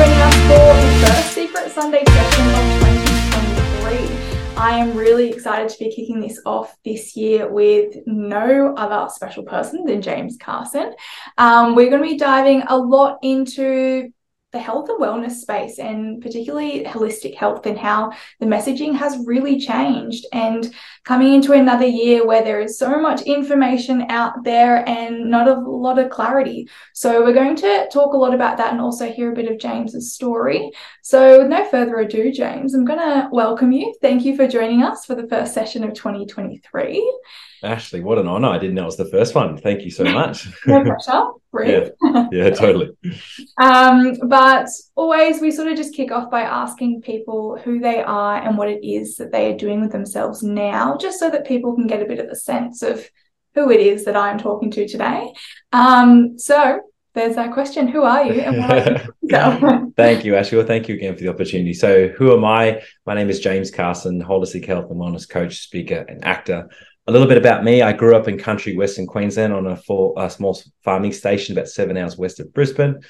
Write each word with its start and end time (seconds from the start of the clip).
joining 0.00 0.20
us 0.22 0.34
for 0.34 0.80
the 0.80 1.06
first 1.06 1.32
Secret 1.34 1.70
Sunday 1.70 2.02
session 2.06 2.46
of 2.46 2.64
2023. 2.80 4.56
I 4.56 4.78
am 4.78 4.96
really 4.96 5.28
excited 5.28 5.68
to 5.68 5.78
be 5.78 5.94
kicking 5.94 6.20
this 6.20 6.40
off 6.46 6.74
this 6.86 7.14
year 7.16 7.52
with 7.52 7.96
no 8.06 8.74
other 8.78 9.10
special 9.10 9.42
person 9.42 9.84
than 9.84 10.00
James 10.00 10.38
Carson. 10.40 10.94
Um, 11.36 11.74
we're 11.74 11.90
going 11.90 12.02
to 12.02 12.08
be 12.08 12.16
diving 12.16 12.62
a 12.68 12.78
lot 12.78 13.18
into 13.20 14.10
the 14.52 14.58
health 14.58 14.88
and 14.88 15.00
wellness 15.00 15.32
space 15.32 15.78
and 15.78 16.20
particularly 16.20 16.84
holistic 16.84 17.36
health 17.36 17.66
and 17.66 17.78
how 17.78 18.10
the 18.40 18.46
messaging 18.46 18.96
has 18.96 19.24
really 19.24 19.60
changed 19.60 20.26
and 20.32 20.74
coming 21.04 21.34
into 21.34 21.52
another 21.52 21.86
year 21.86 22.26
where 22.26 22.42
there 22.42 22.60
is 22.60 22.78
so 22.78 23.00
much 23.00 23.22
information 23.22 24.06
out 24.08 24.42
there 24.42 24.88
and 24.88 25.30
not 25.30 25.46
a 25.46 25.54
lot 25.54 25.98
of 25.98 26.10
clarity. 26.10 26.68
So 26.94 27.24
we're 27.24 27.32
going 27.32 27.56
to 27.56 27.88
talk 27.92 28.12
a 28.12 28.18
lot 28.18 28.34
about 28.34 28.56
that 28.56 28.72
and 28.72 28.80
also 28.80 29.10
hear 29.10 29.30
a 29.30 29.34
bit 29.34 29.50
of 29.50 29.58
james's 29.58 30.12
story. 30.12 30.72
So 31.02 31.38
with 31.38 31.48
no 31.48 31.64
further 31.66 31.96
ado 31.96 32.32
james 32.32 32.74
i'm 32.74 32.84
going 32.84 32.98
to 32.98 33.28
welcome 33.32 33.72
you. 33.72 33.94
Thank 34.00 34.24
you 34.24 34.36
for 34.36 34.48
joining 34.48 34.82
us 34.82 35.04
for 35.04 35.14
the 35.14 35.28
first 35.28 35.54
session 35.54 35.84
of 35.84 35.94
2023 35.94 37.20
Ashlee, 37.62 38.02
what 38.02 38.18
an 38.18 38.26
honor. 38.26 38.48
I 38.48 38.58
didn't 38.58 38.74
know 38.74 38.82
it 38.82 38.86
was 38.86 38.96
the 38.96 39.10
first 39.10 39.34
one. 39.34 39.56
Thank 39.56 39.82
you 39.82 39.90
so 39.90 40.04
much. 40.04 40.48
no 40.66 40.82
pressure. 40.82 41.90
yeah. 42.02 42.28
yeah, 42.32 42.50
totally. 42.50 42.90
um, 43.58 44.16
but 44.28 44.68
always 44.94 45.40
we 45.40 45.50
sort 45.50 45.68
of 45.68 45.76
just 45.76 45.94
kick 45.94 46.10
off 46.10 46.30
by 46.30 46.42
asking 46.42 47.02
people 47.02 47.58
who 47.58 47.78
they 47.78 48.02
are 48.02 48.36
and 48.36 48.56
what 48.56 48.68
it 48.68 48.86
is 48.86 49.16
that 49.16 49.32
they 49.32 49.52
are 49.52 49.56
doing 49.56 49.80
with 49.80 49.92
themselves 49.92 50.42
now, 50.42 50.96
just 50.96 51.18
so 51.18 51.30
that 51.30 51.46
people 51.46 51.74
can 51.74 51.86
get 51.86 52.02
a 52.02 52.06
bit 52.06 52.18
of 52.18 52.26
a 52.26 52.36
sense 52.36 52.82
of 52.82 53.06
who 53.54 53.70
it 53.70 53.80
is 53.80 54.04
that 54.04 54.16
I'm 54.16 54.38
talking 54.38 54.70
to 54.70 54.88
today. 54.88 55.32
Um, 55.72 56.38
so 56.38 56.80
there's 57.14 57.34
that 57.34 57.52
question 57.52 57.88
Who 57.88 58.02
are 58.02 58.24
you? 58.24 58.40
And 58.40 58.56
you 58.56 59.92
thank 59.96 60.24
you, 60.24 60.32
Ashlee. 60.32 60.58
Well, 60.58 60.66
thank 60.66 60.88
you 60.88 60.94
again 60.94 61.14
for 61.14 61.20
the 61.20 61.28
opportunity. 61.28 61.74
So, 61.74 62.08
who 62.08 62.32
am 62.32 62.44
I? 62.44 62.82
My 63.04 63.14
name 63.14 63.28
is 63.28 63.40
James 63.40 63.70
Carson, 63.70 64.22
holistic 64.22 64.64
health 64.64 64.90
and 64.90 65.00
wellness 65.00 65.28
coach, 65.28 65.58
speaker, 65.58 66.04
and 66.08 66.24
actor 66.24 66.68
a 67.10 67.12
little 67.12 67.26
bit 67.26 67.38
about 67.38 67.64
me. 67.64 67.82
I 67.82 67.92
grew 67.92 68.14
up 68.14 68.28
in 68.28 68.38
country 68.38 68.76
Western 68.76 69.04
Queensland 69.04 69.52
on 69.52 69.66
a, 69.66 69.76
full, 69.76 70.16
a 70.16 70.30
small 70.30 70.56
farming 70.84 71.12
station 71.12 71.56
about 71.58 71.66
seven 71.66 71.96
hours 71.96 72.16
west 72.16 72.38
of 72.38 72.54
Brisbane, 72.54 73.00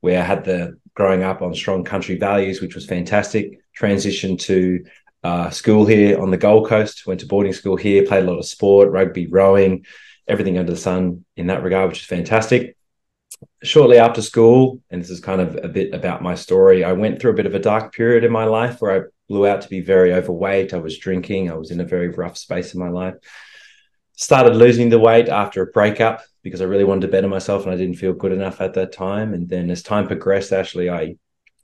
where 0.00 0.20
I 0.20 0.24
had 0.24 0.44
the 0.44 0.76
growing 0.94 1.22
up 1.22 1.40
on 1.40 1.54
strong 1.54 1.84
country 1.84 2.18
values, 2.18 2.60
which 2.60 2.74
was 2.74 2.84
fantastic. 2.84 3.60
Transitioned 3.80 4.40
to 4.40 4.84
uh, 5.22 5.50
school 5.50 5.86
here 5.86 6.20
on 6.20 6.32
the 6.32 6.36
Gold 6.36 6.68
Coast, 6.68 7.06
went 7.06 7.20
to 7.20 7.26
boarding 7.26 7.52
school 7.52 7.76
here, 7.76 8.04
played 8.04 8.24
a 8.24 8.26
lot 8.26 8.40
of 8.40 8.44
sport, 8.44 8.90
rugby, 8.90 9.28
rowing, 9.28 9.86
everything 10.26 10.58
under 10.58 10.72
the 10.72 10.76
sun 10.76 11.24
in 11.36 11.46
that 11.46 11.62
regard, 11.62 11.90
which 11.90 12.00
is 12.00 12.06
fantastic. 12.06 12.76
Shortly 13.62 13.98
after 13.98 14.20
school, 14.20 14.80
and 14.90 15.00
this 15.00 15.10
is 15.10 15.20
kind 15.20 15.40
of 15.40 15.56
a 15.62 15.68
bit 15.68 15.94
about 15.94 16.22
my 16.22 16.34
story, 16.34 16.82
I 16.82 16.92
went 16.92 17.20
through 17.20 17.30
a 17.30 17.36
bit 17.36 17.46
of 17.46 17.54
a 17.54 17.60
dark 17.60 17.94
period 17.94 18.24
in 18.24 18.32
my 18.32 18.46
life 18.46 18.80
where 18.80 19.04
I 19.04 19.08
blew 19.28 19.46
out 19.46 19.60
to 19.60 19.68
be 19.68 19.80
very 19.80 20.12
overweight. 20.12 20.74
I 20.74 20.78
was 20.78 20.98
drinking. 20.98 21.52
I 21.52 21.54
was 21.54 21.70
in 21.70 21.80
a 21.80 21.84
very 21.84 22.08
rough 22.08 22.36
space 22.36 22.74
in 22.74 22.80
my 22.80 22.88
life 22.88 23.14
started 24.16 24.56
losing 24.56 24.88
the 24.88 24.98
weight 24.98 25.28
after 25.28 25.62
a 25.62 25.66
breakup 25.66 26.22
because 26.42 26.60
I 26.60 26.66
really 26.66 26.84
wanted 26.84 27.02
to 27.02 27.08
better 27.08 27.28
myself 27.28 27.64
and 27.64 27.72
I 27.72 27.76
didn't 27.76 27.96
feel 27.96 28.12
good 28.12 28.32
enough 28.32 28.60
at 28.60 28.74
that 28.74 28.92
time. 28.92 29.34
And 29.34 29.48
then 29.48 29.70
as 29.70 29.82
time 29.82 30.06
progressed, 30.06 30.52
actually, 30.52 30.90
I 30.90 31.16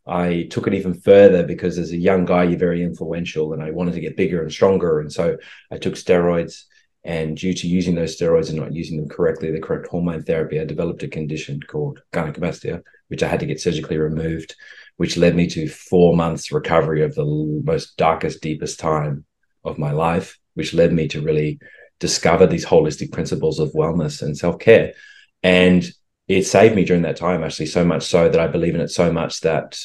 I 0.07 0.49
took 0.51 0.67
it 0.67 0.75
even 0.75 0.95
further 0.95 1.45
because 1.45 1.79
as 1.79 1.93
a 1.93 1.97
young 1.97 2.25
guy, 2.25 2.45
you're 2.45 2.59
very 2.59 2.83
influential, 2.83 3.53
and 3.53 3.63
I 3.63 3.71
wanted 3.71 3.95
to 3.95 4.01
get 4.01 4.17
bigger 4.17 4.43
and 4.43 4.51
stronger. 4.51 4.99
And 4.99 5.13
so 5.13 5.37
I 5.71 5.79
took 5.79 5.95
steroids. 5.95 6.65
And 7.05 7.37
due 7.37 7.55
to 7.55 7.69
using 7.69 7.95
those 7.95 8.19
steroids 8.19 8.51
and 8.51 8.59
not 8.59 8.75
using 8.75 8.99
them 8.99 9.09
correctly, 9.09 9.51
the 9.51 9.61
correct 9.61 9.87
hormone 9.87 10.23
therapy, 10.23 10.61
I 10.61 10.65
developed 10.65 11.03
a 11.03 11.09
condition 11.09 11.61
called 11.61 12.03
gynecomastia, 12.13 12.83
which 13.09 13.23
I 13.23 13.29
had 13.29 13.41
to 13.41 13.47
get 13.47 13.61
surgically 13.61 13.97
removed, 13.97 14.55
which 14.97 15.17
led 15.17 15.35
me 15.35 15.47
to 15.49 15.69
four 15.69 16.15
months 16.17 16.53
recovery 16.53 17.03
of 17.03 17.15
the 17.15 17.25
most 17.65 17.97
darkest, 17.97 18.43
deepest 18.43 18.81
time 18.81 19.25
of 19.65 19.79
my 19.79 19.93
life, 19.93 20.39
which 20.55 20.75
led 20.75 20.93
me 20.93 21.09
to 21.09 21.23
really 21.23 21.59
discover 22.01 22.47
these 22.47 22.67
holistic 22.67 23.13
principles 23.13 23.61
of 23.61 23.73
wellness 23.73 24.23
and 24.23 24.37
self 24.37 24.59
care. 24.59 24.95
And 25.43 25.89
it 26.27 26.47
saved 26.47 26.75
me 26.75 26.85
during 26.85 27.03
that 27.03 27.17
time, 27.17 27.45
actually, 27.45 27.67
so 27.67 27.85
much 27.85 28.05
so 28.05 28.29
that 28.29 28.41
I 28.41 28.49
believe 28.49 28.75
in 28.75 28.81
it 28.81 28.89
so 28.89 29.13
much 29.13 29.41
that 29.41 29.79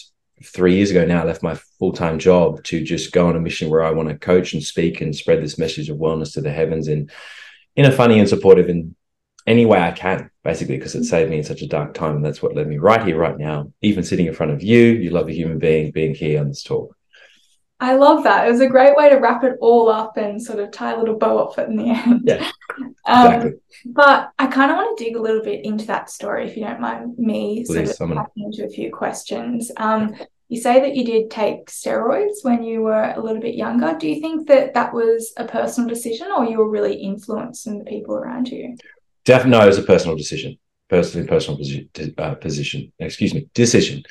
three 0.43 0.75
years 0.75 0.91
ago 0.91 1.05
now, 1.05 1.21
I 1.21 1.25
left 1.25 1.43
my 1.43 1.55
full 1.79 1.93
time 1.93 2.19
job 2.19 2.63
to 2.65 2.83
just 2.83 3.11
go 3.11 3.27
on 3.27 3.35
a 3.35 3.39
mission 3.39 3.69
where 3.69 3.83
I 3.83 3.91
want 3.91 4.09
to 4.09 4.17
coach 4.17 4.53
and 4.53 4.63
speak 4.63 5.01
and 5.01 5.15
spread 5.15 5.43
this 5.43 5.57
message 5.57 5.89
of 5.89 5.97
wellness 5.97 6.33
to 6.33 6.41
the 6.41 6.51
heavens 6.51 6.87
in, 6.87 7.09
in 7.75 7.85
a 7.85 7.91
funny 7.91 8.19
and 8.19 8.27
supportive 8.27 8.69
in 8.69 8.95
any 9.47 9.65
way 9.65 9.79
I 9.79 9.91
can, 9.91 10.29
basically, 10.43 10.77
because 10.77 10.95
it 10.95 10.99
mm-hmm. 10.99 11.05
saved 11.05 11.29
me 11.29 11.37
in 11.37 11.43
such 11.43 11.61
a 11.61 11.67
dark 11.67 11.93
time. 11.93 12.15
And 12.15 12.25
that's 12.25 12.41
what 12.41 12.55
led 12.55 12.67
me 12.67 12.77
right 12.77 13.05
here, 13.05 13.17
right 13.17 13.37
now, 13.37 13.71
even 13.81 14.03
sitting 14.03 14.25
in 14.25 14.33
front 14.33 14.51
of 14.51 14.63
you. 14.63 14.81
You 14.81 15.11
love 15.11 15.27
a 15.27 15.33
human 15.33 15.59
being 15.59 15.91
being 15.91 16.15
here 16.15 16.39
on 16.39 16.47
this 16.47 16.63
talk. 16.63 16.94
I 17.79 17.95
love 17.95 18.23
that. 18.23 18.47
It 18.47 18.51
was 18.51 18.61
a 18.61 18.67
great 18.67 18.95
way 18.95 19.09
to 19.09 19.17
wrap 19.17 19.43
it 19.43 19.57
all 19.59 19.89
up 19.89 20.17
and 20.17 20.41
sort 20.41 20.59
of 20.59 20.71
tie 20.71 20.93
a 20.93 20.97
little 20.97 21.17
bow 21.17 21.39
up 21.39 21.59
in 21.59 21.75
the 21.75 21.89
end. 21.89 22.21
Yeah. 22.25 22.49
Um, 23.07 23.27
exactly. 23.27 23.51
But 23.85 24.31
I 24.39 24.47
kind 24.47 24.71
of 24.71 24.77
want 24.77 24.97
to 24.97 25.03
dig 25.03 25.15
a 25.15 25.21
little 25.21 25.43
bit 25.43 25.63
into 25.63 25.85
that 25.85 26.09
story, 26.09 26.47
if 26.47 26.57
you 26.57 26.63
don't 26.63 26.81
mind 26.81 27.17
me 27.19 27.63
Please, 27.63 27.95
sort 27.95 28.11
of 28.11 28.25
into 28.35 28.65
a 28.65 28.69
few 28.69 28.91
questions. 28.91 29.71
Um, 29.77 30.15
you 30.49 30.59
say 30.59 30.79
that 30.79 30.95
you 30.95 31.05
did 31.05 31.29
take 31.29 31.67
steroids 31.67 32.43
when 32.43 32.63
you 32.63 32.81
were 32.81 33.13
a 33.15 33.21
little 33.21 33.41
bit 33.41 33.55
younger. 33.55 33.95
Do 33.97 34.07
you 34.07 34.21
think 34.21 34.47
that 34.47 34.73
that 34.73 34.91
was 34.91 35.33
a 35.37 35.45
personal 35.45 35.87
decision 35.87 36.29
or 36.35 36.45
you 36.45 36.57
were 36.57 36.69
really 36.69 36.95
influenced 36.95 37.67
in 37.67 37.77
the 37.77 37.85
people 37.85 38.15
around 38.15 38.49
you? 38.49 38.75
Definitely, 39.23 39.59
no, 39.59 39.63
it 39.63 39.67
was 39.67 39.79
a 39.79 39.83
personal 39.83 40.17
decision, 40.17 40.57
personally 40.89 41.27
personal 41.27 41.57
position, 41.57 41.89
uh, 42.17 42.35
position, 42.35 42.91
excuse 42.99 43.33
me, 43.33 43.47
decision, 43.53 44.03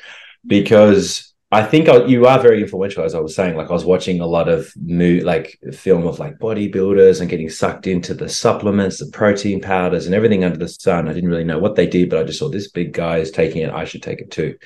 because 0.45 1.34
I 1.55 1.63
think 1.63 1.87
I, 1.87 2.03
you 2.03 2.25
are 2.25 2.37
very 2.37 2.61
influential, 2.61 3.05
as 3.05 3.15
I 3.15 3.21
was 3.21 3.33
saying. 3.33 3.55
Like 3.55 3.69
I 3.69 3.73
was 3.73 3.85
watching 3.85 4.19
a 4.19 4.27
lot 4.27 4.49
of 4.49 4.73
mo- 4.75 5.21
like 5.23 5.57
film 5.71 6.05
of 6.05 6.19
like 6.19 6.37
bodybuilders 6.37 7.21
and 7.21 7.29
getting 7.29 7.49
sucked 7.49 7.87
into 7.87 8.13
the 8.13 8.27
supplements, 8.27 8.99
the 8.99 9.05
protein 9.05 9.61
powders, 9.61 10.05
and 10.05 10.13
everything 10.13 10.43
under 10.43 10.57
the 10.57 10.67
sun. 10.67 11.07
I 11.07 11.13
didn't 11.13 11.29
really 11.29 11.45
know 11.45 11.57
what 11.57 11.77
they 11.77 11.87
did, 11.87 12.09
but 12.09 12.19
I 12.19 12.23
just 12.25 12.39
saw 12.39 12.49
this 12.49 12.69
big 12.69 12.91
guy 12.91 13.19
is 13.19 13.31
taking 13.31 13.61
it. 13.61 13.69
I 13.69 13.85
should 13.85 14.03
take 14.03 14.19
it 14.19 14.31
too. 14.31 14.57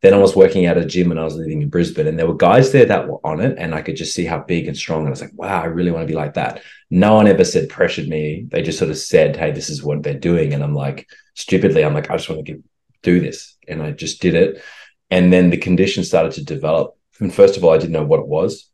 Then 0.00 0.14
I 0.14 0.16
was 0.16 0.34
working 0.34 0.64
at 0.64 0.78
a 0.78 0.86
gym 0.86 1.10
and 1.10 1.20
I 1.20 1.24
was 1.24 1.36
living 1.36 1.60
in 1.60 1.68
Brisbane, 1.68 2.06
and 2.06 2.18
there 2.18 2.26
were 2.26 2.34
guys 2.34 2.72
there 2.72 2.86
that 2.86 3.08
were 3.08 3.20
on 3.26 3.40
it, 3.40 3.58
and 3.58 3.74
I 3.74 3.82
could 3.82 3.96
just 3.96 4.14
see 4.14 4.24
how 4.24 4.38
big 4.38 4.68
and 4.68 4.76
strong. 4.76 5.00
And 5.00 5.08
I 5.08 5.10
was 5.10 5.20
like, 5.20 5.34
wow, 5.34 5.60
I 5.60 5.66
really 5.66 5.90
want 5.90 6.08
to 6.08 6.10
be 6.10 6.18
like 6.18 6.32
that. 6.34 6.62
No 6.90 7.16
one 7.16 7.28
ever 7.28 7.44
said 7.44 7.68
pressured 7.68 8.08
me. 8.08 8.46
They 8.48 8.62
just 8.62 8.78
sort 8.78 8.90
of 8.90 8.96
said, 8.96 9.36
hey, 9.36 9.52
this 9.52 9.68
is 9.68 9.84
what 9.84 10.02
they're 10.02 10.14
doing, 10.14 10.54
and 10.54 10.64
I'm 10.64 10.74
like, 10.74 11.10
stupidly, 11.34 11.84
I'm 11.84 11.92
like, 11.92 12.10
I 12.10 12.16
just 12.16 12.30
want 12.30 12.46
to 12.46 12.62
do 13.02 13.20
this, 13.20 13.54
and 13.68 13.82
I 13.82 13.90
just 13.90 14.22
did 14.22 14.34
it 14.34 14.62
and 15.10 15.32
then 15.32 15.50
the 15.50 15.56
condition 15.56 16.04
started 16.04 16.32
to 16.32 16.44
develop. 16.44 16.96
And 17.20 17.34
first 17.34 17.56
of 17.56 17.64
all, 17.64 17.72
I 17.72 17.78
didn't 17.78 17.92
know 17.92 18.04
what 18.04 18.20
it 18.20 18.28
was. 18.28 18.70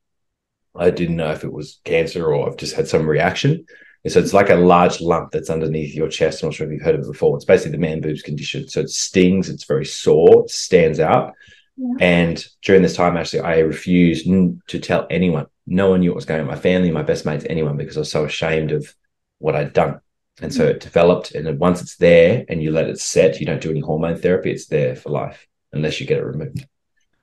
I 0.74 0.90
didn't 0.90 1.16
know 1.16 1.30
if 1.30 1.44
it 1.44 1.52
was 1.52 1.80
cancer 1.84 2.34
or 2.34 2.48
I've 2.48 2.56
just 2.56 2.74
had 2.74 2.88
some 2.88 3.08
reaction. 3.08 3.64
And 4.02 4.12
so 4.12 4.18
it's 4.18 4.34
like 4.34 4.50
a 4.50 4.56
large 4.56 5.00
lump 5.00 5.30
that's 5.30 5.48
underneath 5.48 5.94
your 5.94 6.08
chest. 6.08 6.42
I'm 6.42 6.48
not 6.48 6.54
sure 6.54 6.66
if 6.66 6.72
you've 6.72 6.82
heard 6.82 6.96
of 6.96 7.02
it 7.02 7.12
before. 7.12 7.36
It's 7.36 7.44
basically 7.44 7.72
the 7.72 7.78
man 7.78 8.00
boobs 8.00 8.22
condition. 8.22 8.68
So 8.68 8.80
it 8.80 8.90
stings, 8.90 9.48
it's 9.48 9.64
very 9.64 9.86
sore, 9.86 10.44
it 10.44 10.50
stands 10.50 11.00
out. 11.00 11.32
Yeah. 11.76 11.94
And 12.00 12.44
during 12.62 12.82
this 12.82 12.96
time, 12.96 13.16
actually, 13.16 13.40
I 13.40 13.60
refused 13.60 14.26
to 14.26 14.78
tell 14.78 15.06
anyone. 15.10 15.46
No 15.66 15.90
one 15.90 16.00
knew 16.00 16.10
what 16.10 16.16
was 16.16 16.26
going 16.26 16.40
on. 16.40 16.46
My 16.46 16.56
family, 16.56 16.90
my 16.90 17.02
best 17.02 17.24
mates, 17.24 17.46
anyone, 17.48 17.76
because 17.76 17.96
I 17.96 18.00
was 18.00 18.10
so 18.10 18.24
ashamed 18.24 18.72
of 18.72 18.94
what 19.38 19.56
I'd 19.56 19.72
done. 19.72 20.00
And 20.42 20.52
so 20.52 20.66
mm. 20.66 20.70
it 20.70 20.80
developed. 20.80 21.34
And 21.34 21.46
then 21.46 21.58
once 21.58 21.80
it's 21.80 21.96
there 21.96 22.44
and 22.48 22.62
you 22.62 22.72
let 22.72 22.88
it 22.88 23.00
set, 23.00 23.40
you 23.40 23.46
don't 23.46 23.62
do 23.62 23.70
any 23.70 23.80
hormone 23.80 24.16
therapy, 24.18 24.50
it's 24.50 24.66
there 24.66 24.96
for 24.96 25.10
life 25.10 25.46
unless 25.74 26.00
you 26.00 26.06
get 26.06 26.18
it 26.18 26.24
removed. 26.24 26.66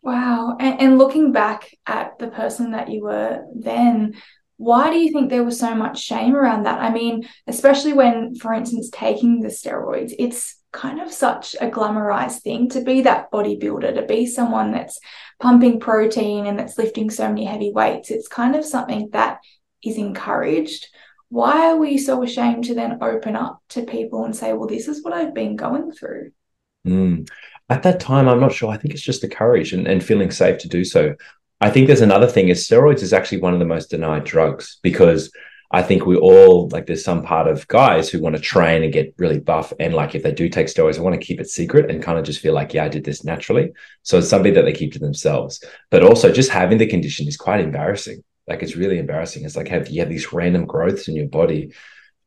Wow. 0.01 0.57
And, 0.59 0.81
and 0.81 0.97
looking 0.97 1.31
back 1.31 1.69
at 1.85 2.17
the 2.17 2.27
person 2.27 2.71
that 2.71 2.89
you 2.89 3.03
were 3.03 3.45
then, 3.55 4.15
why 4.57 4.91
do 4.91 4.97
you 4.97 5.11
think 5.11 5.29
there 5.29 5.43
was 5.43 5.59
so 5.59 5.75
much 5.75 6.01
shame 6.01 6.35
around 6.35 6.63
that? 6.63 6.79
I 6.79 6.91
mean, 6.91 7.27
especially 7.47 7.93
when, 7.93 8.35
for 8.35 8.53
instance, 8.53 8.89
taking 8.91 9.39
the 9.39 9.49
steroids, 9.49 10.13
it's 10.17 10.57
kind 10.71 11.01
of 11.01 11.11
such 11.11 11.55
a 11.59 11.69
glamorized 11.69 12.41
thing 12.41 12.69
to 12.69 12.81
be 12.81 13.01
that 13.01 13.31
bodybuilder, 13.31 13.95
to 13.95 14.03
be 14.03 14.25
someone 14.25 14.71
that's 14.71 14.99
pumping 15.39 15.79
protein 15.79 16.45
and 16.45 16.57
that's 16.57 16.77
lifting 16.77 17.09
so 17.09 17.27
many 17.27 17.45
heavy 17.45 17.71
weights. 17.71 18.11
It's 18.11 18.27
kind 18.27 18.55
of 18.55 18.65
something 18.65 19.09
that 19.11 19.39
is 19.83 19.97
encouraged. 19.97 20.87
Why 21.29 21.71
are 21.71 21.77
we 21.77 21.97
so 21.97 22.23
ashamed 22.23 22.65
to 22.65 22.75
then 22.75 22.99
open 23.01 23.35
up 23.35 23.61
to 23.69 23.83
people 23.83 24.25
and 24.25 24.35
say, 24.35 24.53
well, 24.53 24.67
this 24.67 24.87
is 24.87 25.03
what 25.03 25.13
I've 25.13 25.33
been 25.33 25.55
going 25.55 25.91
through? 25.91 26.31
Mm 26.87 27.27
at 27.71 27.83
that 27.83 28.01
time, 28.01 28.27
I'm 28.27 28.41
not 28.41 28.51
sure. 28.51 28.69
I 28.69 28.75
think 28.75 28.93
it's 28.93 29.01
just 29.01 29.21
the 29.21 29.29
courage 29.29 29.71
and, 29.71 29.87
and 29.87 30.03
feeling 30.03 30.29
safe 30.29 30.57
to 30.59 30.67
do 30.67 30.83
so. 30.83 31.15
I 31.61 31.69
think 31.69 31.87
there's 31.87 32.01
another 32.01 32.27
thing 32.27 32.49
is 32.49 32.67
steroids 32.67 33.01
is 33.01 33.13
actually 33.13 33.39
one 33.39 33.53
of 33.53 33.59
the 33.59 33.65
most 33.65 33.89
denied 33.89 34.25
drugs 34.25 34.77
because 34.83 35.31
I 35.71 35.81
think 35.81 36.05
we 36.05 36.17
all 36.17 36.67
like 36.67 36.85
there's 36.85 37.05
some 37.05 37.23
part 37.23 37.47
of 37.47 37.65
guys 37.69 38.09
who 38.09 38.19
want 38.19 38.35
to 38.35 38.41
train 38.41 38.83
and 38.83 38.91
get 38.91 39.13
really 39.17 39.39
buff 39.39 39.71
and 39.79 39.93
like 39.93 40.15
if 40.15 40.23
they 40.23 40.33
do 40.33 40.49
take 40.49 40.67
steroids, 40.67 40.97
I 40.97 41.01
want 41.01 41.15
to 41.15 41.25
keep 41.25 41.39
it 41.39 41.49
secret 41.49 41.89
and 41.89 42.03
kind 42.03 42.19
of 42.19 42.25
just 42.25 42.41
feel 42.41 42.53
like 42.53 42.73
yeah, 42.73 42.83
I 42.83 42.89
did 42.89 43.05
this 43.05 43.23
naturally. 43.23 43.71
So 44.03 44.17
it's 44.17 44.27
something 44.27 44.53
that 44.55 44.63
they 44.63 44.73
keep 44.73 44.91
to 44.93 44.99
themselves. 44.99 45.63
But 45.91 46.03
also 46.03 46.29
just 46.29 46.49
having 46.49 46.77
the 46.77 46.87
condition 46.87 47.25
is 47.25 47.37
quite 47.37 47.61
embarrassing. 47.61 48.21
Like 48.47 48.63
it's 48.63 48.75
really 48.75 48.99
embarrassing. 48.99 49.45
It's 49.45 49.55
like 49.55 49.69
have 49.69 49.87
you 49.87 50.01
have 50.01 50.09
these 50.09 50.33
random 50.33 50.65
growths 50.65 51.07
in 51.07 51.15
your 51.15 51.29
body 51.29 51.71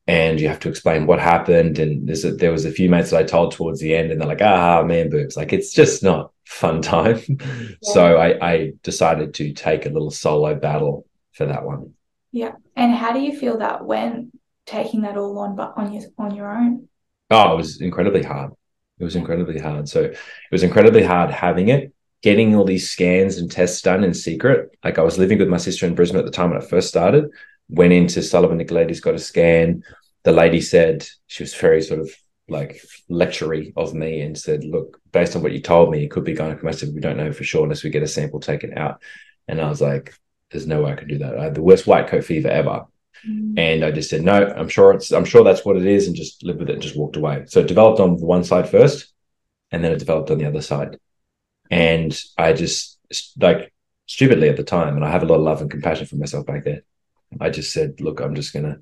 and 0.06 0.40
you 0.40 0.48
have 0.48 0.60
to 0.60 0.68
explain 0.68 1.06
what 1.06 1.18
happened. 1.18 1.78
And 1.78 2.08
a, 2.08 2.32
there 2.32 2.52
was 2.52 2.64
a 2.64 2.70
few 2.70 2.90
mates 2.90 3.10
that 3.10 3.20
I 3.20 3.24
told 3.24 3.52
towards 3.52 3.80
the 3.80 3.94
end, 3.94 4.10
and 4.10 4.20
they're 4.20 4.28
like, 4.28 4.42
"Ah, 4.42 4.82
man 4.82 5.10
boobs." 5.10 5.36
Like 5.36 5.52
it's 5.52 5.72
just 5.72 6.02
not 6.02 6.32
fun 6.44 6.82
time. 6.82 7.20
Yeah. 7.28 7.92
So 7.92 8.16
I, 8.16 8.52
I 8.52 8.72
decided 8.82 9.34
to 9.34 9.52
take 9.52 9.86
a 9.86 9.90
little 9.90 10.10
solo 10.10 10.54
battle 10.54 11.06
for 11.32 11.46
that 11.46 11.64
one. 11.64 11.94
Yeah. 12.32 12.52
And 12.76 12.94
how 12.94 13.12
do 13.12 13.20
you 13.20 13.36
feel 13.38 13.58
that 13.58 13.84
when 13.84 14.32
taking 14.66 15.02
that 15.02 15.16
all 15.16 15.38
on 15.38 15.56
but 15.56 15.74
on 15.76 15.92
your 15.92 16.02
on 16.18 16.34
your 16.34 16.50
own? 16.50 16.88
Oh, 17.30 17.54
it 17.54 17.56
was 17.56 17.80
incredibly 17.80 18.22
hard. 18.22 18.52
It 18.98 19.04
was 19.04 19.16
incredibly 19.16 19.58
hard. 19.58 19.88
So 19.88 20.02
it 20.02 20.18
was 20.52 20.62
incredibly 20.62 21.02
hard 21.02 21.30
having 21.30 21.68
it, 21.68 21.92
getting 22.22 22.54
all 22.54 22.64
these 22.64 22.90
scans 22.90 23.38
and 23.38 23.50
tests 23.50 23.82
done 23.82 24.04
in 24.04 24.14
secret. 24.14 24.76
Like 24.84 24.98
I 24.98 25.02
was 25.02 25.18
living 25.18 25.38
with 25.38 25.48
my 25.48 25.56
sister 25.56 25.86
in 25.86 25.94
Brisbane 25.94 26.20
at 26.20 26.24
the 26.24 26.30
time 26.30 26.50
when 26.50 26.62
I 26.62 26.64
first 26.64 26.88
started, 26.88 27.26
went 27.68 27.92
into 27.92 28.22
Sullivan 28.22 28.58
Nicolaides, 28.58 29.02
got 29.02 29.14
a 29.14 29.18
scan. 29.18 29.82
The 30.22 30.32
lady 30.32 30.60
said 30.60 31.06
she 31.26 31.42
was 31.42 31.54
very 31.54 31.82
sort 31.82 32.00
of 32.00 32.10
like 32.48 32.82
lectury 33.10 33.72
of 33.76 33.94
me 33.94 34.20
and 34.20 34.36
said, 34.36 34.64
look, 34.64 35.00
based 35.12 35.34
on 35.34 35.42
what 35.42 35.52
you 35.52 35.60
told 35.60 35.90
me, 35.90 36.04
it 36.04 36.10
could 36.10 36.24
be 36.24 36.34
gynecomastia. 36.34 36.92
We 36.92 37.00
don't 37.00 37.16
know 37.16 37.32
for 37.32 37.44
sure 37.44 37.62
unless 37.62 37.82
we 37.82 37.90
get 37.90 38.02
a 38.02 38.08
sample 38.08 38.40
taken 38.40 38.76
out. 38.76 39.00
And 39.48 39.60
I 39.60 39.68
was 39.68 39.80
like, 39.80 40.14
there's 40.50 40.66
no 40.66 40.82
way 40.82 40.92
I 40.92 40.96
can 40.96 41.08
do 41.08 41.18
that. 41.18 41.38
I 41.38 41.44
had 41.44 41.54
the 41.54 41.62
worst 41.62 41.86
white 41.86 42.08
coat 42.08 42.24
fever 42.24 42.48
ever. 42.48 42.84
Mm. 43.26 43.58
And 43.58 43.84
I 43.84 43.90
just 43.90 44.10
said, 44.10 44.22
no, 44.22 44.52
I'm 44.56 44.68
sure 44.68 44.92
it's, 44.92 45.10
I'm 45.10 45.24
sure 45.24 45.42
that's 45.42 45.64
what 45.64 45.76
it 45.76 45.86
is, 45.86 46.06
and 46.06 46.16
just 46.16 46.42
lived 46.42 46.60
with 46.60 46.68
it 46.68 46.74
and 46.74 46.82
just 46.82 46.96
walked 46.96 47.16
away. 47.16 47.44
So 47.46 47.60
it 47.60 47.68
developed 47.68 48.00
on 48.00 48.16
the 48.16 48.26
one 48.26 48.44
side 48.44 48.68
first, 48.68 49.12
and 49.70 49.82
then 49.82 49.92
it 49.92 49.98
developed 49.98 50.30
on 50.30 50.38
the 50.38 50.46
other 50.46 50.60
side. 50.60 50.98
And 51.70 52.18
I 52.36 52.52
just 52.52 52.98
like 53.38 53.72
stupidly 54.06 54.48
at 54.48 54.56
the 54.56 54.64
time, 54.64 54.96
and 54.96 55.04
I 55.04 55.10
have 55.10 55.22
a 55.22 55.26
lot 55.26 55.36
of 55.36 55.42
love 55.42 55.60
and 55.62 55.70
compassion 55.70 56.06
for 56.06 56.16
myself 56.16 56.46
back 56.46 56.64
there. 56.64 56.82
I 57.40 57.50
just 57.50 57.72
said, 57.72 58.00
look, 58.00 58.20
I'm 58.20 58.34
just 58.34 58.52
gonna 58.52 58.78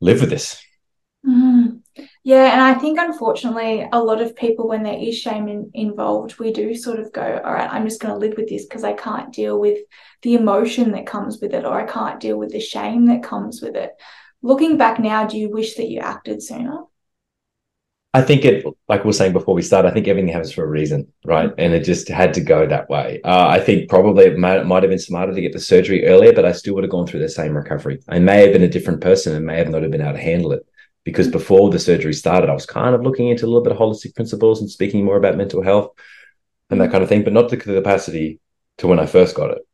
live 0.00 0.20
with 0.20 0.30
this. 0.30 0.62
Mm. 1.26 1.82
Yeah, 2.24 2.52
and 2.52 2.60
I 2.60 2.74
think 2.74 2.98
unfortunately, 2.98 3.86
a 3.92 4.02
lot 4.02 4.20
of 4.20 4.36
people, 4.36 4.68
when 4.68 4.82
there 4.82 4.98
is 4.98 5.18
shame 5.18 5.48
in, 5.48 5.70
involved, 5.74 6.38
we 6.38 6.52
do 6.52 6.74
sort 6.74 6.98
of 6.98 7.12
go, 7.12 7.40
all 7.44 7.52
right, 7.52 7.70
I'm 7.70 7.84
just 7.84 8.00
going 8.00 8.14
to 8.14 8.18
live 8.18 8.36
with 8.36 8.48
this 8.48 8.64
because 8.64 8.84
I 8.84 8.92
can't 8.92 9.32
deal 9.32 9.58
with 9.58 9.78
the 10.22 10.34
emotion 10.34 10.92
that 10.92 11.06
comes 11.06 11.40
with 11.40 11.52
it, 11.52 11.64
or 11.64 11.80
I 11.80 11.84
can't 11.84 12.20
deal 12.20 12.38
with 12.38 12.50
the 12.50 12.60
shame 12.60 13.06
that 13.06 13.22
comes 13.22 13.60
with 13.60 13.76
it. 13.76 13.90
Looking 14.40 14.76
back 14.76 14.98
now, 14.98 15.26
do 15.26 15.36
you 15.36 15.50
wish 15.50 15.74
that 15.76 15.88
you 15.88 16.00
acted 16.00 16.42
sooner? 16.42 16.84
I 18.14 18.20
think 18.20 18.44
it, 18.44 18.66
like 18.88 19.04
we 19.04 19.08
were 19.08 19.14
saying 19.14 19.32
before 19.32 19.54
we 19.54 19.62
started, 19.62 19.88
I 19.88 19.92
think 19.92 20.06
everything 20.06 20.30
happens 20.30 20.52
for 20.52 20.64
a 20.64 20.68
reason, 20.68 21.10
right? 21.24 21.50
And 21.56 21.72
it 21.72 21.82
just 21.82 22.08
had 22.08 22.34
to 22.34 22.42
go 22.42 22.66
that 22.66 22.90
way. 22.90 23.22
Uh, 23.24 23.46
I 23.48 23.58
think 23.58 23.88
probably 23.88 24.26
it 24.26 24.36
might, 24.36 24.66
might, 24.66 24.82
have 24.82 24.90
been 24.90 24.98
smarter 24.98 25.32
to 25.32 25.40
get 25.40 25.54
the 25.54 25.58
surgery 25.58 26.06
earlier, 26.06 26.34
but 26.34 26.44
I 26.44 26.52
still 26.52 26.74
would 26.74 26.84
have 26.84 26.90
gone 26.90 27.06
through 27.06 27.20
the 27.20 27.28
same 27.30 27.56
recovery. 27.56 28.00
I 28.08 28.18
may 28.18 28.42
have 28.42 28.52
been 28.52 28.64
a 28.64 28.68
different 28.68 29.00
person 29.00 29.34
and 29.34 29.46
may 29.46 29.56
have 29.56 29.70
not 29.70 29.80
have 29.80 29.90
been 29.90 30.02
able 30.02 30.12
to 30.12 30.18
handle 30.18 30.52
it 30.52 30.66
because 31.04 31.28
mm. 31.28 31.32
before 31.32 31.70
the 31.70 31.78
surgery 31.78 32.12
started, 32.12 32.50
I 32.50 32.54
was 32.54 32.66
kind 32.66 32.94
of 32.94 33.02
looking 33.02 33.28
into 33.28 33.46
a 33.46 33.48
little 33.48 33.62
bit 33.62 33.72
of 33.72 33.78
holistic 33.78 34.14
principles 34.14 34.60
and 34.60 34.70
speaking 34.70 35.06
more 35.06 35.16
about 35.16 35.38
mental 35.38 35.62
health 35.62 35.92
and 36.68 36.78
that 36.82 36.90
mm. 36.90 36.92
kind 36.92 37.02
of 37.02 37.08
thing, 37.08 37.24
but 37.24 37.32
not 37.32 37.48
to 37.48 37.56
the 37.56 37.62
capacity 37.62 38.40
to 38.78 38.88
when 38.88 38.98
I 38.98 39.06
first 39.06 39.34
got 39.34 39.52
it. 39.52 39.66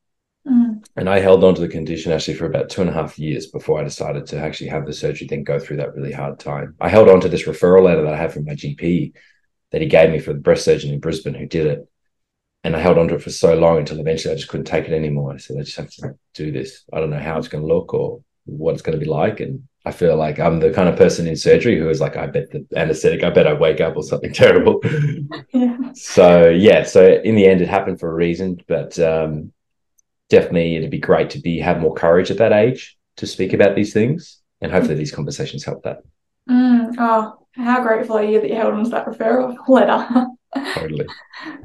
Mm. 0.49 0.85
And 0.97 1.09
I 1.09 1.21
held 1.21 1.45
on 1.45 1.55
to 1.55 1.61
the 1.61 1.69
condition 1.69 2.13
actually 2.13 2.35
for 2.35 2.47
about 2.47 2.71
two 2.71 2.81
and 2.81 2.91
a 2.91 2.93
half 2.93 3.19
years 3.19 3.47
before 3.47 3.81
I 3.81 3.85
decided 3.85 4.27
to 4.27 4.39
actually 4.39 4.71
have 4.71 4.87
the 4.87 4.93
surgery, 4.93 5.27
then 5.27 5.45
go 5.45 5.59
through 5.59 5.79
that 5.79 5.95
really 5.95 6.13
hard 6.13 6.39
time. 6.39 6.75
I 6.81 6.89
held 6.89 7.09
on 7.09 7.21
to 7.21 7.29
this 7.29 7.47
referral 7.47 7.85
letter 7.85 8.03
that 8.03 8.15
I 8.15 8.17
had 8.17 8.33
from 8.33 8.45
my 8.45 8.53
GP 8.55 9.13
that 9.71 9.83
he 9.83 9.89
gave 9.89 10.11
me 10.11 10.19
for 10.19 10.33
the 10.33 10.41
breast 10.41 10.65
surgeon 10.65 10.93
in 10.93 11.01
Brisbane 11.01 11.35
who 11.35 11.47
did 11.47 11.67
it. 11.67 11.89
And 12.65 12.75
I 12.75 12.81
held 12.81 12.99
on 12.99 13.09
to 13.09 13.15
it 13.15 13.23
for 13.23 13.31
so 13.31 13.55
long 13.55 13.79
until 13.79 14.01
eventually 14.01 14.33
I 14.33 14.37
just 14.37 14.49
couldn't 14.49 14.67
take 14.67 14.87
it 14.87 14.93
anymore. 14.93 15.33
I 15.33 15.37
said, 15.37 15.59
I 15.59 15.63
just 15.63 15.77
have 15.77 15.91
to 15.91 16.15
do 16.35 16.51
this. 16.51 16.85
I 16.93 16.99
don't 16.99 17.11
know 17.11 17.19
how 17.19 17.39
it's 17.39 17.49
going 17.49 17.63
to 17.63 17.73
look 17.73 17.95
or 17.95 18.21
what 18.47 18.73
it's 18.73 18.83
going 18.83 18.99
to 18.99 19.05
be 19.05 19.11
like. 19.11 19.41
And 19.41 19.69
I 19.85 19.93
feel 19.93 20.17
like 20.17 20.41
I'm 20.41 20.59
the 20.59 20.73
kind 20.73 20.89
of 20.89 20.97
person 20.97 21.29
in 21.29 21.37
surgery 21.37 21.79
who 21.79 21.89
is 21.89 22.01
like, 22.01 22.17
I 22.17 22.27
bet 22.27 22.51
the 22.51 22.67
anesthetic, 22.75 23.23
I 23.23 23.31
bet 23.31 23.47
I 23.47 23.53
wake 23.53 23.81
up 23.81 23.97
or 23.97 24.03
something 24.03 24.33
terrible. 24.35 24.81
yeah. 25.53 25.93
So 25.95 26.49
yeah, 26.49 26.83
so 26.83 27.21
in 27.25 27.37
the 27.37 27.47
end, 27.47 27.61
it 27.61 27.69
happened 27.69 28.01
for 28.01 28.11
a 28.11 28.15
reason, 28.15 28.61
but 28.67 28.99
um, 28.99 29.53
definitely 30.29 30.77
it'd 30.77 30.91
be 30.91 30.99
great 30.99 31.31
to 31.31 31.41
be 31.41 31.59
have 31.59 31.81
more 31.81 31.95
courage 31.95 32.31
at 32.31 32.39
that 32.39 32.53
age 32.53 32.97
to 33.17 33.27
speak 33.27 33.53
about 33.53 33.75
these 33.75 33.93
things, 33.93 34.41
and 34.61 34.73
hopefully 34.73 34.95
these 34.95 35.13
conversations 35.13 35.65
help 35.65 35.83
that. 35.85 35.99
Mm, 36.49 36.95
oh, 36.99 37.47
how 37.53 37.83
grateful 37.83 38.17
are 38.17 38.25
you 38.25 38.41
that 38.41 38.49
you 38.49 38.55
held 38.55 38.75
on 38.75 38.85
to 38.85 38.91
that 38.91 39.07
referral 39.07 39.57
letter? 39.69 40.27
totally. 40.75 41.07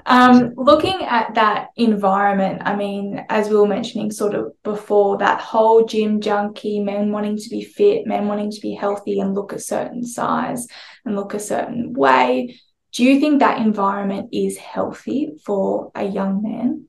Um, 0.05 0.53
looking 0.55 1.03
at 1.03 1.35
that 1.35 1.67
environment, 1.77 2.61
I 2.65 2.75
mean, 2.75 3.25
as 3.29 3.49
we 3.49 3.55
were 3.55 3.67
mentioning 3.67 4.11
sort 4.11 4.35
of 4.35 4.51
before, 4.63 5.17
that 5.19 5.39
whole 5.39 5.85
gym 5.85 6.19
junkie, 6.19 6.79
men 6.79 7.11
wanting 7.11 7.37
to 7.37 7.49
be 7.49 7.63
fit, 7.63 8.05
men 8.05 8.27
wanting 8.27 8.51
to 8.51 8.59
be 8.59 8.73
healthy 8.73 9.19
and 9.19 9.33
look 9.33 9.53
a 9.53 9.59
certain 9.59 10.05
size 10.05 10.67
and 11.05 11.15
look 11.15 11.33
a 11.33 11.39
certain 11.39 11.93
way. 11.93 12.59
Do 12.91 13.03
you 13.03 13.19
think 13.19 13.39
that 13.39 13.59
environment 13.59 14.29
is 14.33 14.57
healthy 14.57 15.33
for 15.45 15.91
a 15.95 16.03
young 16.03 16.43
man? 16.43 16.87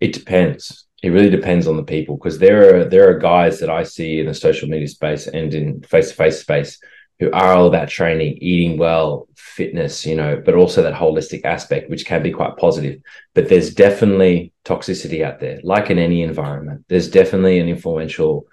It 0.00 0.12
depends. 0.12 0.85
It 1.02 1.10
really 1.10 1.30
depends 1.30 1.66
on 1.66 1.76
the 1.76 1.84
people 1.84 2.16
because 2.16 2.38
there 2.38 2.80
are 2.80 2.84
there 2.84 3.10
are 3.10 3.18
guys 3.18 3.60
that 3.60 3.70
I 3.70 3.82
see 3.82 4.20
in 4.20 4.26
the 4.26 4.34
social 4.34 4.68
media 4.68 4.88
space 4.88 5.26
and 5.26 5.52
in 5.54 5.82
face 5.82 6.08
to 6.08 6.14
face 6.14 6.40
space 6.40 6.78
who 7.18 7.30
are 7.32 7.54
all 7.54 7.66
about 7.66 7.88
training, 7.88 8.38
eating 8.40 8.78
well, 8.78 9.26
fitness, 9.34 10.04
you 10.04 10.14
know, 10.14 10.40
but 10.44 10.54
also 10.54 10.82
that 10.82 10.94
holistic 10.94 11.44
aspect, 11.44 11.88
which 11.88 12.04
can 12.04 12.22
be 12.22 12.30
quite 12.30 12.56
positive. 12.56 13.00
But 13.34 13.48
there's 13.48 13.74
definitely 13.74 14.52
toxicity 14.64 15.24
out 15.24 15.40
there, 15.40 15.60
like 15.62 15.90
in 15.90 15.98
any 15.98 16.22
environment. 16.22 16.84
There's 16.88 17.10
definitely 17.10 17.58
an 17.58 17.68
influential 17.68 18.46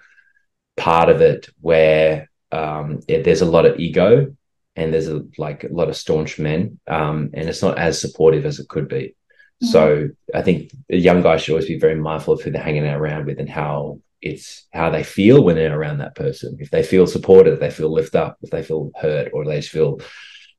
part 0.76 1.10
of 1.10 1.20
it 1.20 1.48
where 1.60 2.30
um, 2.52 3.00
it, 3.06 3.24
there's 3.24 3.42
a 3.42 3.46
lot 3.46 3.66
of 3.66 3.78
ego 3.78 4.34
and 4.76 4.92
there's 4.92 5.08
a, 5.08 5.22
like 5.36 5.64
a 5.64 5.68
lot 5.68 5.88
of 5.88 5.96
staunch 5.96 6.38
men, 6.38 6.80
um, 6.88 7.30
and 7.34 7.48
it's 7.48 7.62
not 7.62 7.78
as 7.78 8.00
supportive 8.00 8.46
as 8.46 8.58
it 8.58 8.68
could 8.68 8.88
be. 8.88 9.14
Mm-hmm. 9.62 9.66
So 9.66 10.08
I 10.34 10.42
think 10.42 10.72
a 10.90 10.96
young 10.96 11.22
guy 11.22 11.36
should 11.36 11.52
always 11.52 11.68
be 11.68 11.78
very 11.78 11.94
mindful 11.94 12.34
of 12.34 12.42
who 12.42 12.50
they're 12.50 12.62
hanging 12.62 12.86
around 12.86 13.26
with 13.26 13.38
and 13.38 13.48
how 13.48 14.00
it's 14.20 14.66
how 14.72 14.90
they 14.90 15.04
feel 15.04 15.44
when 15.44 15.56
they're 15.56 15.78
around 15.78 15.98
that 15.98 16.14
person. 16.14 16.56
If 16.58 16.70
they 16.70 16.82
feel 16.82 17.06
supported, 17.06 17.54
if 17.54 17.60
they 17.60 17.70
feel 17.70 17.92
lifted 17.92 18.18
up, 18.18 18.38
if 18.42 18.50
they 18.50 18.62
feel 18.62 18.90
hurt, 18.96 19.30
or 19.32 19.44
they 19.44 19.60
just 19.60 19.70
feel 19.70 20.00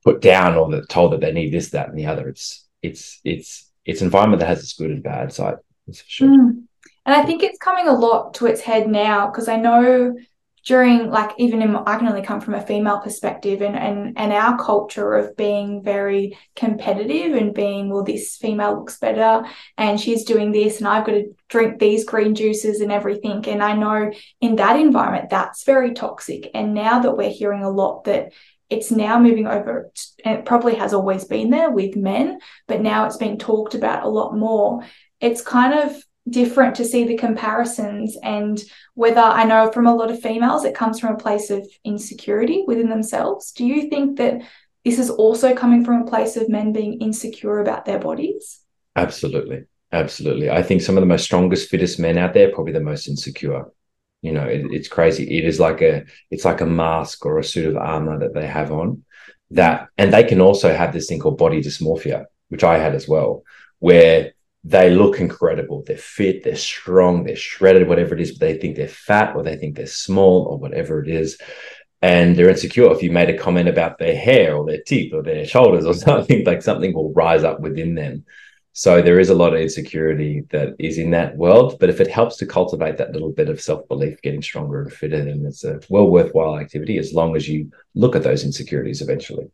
put 0.03 0.21
down, 0.21 0.55
or 0.55 0.69
they're 0.69 0.85
told 0.85 1.13
that 1.13 1.21
they 1.21 1.31
need 1.31 1.51
this, 1.51 1.71
that, 1.71 1.89
and 1.89 1.97
the 1.97 2.05
other. 2.05 2.29
It's 2.29 2.67
it's 2.81 3.19
it's 3.23 3.71
it's 3.83 4.01
environment 4.01 4.39
that 4.39 4.47
has 4.47 4.59
its 4.59 4.73
good 4.73 4.91
and 4.91 5.03
bad 5.03 5.33
side. 5.33 5.55
That's 5.87 6.01
for 6.01 6.09
sure. 6.09 6.29
Mm. 6.29 6.63
And 7.07 7.15
I 7.15 7.23
think 7.23 7.43
it's 7.43 7.59
coming 7.59 7.87
a 7.87 7.93
lot 7.93 8.33
to 8.35 8.47
its 8.47 8.61
head 8.61 8.87
now 8.87 9.27
because 9.27 9.47
I 9.47 9.57
know 9.57 10.15
during 10.65 11.11
like 11.11 11.31
even 11.37 11.61
in 11.61 11.75
I 11.75 11.97
can 11.97 12.07
only 12.07 12.23
come 12.23 12.41
from 12.41 12.55
a 12.55 12.65
female 12.65 12.99
perspective 12.99 13.61
and 13.61 13.75
and 13.75 14.17
and 14.17 14.33
our 14.33 14.57
culture 14.57 15.13
of 15.13 15.37
being 15.37 15.83
very 15.83 16.37
competitive 16.55 17.33
and 17.35 17.53
being 17.53 17.89
well 17.89 18.03
this 18.03 18.35
female 18.35 18.79
looks 18.79 18.97
better 18.97 19.45
and 19.77 19.99
she's 19.99 20.25
doing 20.25 20.51
this 20.51 20.79
and 20.79 20.87
I've 20.87 21.05
got 21.05 21.13
to 21.13 21.35
drink 21.49 21.79
these 21.79 22.03
green 22.03 22.33
juices 22.33 22.81
and 22.81 22.91
everything. 22.91 23.47
And 23.47 23.63
I 23.63 23.73
know 23.73 24.11
in 24.41 24.55
that 24.55 24.79
environment 24.79 25.29
that's 25.29 25.63
very 25.63 25.93
toxic. 25.93 26.49
And 26.53 26.73
now 26.73 26.99
that 26.99 27.15
we're 27.15 27.29
hearing 27.29 27.63
a 27.63 27.69
lot 27.69 28.05
that 28.05 28.33
it's 28.67 28.89
now 28.89 29.19
moving 29.19 29.45
over 29.45 29.91
and 30.25 30.39
it 30.39 30.45
probably 30.45 30.73
has 30.75 30.93
always 30.93 31.25
been 31.25 31.51
there 31.51 31.69
with 31.69 31.95
men 31.95 32.39
but 32.67 32.81
now 32.81 33.05
it's 33.05 33.17
being 33.17 33.37
talked 33.37 33.75
about 33.75 34.03
a 34.03 34.09
lot 34.09 34.35
more. 34.35 34.83
It's 35.21 35.41
kind 35.41 35.73
of 35.73 35.95
different 36.29 36.75
to 36.75 36.85
see 36.85 37.05
the 37.05 37.17
comparisons 37.17 38.17
and 38.23 38.63
whether 38.95 39.21
I 39.21 39.43
know 39.43 39.71
from 39.71 39.85
a 39.85 39.93
lot 39.93 40.09
of 40.09 40.21
females 40.21 40.65
it 40.65 40.73
comes 40.73 40.99
from 40.99 41.13
a 41.13 41.19
place 41.19 41.51
of 41.51 41.67
insecurity 41.83 42.63
within 42.65 42.89
themselves. 42.89 43.51
Do 43.51 43.65
you 43.65 43.89
think 43.89 44.17
that 44.17 44.41
this 44.83 44.97
is 44.97 45.09
also 45.09 45.53
coming 45.53 45.85
from 45.85 46.01
a 46.01 46.09
place 46.09 46.35
of 46.35 46.49
men 46.49 46.71
being 46.71 46.99
insecure 46.99 47.59
about 47.59 47.85
their 47.85 47.99
bodies? 47.99 48.61
Absolutely. 48.95 49.65
Absolutely. 49.91 50.49
I 50.49 50.61
think 50.61 50.81
some 50.81 50.97
of 50.97 51.01
the 51.01 51.07
most 51.07 51.23
strongest, 51.23 51.69
fittest 51.69 51.99
men 51.99 52.17
out 52.17 52.33
there 52.33 52.51
probably 52.51 52.73
the 52.73 52.79
most 52.79 53.07
insecure. 53.07 53.71
You 54.21 54.33
know, 54.33 54.43
it, 54.43 54.65
it's 54.71 54.87
crazy. 54.87 55.37
It 55.37 55.45
is 55.45 55.59
like 55.59 55.81
a 55.81 56.03
it's 56.31 56.45
like 56.45 56.61
a 56.61 56.65
mask 56.65 57.25
or 57.25 57.39
a 57.39 57.43
suit 57.43 57.67
of 57.67 57.77
armor 57.77 58.19
that 58.19 58.33
they 58.33 58.47
have 58.47 58.71
on. 58.71 59.03
That 59.51 59.87
and 59.97 60.11
they 60.11 60.23
can 60.23 60.41
also 60.41 60.73
have 60.73 60.91
this 60.91 61.07
thing 61.07 61.19
called 61.19 61.37
body 61.37 61.61
dysmorphia, 61.61 62.25
which 62.49 62.63
I 62.63 62.77
had 62.77 62.95
as 62.95 63.07
well, 63.07 63.43
where 63.79 64.33
they 64.67 64.89
look 64.89 65.19
incredible. 65.19 65.83
They're 65.85 65.95
fit, 65.95 66.43
they're 66.43 66.55
strong, 66.55 67.23
they're 67.23 67.35
shredded, 67.35 67.87
whatever 67.87 68.15
it 68.15 68.21
is, 68.21 68.31
but 68.31 68.39
they 68.39 68.57
think 68.57 68.75
they're 68.75 68.87
fat 68.87 69.35
or 69.35 69.43
they 69.43 69.57
think 69.57 69.75
they're 69.75 69.85
small 69.85 70.47
or 70.49 70.57
whatever 70.57 71.03
it 71.03 71.07
is. 71.07 71.37
And 72.01 72.35
they're 72.35 72.49
insecure. 72.49 72.91
If 72.91 73.03
you 73.03 73.11
made 73.11 73.29
a 73.29 73.37
comment 73.37 73.69
about 73.69 73.99
their 73.99 74.15
hair 74.15 74.55
or 74.55 74.65
their 74.65 74.81
teeth 74.81 75.13
or 75.13 75.21
their 75.21 75.45
shoulders 75.45 75.85
or 75.85 75.93
something, 76.09 76.43
like 76.45 76.63
something 76.63 76.93
will 76.93 77.13
rise 77.13 77.43
up 77.43 77.59
within 77.59 77.93
them. 77.93 78.25
So 78.73 79.01
there 79.01 79.19
is 79.19 79.29
a 79.29 79.35
lot 79.35 79.53
of 79.53 79.61
insecurity 79.61 80.43
that 80.49 80.75
is 80.79 80.97
in 80.97 81.11
that 81.11 81.37
world. 81.37 81.77
But 81.79 81.89
if 81.89 82.01
it 82.01 82.09
helps 82.09 82.37
to 82.37 82.47
cultivate 82.47 82.97
that 82.97 83.13
little 83.13 83.31
bit 83.31 83.49
of 83.49 83.61
self 83.61 83.87
belief, 83.87 84.21
getting 84.23 84.41
stronger 84.41 84.81
and 84.81 84.91
fitter, 84.91 85.23
then 85.23 85.45
it's 85.45 85.63
a 85.63 85.79
well 85.89 86.09
worthwhile 86.09 86.57
activity 86.57 86.97
as 86.97 87.13
long 87.13 87.35
as 87.35 87.47
you 87.47 87.71
look 87.93 88.15
at 88.15 88.23
those 88.23 88.43
insecurities 88.43 89.01
eventually. 89.01 89.45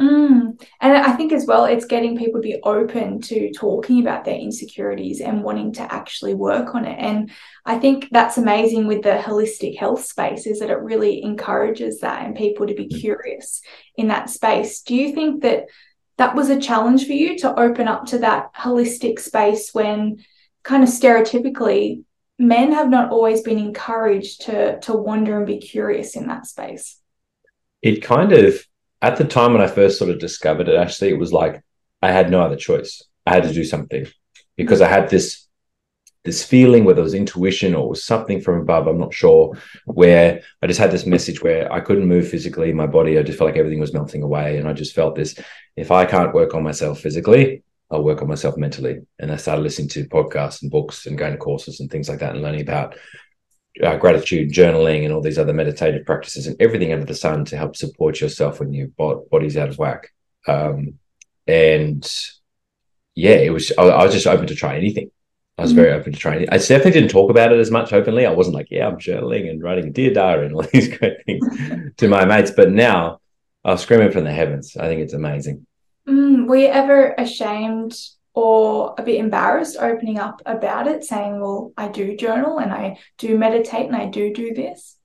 Mm. 0.00 0.60
And 0.80 0.96
I 0.96 1.12
think 1.12 1.32
as 1.32 1.46
well, 1.46 1.66
it's 1.66 1.84
getting 1.84 2.16
people 2.16 2.40
to 2.40 2.48
be 2.48 2.60
open 2.64 3.20
to 3.22 3.52
talking 3.52 4.00
about 4.00 4.24
their 4.24 4.38
insecurities 4.38 5.20
and 5.20 5.42
wanting 5.42 5.72
to 5.74 5.94
actually 5.94 6.34
work 6.34 6.74
on 6.74 6.84
it. 6.84 6.98
And 6.98 7.30
I 7.64 7.78
think 7.78 8.08
that's 8.10 8.36
amazing 8.36 8.86
with 8.86 9.02
the 9.02 9.20
holistic 9.22 9.78
health 9.78 10.04
space 10.04 10.46
is 10.46 10.58
that 10.60 10.70
it 10.70 10.80
really 10.80 11.22
encourages 11.22 12.00
that 12.00 12.24
and 12.24 12.34
people 12.34 12.66
to 12.66 12.74
be 12.74 12.86
mm. 12.86 13.00
curious 13.00 13.62
in 13.96 14.08
that 14.08 14.30
space. 14.30 14.82
Do 14.82 14.96
you 14.96 15.12
think 15.12 15.42
that 15.42 15.66
that 16.16 16.34
was 16.34 16.50
a 16.50 16.60
challenge 16.60 17.06
for 17.06 17.12
you 17.12 17.38
to 17.38 17.58
open 17.58 17.88
up 17.88 18.06
to 18.06 18.18
that 18.18 18.54
holistic 18.54 19.18
space 19.20 19.70
when 19.72 20.24
kind 20.64 20.82
of 20.82 20.88
stereotypically 20.88 22.02
men 22.38 22.72
have 22.72 22.88
not 22.88 23.10
always 23.10 23.42
been 23.42 23.58
encouraged 23.58 24.42
to 24.42 24.80
to 24.80 24.92
wander 24.92 25.36
and 25.36 25.46
be 25.46 25.58
curious 25.58 26.16
in 26.16 26.26
that 26.26 26.46
space 26.46 26.98
it 27.80 28.02
kind 28.02 28.32
of 28.32 28.66
at 29.04 29.16
the 29.16 29.24
time 29.24 29.52
when 29.52 29.62
i 29.62 29.66
first 29.66 29.98
sort 29.98 30.10
of 30.10 30.18
discovered 30.18 30.68
it 30.68 30.76
actually 30.76 31.10
it 31.10 31.18
was 31.18 31.32
like 31.32 31.62
i 32.02 32.10
had 32.10 32.30
no 32.30 32.40
other 32.40 32.56
choice. 32.56 33.02
I 33.26 33.34
had 33.34 33.44
to 33.44 33.52
do 33.52 33.64
something 33.64 34.06
because 34.56 34.80
i 34.80 34.88
had 34.88 35.08
this 35.10 35.46
this 36.24 36.42
feeling 36.42 36.84
whether 36.84 37.00
it 37.00 37.10
was 37.10 37.14
intuition 37.22 37.74
or 37.74 37.88
was 37.88 38.04
something 38.04 38.40
from 38.40 38.60
above 38.60 38.86
i'm 38.86 38.98
not 38.98 39.12
sure 39.22 39.56
where 39.84 40.42
i 40.62 40.66
just 40.66 40.80
had 40.80 40.90
this 40.90 41.06
message 41.06 41.42
where 41.42 41.70
i 41.72 41.80
couldn't 41.80 42.12
move 42.14 42.28
physically. 42.28 42.72
My 42.72 42.86
body 42.86 43.18
i 43.18 43.22
just 43.22 43.38
felt 43.38 43.50
like 43.50 43.58
everything 43.58 43.80
was 43.80 43.94
melting 43.94 44.22
away. 44.22 44.58
And 44.58 44.68
i 44.68 44.72
just 44.72 44.94
felt 44.94 45.14
this 45.14 45.38
if 45.76 45.90
i 45.90 46.04
can't 46.06 46.34
work 46.34 46.54
on 46.54 46.62
myself 46.62 47.00
physically 47.00 47.62
I'll 47.90 48.02
work 48.02 48.22
on 48.22 48.28
myself 48.28 48.56
mentally. 48.56 49.02
And 49.20 49.30
I 49.30 49.36
started 49.36 49.62
listening 49.62 49.88
to 49.90 50.08
podcasts 50.08 50.62
and 50.62 50.70
books 50.70 51.06
and 51.06 51.18
going 51.18 51.32
to 51.32 51.38
courses 51.38 51.80
and 51.80 51.90
things 51.90 52.08
like 52.08 52.18
that 52.20 52.34
and 52.34 52.42
learning 52.42 52.62
about 52.62 52.96
uh, 53.82 53.96
gratitude, 53.96 54.52
journaling, 54.52 55.04
and 55.04 55.12
all 55.12 55.20
these 55.20 55.38
other 55.38 55.52
meditative 55.52 56.06
practices 56.06 56.46
and 56.46 56.56
everything 56.60 56.92
under 56.92 57.06
the 57.06 57.14
sun 57.14 57.44
to 57.46 57.56
help 57.56 57.76
support 57.76 58.20
yourself 58.20 58.60
when 58.60 58.72
your 58.72 58.88
body's 59.30 59.56
out 59.56 59.68
of 59.68 59.78
whack. 59.78 60.10
Um, 60.46 60.98
and 61.46 62.08
yeah, 63.14 63.36
it 63.36 63.52
was, 63.52 63.72
I, 63.76 63.82
I, 63.82 64.04
was 64.04 64.12
just 64.12 64.26
open 64.26 64.46
to 64.46 64.54
try 64.54 64.76
anything. 64.76 65.10
I 65.56 65.62
was 65.62 65.72
mm-hmm. 65.72 65.80
very 65.80 65.92
open 65.92 66.12
to 66.12 66.18
trying. 66.18 66.48
I 66.50 66.58
definitely 66.58 66.92
didn't 66.92 67.10
talk 67.10 67.30
about 67.30 67.52
it 67.52 67.60
as 67.60 67.70
much 67.70 67.92
openly. 67.92 68.26
I 68.26 68.32
wasn't 68.32 68.56
like, 68.56 68.68
yeah, 68.70 68.88
I'm 68.88 68.96
journaling 68.96 69.48
and 69.48 69.62
writing 69.62 69.88
a 69.88 69.90
dear 69.90 70.12
diary 70.12 70.46
and 70.46 70.54
all 70.54 70.62
these 70.72 70.96
great 70.96 71.24
things 71.24 71.46
to 71.96 72.08
my 72.08 72.24
mates. 72.24 72.50
But 72.50 72.70
now 72.70 73.20
I'll 73.64 73.78
scream 73.78 74.00
it 74.00 74.12
from 74.12 74.24
the 74.24 74.32
heavens. 74.32 74.76
I 74.76 74.88
think 74.88 75.00
it's 75.00 75.14
amazing. 75.14 75.66
Mm, 76.08 76.46
were 76.46 76.56
you 76.56 76.66
ever 76.66 77.14
ashamed 77.16 77.94
or 78.34 78.94
a 78.98 79.02
bit 79.02 79.18
embarrassed 79.18 79.76
opening 79.78 80.18
up 80.18 80.42
about 80.44 80.86
it, 80.86 81.04
saying, 81.04 81.40
"Well, 81.40 81.72
I 81.76 81.88
do 81.88 82.16
journal 82.16 82.58
and 82.58 82.72
I 82.72 82.98
do 83.18 83.38
meditate 83.38 83.86
and 83.86 83.96
I 83.96 84.06
do 84.06 84.32
do 84.32 84.52
this"? 84.54 84.96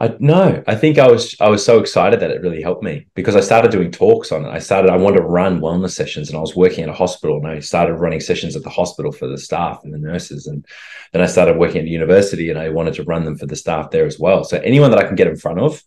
I 0.00 0.16
no, 0.18 0.62
I 0.66 0.74
think 0.74 0.98
I 0.98 1.08
was 1.08 1.36
I 1.40 1.48
was 1.48 1.64
so 1.64 1.78
excited 1.78 2.18
that 2.20 2.30
it 2.30 2.42
really 2.42 2.62
helped 2.62 2.82
me 2.82 3.06
because 3.14 3.36
I 3.36 3.40
started 3.40 3.70
doing 3.70 3.90
talks 3.92 4.32
on 4.32 4.44
it. 4.44 4.48
I 4.48 4.58
started 4.58 4.90
I 4.90 4.96
wanted 4.96 5.18
to 5.18 5.24
run 5.24 5.60
wellness 5.60 5.92
sessions 5.92 6.28
and 6.28 6.36
I 6.36 6.40
was 6.40 6.56
working 6.56 6.82
at 6.82 6.90
a 6.90 6.94
hospital 6.94 7.36
and 7.36 7.46
I 7.46 7.60
started 7.60 7.94
running 7.94 8.20
sessions 8.20 8.56
at 8.56 8.64
the 8.64 8.70
hospital 8.70 9.12
for 9.12 9.28
the 9.28 9.38
staff 9.38 9.80
and 9.84 9.94
the 9.94 9.98
nurses 9.98 10.46
and 10.46 10.66
then 11.12 11.22
I 11.22 11.26
started 11.26 11.58
working 11.58 11.82
at 11.82 11.86
university 11.86 12.50
and 12.50 12.58
I 12.58 12.70
wanted 12.70 12.94
to 12.94 13.04
run 13.04 13.24
them 13.24 13.36
for 13.36 13.46
the 13.46 13.54
staff 13.54 13.90
there 13.90 14.06
as 14.06 14.18
well. 14.18 14.42
So 14.42 14.58
anyone 14.58 14.90
that 14.90 14.98
I 14.98 15.06
can 15.06 15.16
get 15.16 15.28
in 15.28 15.36
front 15.36 15.60
of, 15.60 15.82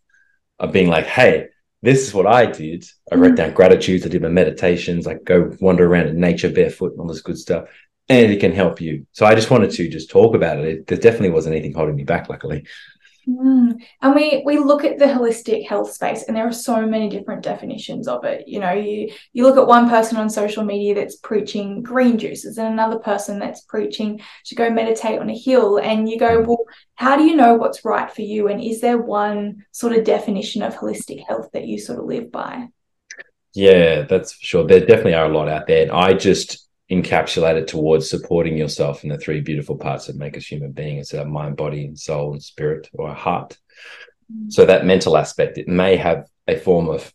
of 0.59 0.71
being 0.71 0.87
like, 0.87 1.05
hey, 1.05 1.47
this 1.85 2.07
is 2.07 2.13
what 2.13 2.25
I 2.25 2.47
did. 2.47 2.85
I 3.11 3.15
wrote 3.15 3.33
mm. 3.33 3.37
down 3.37 3.53
gratitudes. 3.53 4.05
I 4.05 4.09
did 4.09 4.21
my 4.21 4.27
meditations. 4.29 5.05
I 5.07 5.15
go 5.15 5.55
wander 5.59 5.85
around 5.85 6.07
in 6.07 6.19
nature 6.19 6.49
barefoot 6.49 6.91
and 6.91 6.99
all 6.99 7.07
this 7.07 7.21
good 7.21 7.37
stuff. 7.37 7.69
And 8.09 8.31
it 8.31 8.39
can 8.39 8.51
help 8.51 8.81
you. 8.81 9.05
So 9.11 9.25
I 9.25 9.35
just 9.35 9.51
wanted 9.51 9.71
to 9.71 9.87
just 9.89 10.09
talk 10.09 10.35
about 10.35 10.59
it. 10.59 10.65
it 10.65 10.87
there 10.87 10.97
definitely 10.97 11.29
wasn't 11.29 11.55
anything 11.55 11.73
holding 11.73 11.95
me 11.95 12.03
back, 12.03 12.27
luckily. 12.27 12.65
Mm. 13.27 13.81
And 14.01 14.15
we 14.15 14.43
we 14.45 14.59
look 14.59 14.83
at 14.83 14.99
the 14.99 15.05
holistic 15.05 15.67
health 15.67 15.91
space, 15.91 16.23
and 16.23 16.37
there 16.37 16.47
are 16.47 16.53
so 16.53 16.85
many 16.85 17.09
different 17.09 17.41
definitions 17.41 18.07
of 18.07 18.23
it. 18.23 18.47
You 18.47 18.59
know, 18.59 18.73
you 18.73 19.11
you 19.33 19.43
look 19.43 19.57
at 19.57 19.65
one 19.65 19.89
person 19.89 20.17
on 20.17 20.29
social 20.29 20.63
media 20.63 20.93
that's 20.93 21.15
preaching 21.15 21.81
green 21.81 22.19
juices, 22.19 22.57
and 22.57 22.67
another 22.67 22.99
person 22.99 23.39
that's 23.39 23.61
preaching 23.61 24.21
to 24.45 24.55
go 24.55 24.69
meditate 24.69 25.19
on 25.19 25.29
a 25.29 25.37
hill, 25.37 25.77
and 25.77 26.07
you 26.07 26.19
go, 26.19 26.41
mm. 26.41 26.45
well, 26.45 26.65
how 26.95 27.17
do 27.17 27.23
you 27.23 27.35
know 27.35 27.55
what's 27.55 27.83
right 27.83 28.11
for 28.11 28.21
you? 28.21 28.47
And 28.47 28.61
is 28.61 28.79
there 28.81 28.99
one 28.99 29.65
sort 29.71 29.93
of 29.93 30.03
definition 30.03 30.61
of 30.61 30.75
holistic 30.75 31.25
health 31.27 31.49
that 31.53 31.65
you 31.65 31.79
sort 31.79 31.99
of 31.99 32.05
live 32.05 32.31
by? 32.31 32.67
Yeah, 33.53 34.03
that's 34.03 34.33
for 34.33 34.45
sure. 34.45 34.67
There 34.67 34.81
definitely 34.81 35.15
are 35.15 35.25
a 35.25 35.35
lot 35.35 35.49
out 35.49 35.65
there, 35.65 35.81
and 35.81 35.91
I 35.91 36.13
just 36.13 36.64
encapsulate 36.91 37.55
it 37.55 37.67
towards 37.67 38.09
supporting 38.09 38.57
yourself 38.57 39.03
in 39.03 39.09
the 39.09 39.17
three 39.17 39.41
beautiful 39.41 39.77
parts 39.77 40.07
that 40.07 40.15
make 40.15 40.37
us 40.37 40.45
human 40.45 40.71
beings. 40.71 41.13
Our 41.13 41.25
mind 41.25 41.57
body 41.57 41.85
and 41.85 41.97
soul 41.97 42.33
and 42.33 42.43
spirit 42.43 42.89
or 42.93 43.09
our 43.09 43.15
heart. 43.15 43.57
Mm. 44.31 44.51
so 44.51 44.65
that 44.65 44.85
mental 44.85 45.17
aspect 45.17 45.57
it 45.57 45.67
may 45.67 45.95
have 45.97 46.27
a 46.47 46.57
form 46.57 46.89
of 46.89 47.13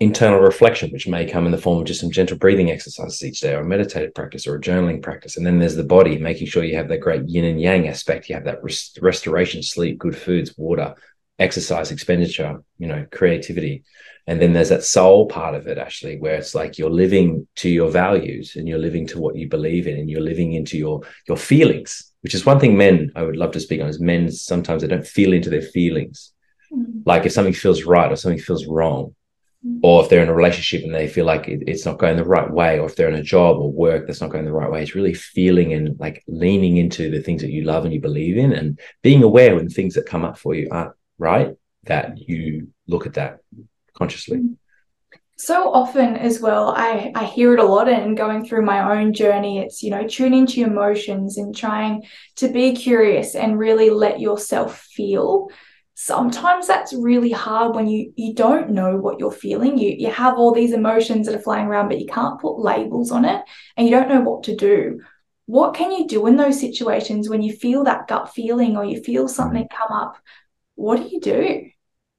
internal 0.00 0.40
reflection 0.40 0.90
which 0.90 1.06
may 1.06 1.26
come 1.26 1.46
in 1.46 1.52
the 1.52 1.58
form 1.58 1.78
of 1.78 1.86
just 1.86 2.00
some 2.00 2.10
gentle 2.10 2.36
breathing 2.36 2.70
exercises 2.70 3.22
each 3.22 3.40
day 3.40 3.54
or 3.54 3.60
a 3.60 3.64
meditative 3.64 4.14
practice 4.14 4.46
or 4.46 4.56
a 4.56 4.60
journaling 4.60 5.00
practice. 5.00 5.36
And 5.36 5.46
then 5.46 5.58
there's 5.58 5.76
the 5.76 5.84
body 5.84 6.18
making 6.18 6.48
sure 6.48 6.64
you 6.64 6.76
have 6.76 6.88
that 6.88 6.98
great 6.98 7.28
yin 7.28 7.44
and 7.44 7.60
yang 7.60 7.86
aspect. 7.88 8.28
You 8.28 8.34
have 8.34 8.44
that 8.44 8.62
rest- 8.62 8.98
restoration 9.00 9.62
sleep 9.62 9.98
good 9.98 10.16
foods 10.16 10.54
water 10.56 10.94
exercise 11.38 11.90
expenditure 11.90 12.62
you 12.78 12.86
know 12.86 13.04
creativity 13.10 13.82
and 14.26 14.40
then 14.40 14.52
there's 14.52 14.68
that 14.68 14.84
soul 14.84 15.26
part 15.26 15.54
of 15.54 15.66
it 15.66 15.78
actually 15.78 16.18
where 16.18 16.36
it's 16.36 16.54
like 16.54 16.78
you're 16.78 16.90
living 16.90 17.46
to 17.56 17.68
your 17.68 17.90
values 17.90 18.56
and 18.56 18.68
you're 18.68 18.78
living 18.78 19.06
to 19.06 19.18
what 19.18 19.36
you 19.36 19.48
believe 19.48 19.86
in 19.86 19.98
and 19.98 20.08
you're 20.08 20.20
living 20.20 20.52
into 20.52 20.78
your 20.78 21.02
your 21.26 21.36
feelings 21.36 22.12
which 22.22 22.34
is 22.34 22.46
one 22.46 22.60
thing 22.60 22.76
men 22.76 23.10
i 23.16 23.22
would 23.22 23.36
love 23.36 23.52
to 23.52 23.60
speak 23.60 23.80
on 23.80 23.88
is 23.88 24.00
men 24.00 24.30
sometimes 24.30 24.82
they 24.82 24.88
don't 24.88 25.06
feel 25.06 25.32
into 25.32 25.50
their 25.50 25.62
feelings 25.62 26.32
mm-hmm. 26.72 27.00
like 27.04 27.26
if 27.26 27.32
something 27.32 27.52
feels 27.52 27.84
right 27.84 28.12
or 28.12 28.16
something 28.16 28.40
feels 28.40 28.66
wrong 28.66 29.14
mm-hmm. 29.66 29.80
or 29.82 30.04
if 30.04 30.08
they're 30.08 30.22
in 30.22 30.28
a 30.28 30.34
relationship 30.34 30.84
and 30.84 30.94
they 30.94 31.08
feel 31.08 31.26
like 31.26 31.48
it, 31.48 31.64
it's 31.66 31.84
not 31.84 31.98
going 31.98 32.16
the 32.16 32.24
right 32.24 32.50
way 32.50 32.78
or 32.78 32.86
if 32.86 32.94
they're 32.94 33.08
in 33.08 33.16
a 33.16 33.22
job 33.22 33.58
or 33.58 33.72
work 33.72 34.06
that's 34.06 34.20
not 34.20 34.30
going 34.30 34.44
the 34.44 34.52
right 34.52 34.70
way 34.70 34.84
it's 34.84 34.94
really 34.94 35.14
feeling 35.14 35.72
and 35.72 35.98
like 35.98 36.22
leaning 36.28 36.76
into 36.76 37.10
the 37.10 37.20
things 37.20 37.42
that 37.42 37.50
you 37.50 37.64
love 37.64 37.84
and 37.84 37.92
you 37.92 38.00
believe 38.00 38.38
in 38.38 38.52
and 38.52 38.78
being 39.02 39.24
aware 39.24 39.56
when 39.56 39.68
things 39.68 39.94
that 39.94 40.06
come 40.06 40.24
up 40.24 40.38
for 40.38 40.54
you 40.54 40.68
aren't 40.70 40.92
right? 41.18 41.54
That 41.84 42.18
you 42.28 42.68
look 42.86 43.06
at 43.06 43.14
that 43.14 43.40
consciously. 43.94 44.38
Mm-hmm. 44.38 44.54
So 45.36 45.72
often 45.72 46.16
as 46.16 46.40
well 46.40 46.72
i 46.76 47.10
i 47.16 47.24
hear 47.24 47.54
it 47.54 47.58
a 47.58 47.64
lot 47.64 47.88
and 47.88 48.16
going 48.16 48.44
through 48.44 48.64
my 48.64 48.96
own 48.96 49.12
journey. 49.12 49.58
It's 49.58 49.82
you 49.82 49.90
know 49.90 50.06
tune 50.06 50.32
into 50.32 50.60
your 50.60 50.70
emotions 50.70 51.38
and 51.38 51.56
trying 51.56 52.04
to 52.36 52.48
be 52.48 52.74
curious 52.74 53.34
and 53.34 53.58
really 53.58 53.90
let 53.90 54.20
yourself 54.20 54.78
feel. 54.78 55.48
Sometimes 55.94 56.66
that's 56.66 56.92
really 56.92 57.32
hard 57.32 57.74
when 57.74 57.88
you 57.88 58.12
you 58.16 58.34
don't 58.34 58.70
know 58.70 58.96
what 58.96 59.18
you're 59.18 59.32
feeling. 59.32 59.76
You 59.76 59.90
you 59.98 60.10
have 60.12 60.38
all 60.38 60.54
these 60.54 60.72
emotions 60.72 61.26
that 61.26 61.34
are 61.34 61.42
flying 61.42 61.66
around 61.66 61.88
but 61.88 62.00
you 62.00 62.06
can't 62.06 62.40
put 62.40 62.60
labels 62.60 63.10
on 63.10 63.24
it 63.24 63.42
and 63.76 63.86
you 63.86 63.90
don't 63.90 64.08
know 64.08 64.20
what 64.20 64.44
to 64.44 64.54
do. 64.54 65.00
What 65.46 65.74
can 65.74 65.90
you 65.90 66.06
do 66.06 66.26
in 66.28 66.36
those 66.36 66.60
situations 66.60 67.28
when 67.28 67.42
you 67.42 67.52
feel 67.52 67.84
that 67.84 68.06
gut 68.06 68.32
feeling 68.32 68.76
or 68.76 68.84
you 68.84 69.02
feel 69.02 69.26
something 69.28 69.64
mm-hmm. 69.64 69.76
come 69.76 69.92
up 69.92 70.16
what 70.74 70.96
do 70.96 71.08
you 71.08 71.20
do 71.20 71.70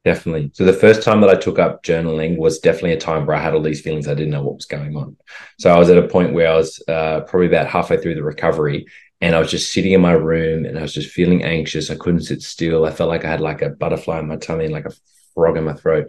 Definitely. 0.05 0.51
So 0.53 0.65
the 0.65 0.71
first 0.71 1.01
time 1.01 1.19
that 1.21 1.31
I 1.31 1.35
took 1.35 1.57
up 1.57 1.81
journaling 1.81 2.37
was 2.37 2.59
definitely 2.59 2.93
a 2.93 2.99
time 2.99 3.25
where 3.25 3.35
I 3.35 3.41
had 3.41 3.55
all 3.55 3.61
these 3.63 3.81
feelings. 3.81 4.07
I 4.07 4.13
didn't 4.13 4.29
know 4.29 4.43
what 4.43 4.57
was 4.57 4.65
going 4.65 4.95
on. 4.95 5.17
So 5.57 5.73
I 5.73 5.79
was 5.79 5.89
at 5.89 5.97
a 5.97 6.07
point 6.07 6.35
where 6.35 6.51
I 6.51 6.55
was 6.55 6.79
uh, 6.87 7.21
probably 7.21 7.47
about 7.47 7.65
halfway 7.65 7.97
through 7.97 8.13
the 8.13 8.23
recovery 8.23 8.85
and 9.19 9.35
I 9.35 9.39
was 9.39 9.49
just 9.49 9.73
sitting 9.73 9.93
in 9.93 10.01
my 10.01 10.11
room 10.11 10.65
and 10.65 10.77
I 10.77 10.83
was 10.83 10.93
just 10.93 11.09
feeling 11.09 11.43
anxious. 11.43 11.89
I 11.89 11.95
couldn't 11.95 12.21
sit 12.21 12.43
still. 12.43 12.85
I 12.85 12.91
felt 12.91 13.09
like 13.09 13.25
I 13.25 13.31
had 13.31 13.41
like 13.41 13.63
a 13.63 13.69
butterfly 13.69 14.19
in 14.19 14.27
my 14.27 14.35
tummy 14.35 14.65
and 14.65 14.73
like 14.73 14.85
a 14.85 14.93
frog 15.33 15.57
in 15.57 15.63
my 15.63 15.73
throat. 15.73 16.07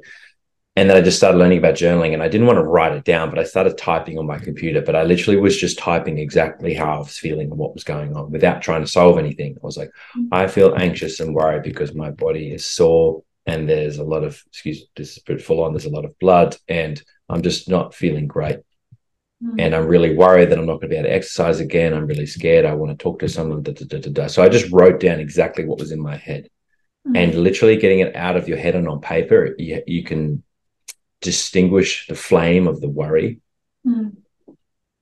And 0.79 0.91
then 0.91 0.97
I 0.99 1.01
just 1.01 1.17
started 1.17 1.39
learning 1.39 1.57
about 1.57 1.75
journaling 1.75 2.13
and 2.13 2.23
I 2.23 2.29
didn't 2.29 2.47
want 2.47 2.59
to 2.59 2.63
write 2.63 2.93
it 2.93 3.05
down, 3.05 3.31
but 3.31 3.39
I 3.39 3.45
started 3.45 3.79
typing 3.79 4.19
on 4.19 4.27
my 4.27 4.39
computer. 4.39 4.83
But 4.83 4.95
I 4.95 5.05
literally 5.05 5.41
was 5.41 5.57
just 5.57 5.79
typing 5.79 6.19
exactly 6.19 6.75
how 6.75 6.97
I 6.97 6.99
was 6.99 7.17
feeling 7.19 7.51
and 7.51 7.59
what 7.59 7.73
was 7.73 7.83
going 7.83 8.15
on 8.15 8.31
without 8.31 8.61
trying 8.61 8.83
to 8.83 8.87
solve 8.87 9.17
anything. 9.17 9.57
I 9.57 9.67
was 9.67 9.79
like, 9.79 9.91
mm. 10.15 10.29
I 10.33 10.47
feel 10.49 10.75
anxious 10.77 11.21
and 11.21 11.35
worried 11.35 11.63
because 11.63 11.95
my 11.95 12.11
body 12.11 12.53
is 12.53 12.67
sore 12.67 13.23
and 13.47 13.69
there's 13.69 13.99
a 13.99 14.05
lot 14.05 14.25
of 14.25 14.43
excuse 14.49 14.85
this 14.97 15.17
is 15.17 15.23
pretty 15.23 15.43
full 15.43 15.63
on 15.63 15.73
there's 15.73 15.87
a 15.87 15.91
lot 15.91 16.05
of 16.05 16.19
blood 16.19 16.57
and 16.69 17.03
i'm 17.29 17.43
just 17.43 17.69
not 17.69 17.95
feeling 17.95 18.27
great 18.27 18.59
mm. 19.43 19.55
and 19.59 19.75
i'm 19.75 19.87
really 19.87 20.15
worried 20.15 20.51
that 20.51 20.59
i'm 20.59 20.67
not 20.67 20.75
going 20.75 20.83
to 20.83 20.89
be 20.89 20.97
able 20.97 21.09
to 21.09 21.15
exercise 21.15 21.61
again 21.61 21.95
i'm 21.95 22.07
really 22.07 22.27
scared 22.27 22.65
i 22.65 22.75
want 22.75 22.91
to 22.91 23.03
talk 23.03 23.19
to 23.19 23.29
someone 23.29 23.63
da, 23.63 23.73
da, 23.73 23.99
da, 23.99 24.27
so 24.27 24.43
i 24.43 24.49
just 24.49 24.71
wrote 24.73 25.01
down 25.01 25.21
exactly 25.21 25.65
what 25.65 25.79
was 25.79 25.93
in 25.93 26.01
my 26.01 26.17
head 26.17 26.49
mm. 27.07 27.17
and 27.17 27.35
literally 27.35 27.77
getting 27.77 28.01
it 28.01 28.15
out 28.17 28.37
of 28.37 28.49
your 28.49 28.59
head 28.59 28.75
and 28.75 28.89
on 28.89 29.01
paper 29.01 29.55
you, 29.59 29.83
you 29.87 30.03
can 30.03 30.43
distinguish 31.27 32.07
the 32.07 32.15
flame 32.15 32.67
of 32.67 32.81
the 32.81 32.89
worry 32.89 33.41
mm. 33.87 34.17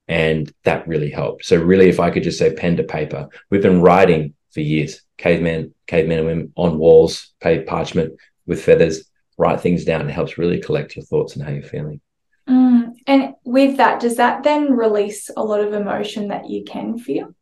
and 0.09 0.53
that 0.65 0.89
really 0.89 1.11
helped 1.11 1.45
so 1.45 1.57
really 1.57 1.89
if 1.89 2.01
i 2.01 2.11
could 2.11 2.25
just 2.25 2.39
say 2.39 2.53
pen 2.53 2.77
to 2.77 2.83
paper 2.83 3.29
we've 3.51 3.63
been 3.63 3.81
writing 3.81 4.35
for 4.53 4.61
years 4.61 5.03
cavemen 5.19 5.73
cavemen 5.87 6.19
and 6.19 6.27
women 6.27 6.53
on 6.57 6.79
walls 6.79 7.33
paid 7.41 7.67
parchment 7.67 8.15
with 8.47 8.63
feathers, 8.63 9.05
write 9.39 9.61
things 9.61 9.85
down. 9.85 10.09
It 10.09 10.13
helps 10.13 10.39
really 10.39 10.61
collect 10.61 10.97
your 10.97 11.05
thoughts 11.05 11.35
and 11.35 11.45
how 11.45 11.51
you're 11.51 11.63
feeling. 11.63 12.01
Mm. 12.49 12.93
And 13.07 13.35
with 13.45 13.79
that, 13.79 14.01
does 14.01 14.17
that 14.17 14.43
then 14.43 14.73
release 14.73 15.31
a 15.37 15.43
lot 15.43 15.61
of 15.61 15.73
emotion 15.73 16.29
that 16.29 16.49
you 16.49 16.65
can 16.65 16.99
feel? 16.99 17.35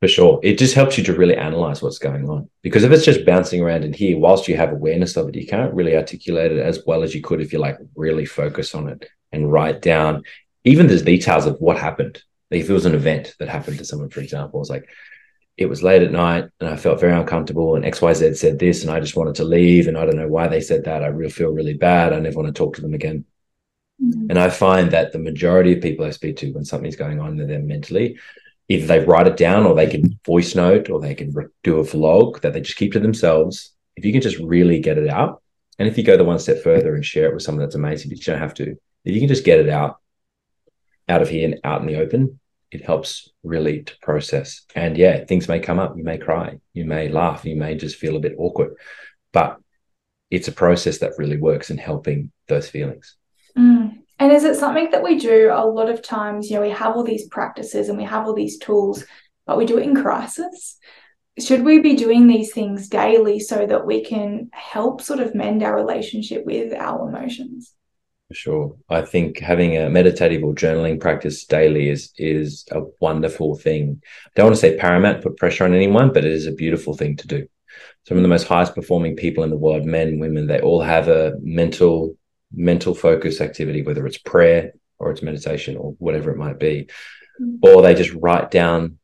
For 0.00 0.06
sure. 0.08 0.38
It 0.44 0.58
just 0.58 0.74
helps 0.74 0.96
you 0.96 1.02
to 1.04 1.14
really 1.14 1.36
analyze 1.36 1.82
what's 1.82 1.98
going 1.98 2.28
on. 2.28 2.48
Because 2.62 2.84
if 2.84 2.92
it's 2.92 3.04
just 3.04 3.26
bouncing 3.26 3.60
around 3.60 3.84
in 3.84 3.92
here, 3.92 4.16
whilst 4.16 4.46
you 4.46 4.56
have 4.56 4.70
awareness 4.70 5.16
of 5.16 5.28
it, 5.28 5.34
you 5.34 5.46
can't 5.46 5.74
really 5.74 5.96
articulate 5.96 6.52
it 6.52 6.60
as 6.60 6.82
well 6.86 7.02
as 7.02 7.14
you 7.14 7.20
could 7.20 7.40
if 7.40 7.52
you 7.52 7.58
like 7.58 7.78
really 7.96 8.24
focus 8.24 8.74
on 8.74 8.88
it 8.88 9.08
and 9.32 9.52
write 9.52 9.82
down 9.82 10.22
even 10.64 10.86
the 10.86 11.00
details 11.00 11.46
of 11.46 11.60
what 11.60 11.78
happened. 11.78 12.22
If 12.50 12.70
it 12.70 12.72
was 12.72 12.86
an 12.86 12.94
event 12.94 13.34
that 13.40 13.48
happened 13.48 13.78
to 13.78 13.84
someone, 13.84 14.08
for 14.08 14.20
example, 14.20 14.60
it's 14.60 14.70
like, 14.70 14.88
it 15.56 15.68
was 15.68 15.82
late 15.82 16.02
at 16.02 16.12
night 16.12 16.44
and 16.60 16.68
I 16.70 16.76
felt 16.76 17.00
very 17.00 17.12
uncomfortable. 17.12 17.74
And 17.74 17.84
XYZ 17.84 18.36
said 18.36 18.60
this, 18.60 18.82
and 18.82 18.92
I 18.92 19.00
just 19.00 19.16
wanted 19.16 19.34
to 19.34 19.44
leave. 19.44 19.88
And 19.88 19.98
I 19.98 20.04
don't 20.04 20.16
know 20.16 20.28
why 20.28 20.46
they 20.46 20.60
said 20.60 20.84
that. 20.84 21.02
I 21.02 21.08
really 21.08 21.32
feel 21.32 21.50
really 21.50 21.74
bad. 21.74 22.12
I 22.12 22.20
never 22.20 22.36
want 22.36 22.46
to 22.46 22.56
talk 22.56 22.76
to 22.76 22.80
them 22.80 22.94
again. 22.94 23.24
Mm-hmm. 24.00 24.26
And 24.30 24.38
I 24.38 24.50
find 24.50 24.92
that 24.92 25.12
the 25.12 25.18
majority 25.18 25.72
of 25.72 25.82
people 25.82 26.06
I 26.06 26.10
speak 26.10 26.36
to 26.36 26.52
when 26.52 26.64
something's 26.64 26.94
going 26.94 27.18
on 27.18 27.40
in 27.40 27.48
them 27.48 27.66
mentally, 27.66 28.16
either 28.68 28.86
they 28.86 29.04
write 29.04 29.26
it 29.26 29.36
down 29.36 29.66
or 29.66 29.74
they 29.74 29.86
can 29.86 30.18
voice 30.24 30.54
note 30.54 30.90
or 30.90 31.00
they 31.00 31.14
can 31.14 31.32
do 31.64 31.78
a 31.78 31.84
vlog 31.84 32.40
that 32.42 32.52
they 32.52 32.60
just 32.60 32.76
keep 32.76 32.92
to 32.92 33.00
themselves. 33.00 33.74
If 33.96 34.04
you 34.04 34.12
can 34.12 34.20
just 34.20 34.38
really 34.38 34.80
get 34.80 34.98
it 34.98 35.08
out, 35.08 35.42
and 35.78 35.88
if 35.88 35.96
you 35.96 36.04
go 36.04 36.16
the 36.16 36.24
one 36.24 36.38
step 36.38 36.62
further 36.62 36.94
and 36.94 37.04
share 37.04 37.26
it 37.26 37.34
with 37.34 37.42
someone 37.42 37.64
that's 37.64 37.74
amazing, 37.74 38.10
but 38.10 38.18
you 38.18 38.24
don't 38.24 38.40
have 38.40 38.54
to, 38.54 38.76
if 39.04 39.14
you 39.14 39.20
can 39.20 39.28
just 39.28 39.44
get 39.44 39.60
it 39.60 39.68
out, 39.68 39.98
out 41.08 41.22
of 41.22 41.28
here 41.28 41.48
and 41.48 41.60
out 41.64 41.80
in 41.80 41.86
the 41.86 41.96
open, 41.96 42.38
it 42.70 42.84
helps 42.84 43.30
really 43.42 43.82
to 43.82 43.98
process. 44.02 44.62
And 44.74 44.98
yeah, 44.98 45.24
things 45.24 45.48
may 45.48 45.60
come 45.60 45.78
up. 45.78 45.96
You 45.96 46.04
may 46.04 46.18
cry, 46.18 46.58
you 46.74 46.84
may 46.84 47.08
laugh, 47.08 47.44
you 47.44 47.56
may 47.56 47.76
just 47.76 47.96
feel 47.96 48.16
a 48.16 48.20
bit 48.20 48.34
awkward, 48.36 48.74
but 49.32 49.58
it's 50.30 50.48
a 50.48 50.52
process 50.52 50.98
that 50.98 51.16
really 51.16 51.38
works 51.38 51.70
in 51.70 51.78
helping 51.78 52.30
those 52.48 52.68
feelings. 52.68 53.16
Mm. 53.56 53.97
And 54.18 54.32
is 54.32 54.44
it 54.44 54.56
something 54.56 54.90
that 54.90 55.02
we 55.02 55.18
do 55.18 55.50
a 55.52 55.64
lot 55.64 55.88
of 55.88 56.02
times? 56.02 56.50
You 56.50 56.56
know, 56.56 56.62
we 56.62 56.70
have 56.70 56.96
all 56.96 57.04
these 57.04 57.28
practices 57.28 57.88
and 57.88 57.96
we 57.96 58.04
have 58.04 58.26
all 58.26 58.34
these 58.34 58.58
tools, 58.58 59.04
but 59.46 59.56
we 59.56 59.64
do 59.64 59.78
it 59.78 59.84
in 59.84 59.94
crisis. 59.94 60.76
Should 61.38 61.64
we 61.64 61.78
be 61.78 61.94
doing 61.94 62.26
these 62.26 62.52
things 62.52 62.88
daily 62.88 63.38
so 63.38 63.64
that 63.64 63.86
we 63.86 64.02
can 64.04 64.50
help 64.52 65.02
sort 65.02 65.20
of 65.20 65.36
mend 65.36 65.62
our 65.62 65.74
relationship 65.74 66.44
with 66.44 66.72
our 66.72 67.08
emotions? 67.08 67.74
Sure. 68.32 68.76
I 68.90 69.02
think 69.02 69.38
having 69.38 69.76
a 69.76 69.88
meditative 69.88 70.42
or 70.42 70.52
journaling 70.52 71.00
practice 71.00 71.46
daily 71.46 71.88
is 71.88 72.12
is 72.18 72.66
a 72.72 72.82
wonderful 73.00 73.56
thing. 73.56 74.02
I 74.26 74.30
don't 74.34 74.46
want 74.46 74.56
to 74.56 74.60
say 74.60 74.76
paramount, 74.76 75.22
put 75.22 75.38
pressure 75.38 75.64
on 75.64 75.72
anyone, 75.72 76.12
but 76.12 76.26
it 76.26 76.32
is 76.32 76.46
a 76.46 76.52
beautiful 76.52 76.94
thing 76.94 77.16
to 77.16 77.26
do. 77.26 77.46
Some 78.06 78.18
of 78.18 78.22
the 78.22 78.28
most 78.28 78.46
highest 78.46 78.74
performing 78.74 79.16
people 79.16 79.44
in 79.44 79.50
the 79.50 79.56
world, 79.56 79.86
men, 79.86 80.18
women, 80.18 80.46
they 80.46 80.60
all 80.60 80.82
have 80.82 81.08
a 81.08 81.34
mental 81.40 82.17
mental 82.52 82.94
focus 82.94 83.40
activity, 83.40 83.82
whether 83.82 84.06
it's 84.06 84.18
prayer 84.18 84.72
or 84.98 85.10
it's 85.10 85.22
meditation 85.22 85.76
or 85.76 85.94
whatever 85.98 86.30
it 86.30 86.38
might 86.38 86.58
be, 86.58 86.88
mm-hmm. 87.40 87.56
or 87.62 87.82
they 87.82 87.94
just 87.94 88.12
write 88.14 88.50
down 88.50 88.98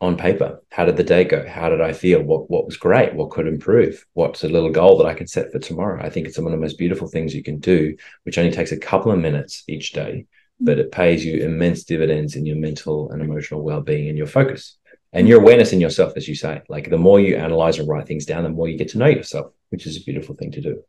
on 0.00 0.16
paper. 0.16 0.62
How 0.70 0.86
did 0.86 0.96
the 0.96 1.04
day 1.04 1.24
go? 1.24 1.46
How 1.46 1.68
did 1.68 1.80
I 1.80 1.92
feel? 1.92 2.22
What 2.22 2.50
what 2.50 2.64
was 2.64 2.76
great? 2.76 3.14
What 3.14 3.30
could 3.30 3.46
improve? 3.46 4.06
What's 4.14 4.44
a 4.44 4.48
little 4.48 4.70
goal 4.70 4.98
that 4.98 5.06
I 5.06 5.14
can 5.14 5.26
set 5.26 5.52
for 5.52 5.58
tomorrow? 5.58 6.02
I 6.02 6.10
think 6.10 6.26
it's 6.26 6.38
one 6.38 6.46
of 6.46 6.52
the 6.52 6.64
most 6.64 6.78
beautiful 6.78 7.08
things 7.08 7.34
you 7.34 7.42
can 7.42 7.58
do, 7.58 7.96
which 8.24 8.38
only 8.38 8.52
takes 8.52 8.72
a 8.72 8.78
couple 8.78 9.12
of 9.12 9.18
minutes 9.18 9.64
each 9.68 9.92
day, 9.92 10.26
but 10.58 10.78
it 10.78 10.92
pays 10.92 11.24
you 11.24 11.44
immense 11.44 11.84
dividends 11.84 12.34
in 12.36 12.46
your 12.46 12.56
mental 12.56 13.10
and 13.10 13.20
emotional 13.20 13.62
well-being 13.62 14.08
and 14.08 14.16
your 14.16 14.26
focus 14.26 14.78
and 15.12 15.28
your 15.28 15.40
awareness 15.40 15.72
in 15.72 15.80
yourself, 15.80 16.14
as 16.16 16.28
you 16.28 16.34
say. 16.34 16.62
Like 16.68 16.88
the 16.88 16.96
more 16.96 17.20
you 17.20 17.36
analyze 17.36 17.78
and 17.78 17.88
write 17.88 18.06
things 18.06 18.24
down, 18.24 18.44
the 18.44 18.50
more 18.50 18.68
you 18.68 18.78
get 18.78 18.90
to 18.90 18.98
know 18.98 19.06
yourself, 19.06 19.52
which 19.70 19.86
is 19.86 19.96
a 19.96 20.04
beautiful 20.04 20.34
thing 20.34 20.52
to 20.52 20.60
do. 20.60 20.82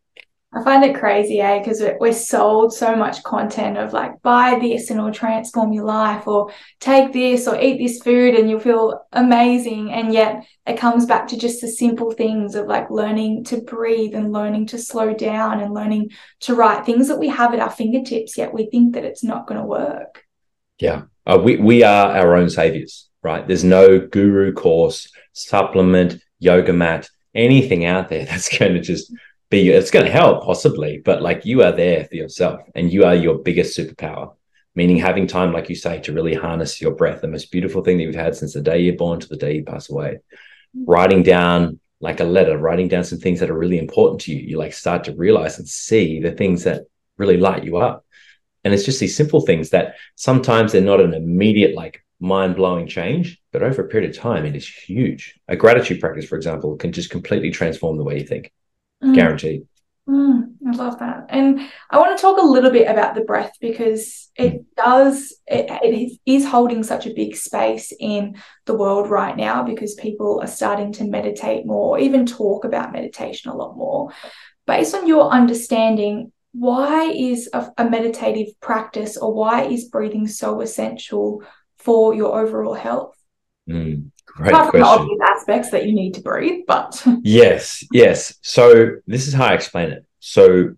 I 0.53 0.62
find 0.65 0.84
it 0.84 1.00
crazy, 1.00 1.39
eh? 1.39 1.60
Because 1.60 1.81
we're 2.01 2.12
sold 2.12 2.74
so 2.74 2.93
much 2.93 3.24
content 3.24 3.77
of 3.77 3.93
like, 3.93 4.22
buy 4.22 4.60
this 4.60 4.89
and 4.89 5.00
it'll 5.00 5.12
transform 5.12 5.72
your 5.72 5.86
life, 5.86 6.27
or 6.27 6.51
take 6.81 7.13
this 7.13 7.48
or 7.48 7.58
eat 7.60 7.77
this 7.77 8.01
food 8.03 8.36
and 8.36 8.50
you'll 8.50 8.60
feel 8.60 9.05
amazing. 9.13 9.93
And 9.93 10.13
yet 10.13 10.46
it 10.67 10.77
comes 10.77 11.05
back 11.05 11.29
to 11.29 11.38
just 11.38 11.62
the 11.62 11.70
simple 11.70 12.12
things 12.12 12.55
of 12.55 12.67
like 12.67 12.91
learning 12.91 13.46
to 13.46 13.62
breathe 13.62 14.13
and 14.13 14.34
learning 14.34 14.67
to 14.67 14.77
slow 14.77 15.13
down 15.13 15.62
and 15.62 15.74
learning 15.74 16.10
to 16.41 16.55
write 16.55 16.86
things 16.86 17.08
that 17.08 17.20
we 17.20 17.29
have 17.29 17.53
at 17.53 17.62
our 17.62 17.72
fingertips, 17.72 18.38
yet 18.38 18.53
we 18.53 18.65
think 18.65 18.96
that 18.96 19.05
it's 19.05 19.24
not 19.24 19.48
going 19.48 19.60
to 19.60 19.65
work. 19.65 20.25
Yeah. 20.79 21.03
Uh, 21.25 21.39
we, 21.41 21.58
we 21.58 21.84
are 21.84 22.12
our 22.17 22.36
own 22.36 22.50
saviors, 22.50 23.10
right? 23.24 23.48
There's 23.48 23.63
no 23.63 24.00
guru 24.00 24.51
course, 24.51 25.10
supplement, 25.31 26.22
yoga 26.39 26.74
mat, 26.74 27.10
anything 27.34 27.86
out 27.86 28.10
there 28.10 28.25
that's 28.29 28.58
going 28.58 28.74
to 28.74 28.81
just 28.81 29.13
be 29.51 29.70
it's 29.70 29.91
going 29.91 30.05
to 30.05 30.12
help 30.12 30.43
possibly 30.43 31.00
but 31.05 31.22
like 31.22 31.46
you 31.46 31.62
are 31.62 31.74
there 31.74 32.05
for 32.05 32.15
yourself 32.15 32.62
and 32.73 32.91
you 32.91 33.04
are 33.04 33.13
your 33.13 33.38
biggest 33.38 33.78
superpower 33.78 34.34
meaning 34.76 34.97
having 34.97 35.28
time 35.28 35.52
like 35.52 35.69
you 35.69 35.76
say 35.76 35.99
to 35.99 36.13
really 36.13 36.34
harness 36.34 36.82
your 36.82 36.91
breath 36.91 37.21
the 37.21 37.28
most 37.28 37.52
beautiful 37.52 37.84
thing 37.84 37.97
that 37.97 38.04
you've 38.04 38.15
had 38.15 38.36
since 38.36 38.54
the 38.54 38.62
day 38.62 38.80
you're 38.80 38.95
born 38.95 39.19
to 39.19 39.28
the 39.28 39.38
day 39.38 39.56
you 39.56 39.63
pass 39.63 39.89
away. 39.89 40.19
Mm-hmm. 40.78 40.89
Writing 40.89 41.23
down 41.23 41.80
like 41.99 42.19
a 42.19 42.23
letter 42.23 42.58
writing 42.58 42.88
down 42.88 43.04
some 43.04 43.19
things 43.19 43.39
that 43.39 43.49
are 43.52 43.58
really 43.58 43.78
important 43.78 44.21
to 44.21 44.34
you 44.34 44.39
you 44.39 44.58
like 44.58 44.73
start 44.73 45.04
to 45.04 45.13
realize 45.13 45.60
and 45.60 45.67
see 45.67 46.19
the 46.19 46.32
things 46.32 46.63
that 46.63 46.84
really 47.17 47.38
light 47.38 47.63
you 47.63 47.78
up. 47.78 48.06
And 48.63 48.73
it's 48.73 48.86
just 48.86 48.99
these 48.99 49.15
simple 49.15 49.41
things 49.41 49.71
that 49.71 49.95
sometimes 50.15 50.71
they're 50.71 50.82
not 50.82 51.02
an 51.02 51.13
immediate 51.13 51.76
like 51.76 52.04
mind-blowing 52.19 52.88
change 52.88 53.39
but 53.52 53.63
over 53.63 53.84
a 53.84 53.88
period 53.88 54.10
of 54.10 54.15
time 54.15 54.45
it 54.45 54.56
is 54.56 54.67
huge. 54.67 55.38
A 55.47 55.56
gratitude 55.56 55.99
practice 55.99 56.26
for 56.26 56.38
example 56.38 56.78
can 56.78 56.93
just 56.93 57.10
completely 57.10 57.52
transform 57.52 57.97
the 57.97 58.04
way 58.04 58.19
you 58.19 58.26
think 58.26 58.54
mm. 59.04 59.16
guaranteed. 59.16 59.68
Mm, 60.10 60.56
I 60.68 60.72
love 60.72 61.00
that. 61.00 61.28
And 61.30 61.62
I 61.90 61.98
want 61.98 62.18
to 62.18 62.22
talk 62.22 62.38
a 62.38 62.46
little 62.46 62.72
bit 62.72 62.90
about 62.90 63.16
the 63.16 63.22
breath 63.22 63.54
because 63.62 64.30
it 64.36 64.54
mm. 64.54 64.66
does, 64.76 65.34
it, 65.48 65.68
it 65.84 66.20
is 66.26 66.46
holding 66.46 66.84
such 66.84 67.06
a 67.06 67.14
big 67.14 67.36
space 67.36 67.94
in 68.00 68.36
the 68.66 68.76
world 68.76 69.10
right 69.10 69.38
now 69.38 69.64
because 69.64 69.94
people 69.96 70.40
are 70.42 70.48
starting 70.48 70.92
to 70.94 71.04
meditate 71.06 71.66
more, 71.66 72.00
even 72.00 72.26
talk 72.26 72.66
about 72.66 72.92
meditation 72.92 73.52
a 73.52 73.56
lot 73.56 73.78
more. 73.78 74.12
Based 74.66 74.96
on 74.96 75.08
your 75.08 75.30
understanding, 75.30 76.32
why 76.54 77.06
is 77.06 77.50
a, 77.54 77.70
a 77.78 77.90
meditative 77.90 78.60
practice 78.60 79.18
or 79.18 79.34
why 79.34 79.64
is 79.64 79.86
breathing 79.86 80.28
so 80.28 80.62
essential 80.62 81.44
for 81.78 82.14
your 82.14 82.40
overall 82.40 82.74
health? 82.74 83.16
Mm. 83.70 84.12
Great 84.36 84.54
Apart 84.54 84.70
question. 84.72 84.88
obvious 84.88 85.20
aspects 85.28 85.72
that 85.72 85.86
you 85.86 85.94
need 85.94 86.13
to 86.13 86.22
breathe, 86.22 86.62
but 86.67 87.04
yes, 87.24 87.84
yes. 87.91 88.36
So 88.41 88.98
this 89.08 89.28
is 89.28 89.34
how 89.34 89.46
I 89.46 89.54
explain 89.54 89.91
it. 89.91 90.06
So 90.20 90.76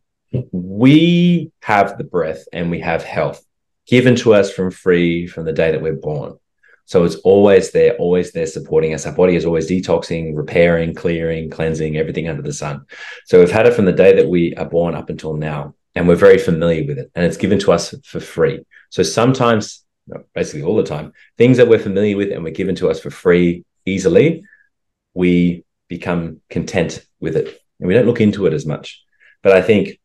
we 0.52 1.52
have 1.62 1.98
the 1.98 2.04
breath 2.04 2.46
and 2.52 2.72
we 2.72 2.80
have 2.80 3.04
health 3.04 3.46
given 3.86 4.16
to 4.16 4.34
us 4.34 4.52
from 4.52 4.72
free 4.72 5.28
from 5.28 5.46
the 5.46 5.54
day 5.54 5.72
that 5.72 5.82
we're 5.82 5.94
born. 5.94 6.38
So 6.86 7.04
it's 7.04 7.16
always 7.18 7.72
there, 7.72 7.96
always 7.96 8.32
there 8.32 8.46
supporting 8.46 8.94
us. 8.94 9.06
Our 9.06 9.14
body 9.14 9.36
is 9.36 9.46
always 9.46 9.70
detoxing, 9.70 10.36
repairing, 10.36 10.94
clearing, 10.94 11.50
cleansing, 11.50 11.98
everything 11.98 12.28
under 12.28 12.42
the 12.42 12.54
sun. 12.54 12.86
So 13.26 13.40
we've 13.40 13.52
had 13.52 13.68
it 13.68 13.74
from 13.74 13.86
the 13.86 13.94
day 13.94 14.16
that 14.16 14.28
we 14.28 14.54
are 14.56 14.66
born 14.66 14.94
up 14.94 15.10
until 15.10 15.34
now, 15.36 15.76
and 15.96 16.08
we're 16.08 16.16
very 16.16 16.38
familiar 16.38 16.86
with 16.86 16.98
it. 16.98 17.10
And 17.16 17.26
it's 17.26 17.38
given 17.38 17.60
to 17.60 17.72
us 17.72 17.96
for 18.04 18.20
free. 18.20 18.66
So 18.90 19.02
sometimes 19.02 19.83
basically 20.34 20.64
all 20.64 20.76
the 20.76 20.84
time, 20.84 21.14
things 21.38 21.58
that 21.58 21.68
we're 21.68 21.80
familiar 21.80 22.18
with 22.18 22.32
and 22.32 22.44
were 22.44 22.52
given 22.52 22.76
to 22.76 22.90
us 22.90 23.00
for 23.00 23.10
free 23.10 23.64
easily, 23.86 24.44
we 25.14 25.64
become 25.88 26.42
content 26.50 27.06
with 27.20 27.36
it 27.36 27.60
and 27.80 27.88
we 27.88 27.94
don't 27.94 28.06
look 28.06 28.22
into 28.22 28.46
it 28.46 28.54
as 28.54 28.66
much. 28.66 29.04
But 29.42 29.54
I 29.54 29.62
think 29.62 30.00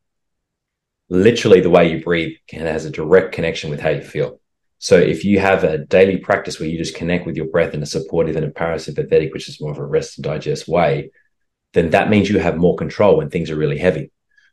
literally 1.08 1.60
the 1.60 1.70
way 1.70 1.90
you 1.90 2.02
breathe 2.02 2.36
can, 2.48 2.66
has 2.66 2.84
a 2.84 2.90
direct 2.90 3.32
connection 3.32 3.70
with 3.70 3.80
how 3.80 3.90
you 3.90 4.02
feel. 4.02 4.40
So 4.78 4.96
if 4.96 5.24
you 5.24 5.40
have 5.40 5.64
a 5.64 5.78
daily 5.78 6.18
practice 6.18 6.60
where 6.60 6.68
you 6.68 6.78
just 6.78 6.94
connect 6.94 7.26
with 7.26 7.36
your 7.36 7.46
breath 7.46 7.74
in 7.74 7.82
a 7.82 7.86
supportive 7.86 8.36
and 8.36 8.44
a 8.44 8.50
parasympathetic, 8.50 9.32
which 9.32 9.48
is 9.48 9.60
more 9.60 9.72
of 9.72 9.78
a 9.78 9.84
rest 9.84 10.18
and 10.18 10.24
digest 10.24 10.68
way, 10.68 11.10
then 11.72 11.90
that 11.90 12.10
means 12.10 12.28
you 12.28 12.38
have 12.38 12.56
more 12.56 12.76
control 12.76 13.16
when 13.16 13.30
things 13.30 13.50
are 13.50 13.56
really 13.56 13.78
heavy. 13.78 14.10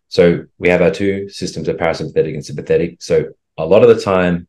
So 0.08 0.46
we 0.58 0.70
have 0.70 0.82
our 0.82 0.92
two 0.92 1.30
systems 1.30 1.68
of 1.68 1.78
parasympathetic 1.78 2.34
and 2.34 2.46
sympathetic. 2.46 3.02
So 3.02 3.26
a 3.58 3.66
lot 3.66 3.84
of 3.84 3.90
the 3.90 4.02
time, 4.02 4.48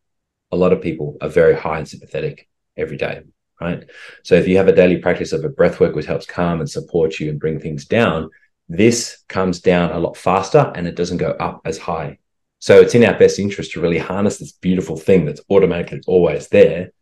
a 0.52 0.56
lot 0.56 0.72
of 0.72 0.80
people 0.80 1.16
are 1.20 1.28
very 1.28 1.54
high 1.54 1.78
and 1.78 1.88
sympathetic 1.88 2.48
every 2.76 2.96
day, 2.96 3.22
right? 3.60 3.84
So 4.22 4.34
if 4.34 4.46
you 4.46 4.56
have 4.56 4.68
a 4.68 4.74
daily 4.74 4.98
practice 4.98 5.32
of 5.32 5.44
a 5.44 5.48
breath 5.48 5.80
work 5.80 5.94
which 5.94 6.06
helps 6.06 6.26
calm 6.26 6.60
and 6.60 6.70
support 6.70 7.18
you 7.18 7.30
and 7.30 7.40
bring 7.40 7.58
things 7.58 7.84
down, 7.84 8.30
this 8.68 9.22
comes 9.28 9.60
down 9.60 9.92
a 9.92 9.98
lot 9.98 10.16
faster 10.16 10.72
and 10.74 10.86
it 10.86 10.96
doesn't 10.96 11.18
go 11.18 11.30
up 11.32 11.60
as 11.64 11.78
high. 11.78 12.18
So 12.58 12.80
it's 12.80 12.94
in 12.94 13.04
our 13.04 13.18
best 13.18 13.38
interest 13.38 13.72
to 13.72 13.80
really 13.80 13.98
harness 13.98 14.38
this 14.38 14.52
beautiful 14.52 14.96
thing 14.96 15.24
that's 15.24 15.42
automatically 15.50 16.00
always 16.06 16.48
there 16.48 16.92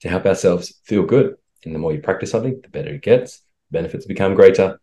to 0.00 0.08
help 0.08 0.26
ourselves 0.26 0.80
feel 0.84 1.02
good. 1.04 1.36
And 1.64 1.74
the 1.74 1.78
more 1.78 1.92
you 1.92 2.00
practice 2.00 2.30
something, 2.30 2.60
the 2.62 2.68
better 2.68 2.94
it 2.94 3.02
gets, 3.02 3.42
benefits 3.70 4.06
become 4.06 4.34
greater. 4.34 4.80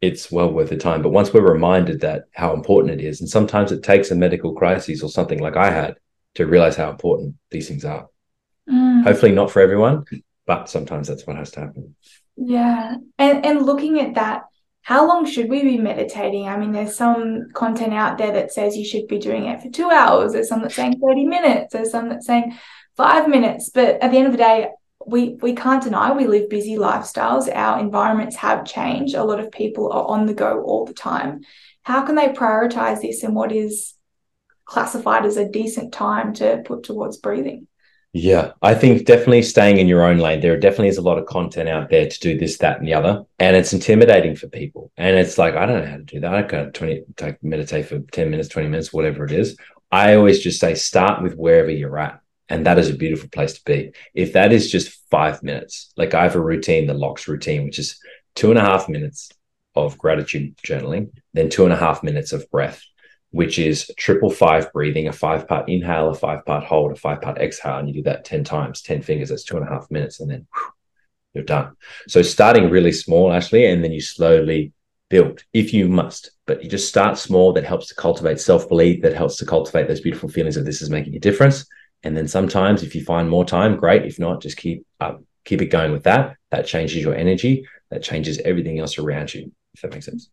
It's 0.00 0.30
well 0.30 0.52
worth 0.52 0.70
the 0.70 0.76
time. 0.76 1.02
But 1.02 1.10
once 1.10 1.32
we're 1.32 1.52
reminded 1.52 2.00
that 2.00 2.24
how 2.32 2.54
important 2.54 3.00
it 3.00 3.04
is, 3.04 3.20
and 3.20 3.28
sometimes 3.28 3.72
it 3.72 3.82
takes 3.82 4.10
a 4.10 4.14
medical 4.14 4.54
crisis 4.54 5.02
or 5.02 5.10
something 5.10 5.40
like 5.40 5.56
I 5.56 5.70
had 5.70 5.96
to 6.34 6.46
realize 6.46 6.76
how 6.76 6.90
important 6.90 7.36
these 7.50 7.68
things 7.68 7.84
are. 7.84 8.08
Mm. 8.68 9.04
Hopefully, 9.04 9.32
not 9.32 9.50
for 9.50 9.60
everyone, 9.60 10.04
but 10.46 10.68
sometimes 10.68 11.08
that's 11.08 11.26
what 11.26 11.36
has 11.36 11.50
to 11.52 11.60
happen. 11.60 11.94
Yeah, 12.36 12.96
and 13.18 13.44
and 13.44 13.66
looking 13.66 14.00
at 14.00 14.14
that, 14.14 14.42
how 14.82 15.06
long 15.06 15.26
should 15.26 15.48
we 15.48 15.62
be 15.62 15.78
meditating? 15.78 16.48
I 16.48 16.56
mean, 16.56 16.72
there's 16.72 16.96
some 16.96 17.50
content 17.52 17.92
out 17.92 18.18
there 18.18 18.32
that 18.32 18.52
says 18.52 18.76
you 18.76 18.84
should 18.84 19.08
be 19.08 19.18
doing 19.18 19.46
it 19.46 19.60
for 19.60 19.68
two 19.70 19.90
hours. 19.90 20.32
There's 20.32 20.48
some 20.48 20.62
that's 20.62 20.74
saying 20.74 21.00
thirty 21.00 21.26
minutes. 21.26 21.72
There's 21.72 21.90
some 21.90 22.08
that's 22.08 22.26
saying 22.26 22.56
five 22.96 23.28
minutes. 23.28 23.70
But 23.74 24.02
at 24.02 24.10
the 24.10 24.18
end 24.18 24.26
of 24.26 24.32
the 24.32 24.38
day, 24.38 24.68
we 25.06 25.34
we 25.40 25.54
can't 25.54 25.82
deny 25.82 26.12
we 26.12 26.26
live 26.26 26.48
busy 26.48 26.76
lifestyles. 26.76 27.54
Our 27.54 27.80
environments 27.80 28.36
have 28.36 28.64
changed. 28.64 29.14
A 29.14 29.24
lot 29.24 29.40
of 29.40 29.50
people 29.50 29.92
are 29.92 30.06
on 30.06 30.26
the 30.26 30.34
go 30.34 30.62
all 30.62 30.86
the 30.86 30.94
time. 30.94 31.42
How 31.82 32.02
can 32.02 32.14
they 32.14 32.28
prioritize 32.28 33.00
this, 33.02 33.22
and 33.22 33.34
what 33.34 33.52
is 33.52 33.94
classified 34.70 35.26
as 35.26 35.36
a 35.36 35.48
decent 35.48 35.92
time 35.92 36.32
to 36.34 36.62
put 36.64 36.84
towards 36.84 37.16
breathing. 37.16 37.66
Yeah, 38.12 38.52
I 38.62 38.74
think 38.74 39.04
definitely 39.04 39.42
staying 39.42 39.78
in 39.78 39.86
your 39.86 40.04
own 40.04 40.18
lane. 40.18 40.40
There 40.40 40.58
definitely 40.58 40.88
is 40.88 40.96
a 40.96 41.02
lot 41.02 41.18
of 41.18 41.26
content 41.26 41.68
out 41.68 41.90
there 41.90 42.08
to 42.08 42.20
do 42.20 42.38
this, 42.38 42.58
that, 42.58 42.78
and 42.78 42.86
the 42.86 42.94
other, 42.94 43.24
and 43.38 43.56
it's 43.56 43.72
intimidating 43.72 44.34
for 44.34 44.48
people. 44.48 44.90
And 44.96 45.16
it's 45.16 45.38
like 45.38 45.54
I 45.54 45.66
don't 45.66 45.84
know 45.84 45.90
how 45.90 45.96
to 45.96 46.02
do 46.02 46.20
that. 46.20 46.34
I 46.34 46.42
can't 46.42 46.74
twenty 46.74 47.02
take 47.16 47.42
meditate 47.42 47.86
for 47.86 48.00
ten 48.00 48.30
minutes, 48.30 48.48
twenty 48.48 48.68
minutes, 48.68 48.92
whatever 48.92 49.24
it 49.24 49.32
is. 49.32 49.56
I 49.92 50.14
always 50.14 50.40
just 50.40 50.60
say 50.60 50.74
start 50.74 51.22
with 51.22 51.34
wherever 51.34 51.70
you're 51.70 51.98
at. 51.98 52.20
And 52.48 52.66
that 52.66 52.80
is 52.80 52.90
a 52.90 52.94
beautiful 52.94 53.28
place 53.28 53.54
to 53.54 53.64
be. 53.64 53.92
If 54.12 54.32
that 54.32 54.52
is 54.52 54.72
just 54.72 55.08
five 55.08 55.40
minutes, 55.44 55.92
like 55.96 56.14
I 56.14 56.24
have 56.24 56.34
a 56.34 56.40
routine, 56.40 56.88
the 56.88 56.94
LOCKS 56.94 57.28
routine, 57.28 57.64
which 57.64 57.78
is 57.78 58.00
two 58.34 58.50
and 58.50 58.58
a 58.58 58.62
half 58.62 58.88
minutes 58.88 59.30
of 59.76 59.96
gratitude 59.96 60.56
journaling, 60.56 61.10
then 61.32 61.48
two 61.48 61.62
and 61.62 61.72
a 61.72 61.76
half 61.76 62.02
minutes 62.02 62.32
of 62.32 62.50
breath, 62.50 62.82
which 63.30 63.58
is 63.58 63.90
triple 63.96 64.30
five 64.30 64.72
breathing, 64.72 65.08
a 65.08 65.12
five 65.12 65.46
part 65.46 65.68
inhale, 65.68 66.08
a 66.08 66.14
five 66.14 66.44
part 66.44 66.64
hold, 66.64 66.92
a 66.92 66.96
five 66.96 67.20
part 67.20 67.38
exhale. 67.38 67.78
And 67.78 67.88
you 67.88 67.94
do 67.94 68.02
that 68.02 68.24
10 68.24 68.44
times, 68.44 68.82
10 68.82 69.02
fingers, 69.02 69.28
that's 69.28 69.44
two 69.44 69.56
and 69.56 69.66
a 69.66 69.70
half 69.70 69.90
minutes. 69.90 70.20
And 70.20 70.30
then 70.30 70.46
whew, 70.54 70.72
you're 71.34 71.44
done. 71.44 71.76
So 72.08 72.22
starting 72.22 72.70
really 72.70 72.92
small, 72.92 73.30
Ashlee, 73.30 73.72
and 73.72 73.84
then 73.84 73.92
you 73.92 74.00
slowly 74.00 74.72
build 75.08 75.44
if 75.52 75.72
you 75.72 75.88
must. 75.88 76.32
But 76.46 76.64
you 76.64 76.70
just 76.70 76.88
start 76.88 77.18
small. 77.18 77.52
That 77.52 77.64
helps 77.64 77.88
to 77.88 77.94
cultivate 77.94 78.40
self 78.40 78.68
belief, 78.68 79.02
that 79.02 79.14
helps 79.14 79.36
to 79.36 79.46
cultivate 79.46 79.86
those 79.86 80.00
beautiful 80.00 80.28
feelings 80.28 80.56
of 80.56 80.64
this 80.64 80.82
is 80.82 80.90
making 80.90 81.14
a 81.14 81.20
difference. 81.20 81.66
And 82.02 82.16
then 82.16 82.26
sometimes 82.26 82.82
if 82.82 82.94
you 82.94 83.04
find 83.04 83.28
more 83.28 83.44
time, 83.44 83.76
great. 83.76 84.06
If 84.06 84.18
not, 84.18 84.40
just 84.42 84.56
keep 84.56 84.86
up, 85.00 85.22
keep 85.44 85.62
it 85.62 85.66
going 85.66 85.92
with 85.92 86.04
that. 86.04 86.36
That 86.50 86.66
changes 86.66 87.02
your 87.02 87.14
energy. 87.14 87.66
That 87.90 88.02
changes 88.02 88.38
everything 88.38 88.78
else 88.78 88.98
around 88.98 89.34
you, 89.34 89.52
if 89.74 89.82
that 89.82 89.92
makes 89.92 90.06
sense. 90.06 90.30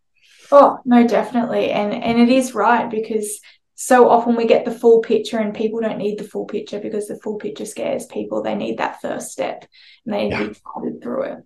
Oh, 0.52 0.80
no, 0.86 1.08
definitely. 1.08 1.72
And 1.72 1.94
and 1.94 2.20
it 2.20 2.30
is 2.30 2.56
right 2.56 2.90
because 2.90 3.40
so 3.76 4.10
often 4.10 4.36
we 4.36 4.48
get 4.48 4.66
the 4.66 4.72
full 4.72 5.02
picture 5.02 5.38
and 5.38 5.54
people 5.54 5.82
don't 5.82 6.00
need 6.00 6.18
the 6.18 6.24
full 6.24 6.46
picture 6.46 6.80
because 6.80 7.08
the 7.08 7.20
full 7.20 7.38
picture 7.38 7.66
scares 7.66 8.06
people. 8.06 8.42
They 8.42 8.56
need 8.56 8.80
that 8.80 9.02
first 9.02 9.32
step 9.32 9.66
and 10.06 10.14
they 10.14 10.24
need 10.24 10.32
yeah. 10.32 10.40
to 10.40 10.50
be 10.50 10.60
guided 10.76 11.04
through 11.04 11.24
it. 11.24 11.38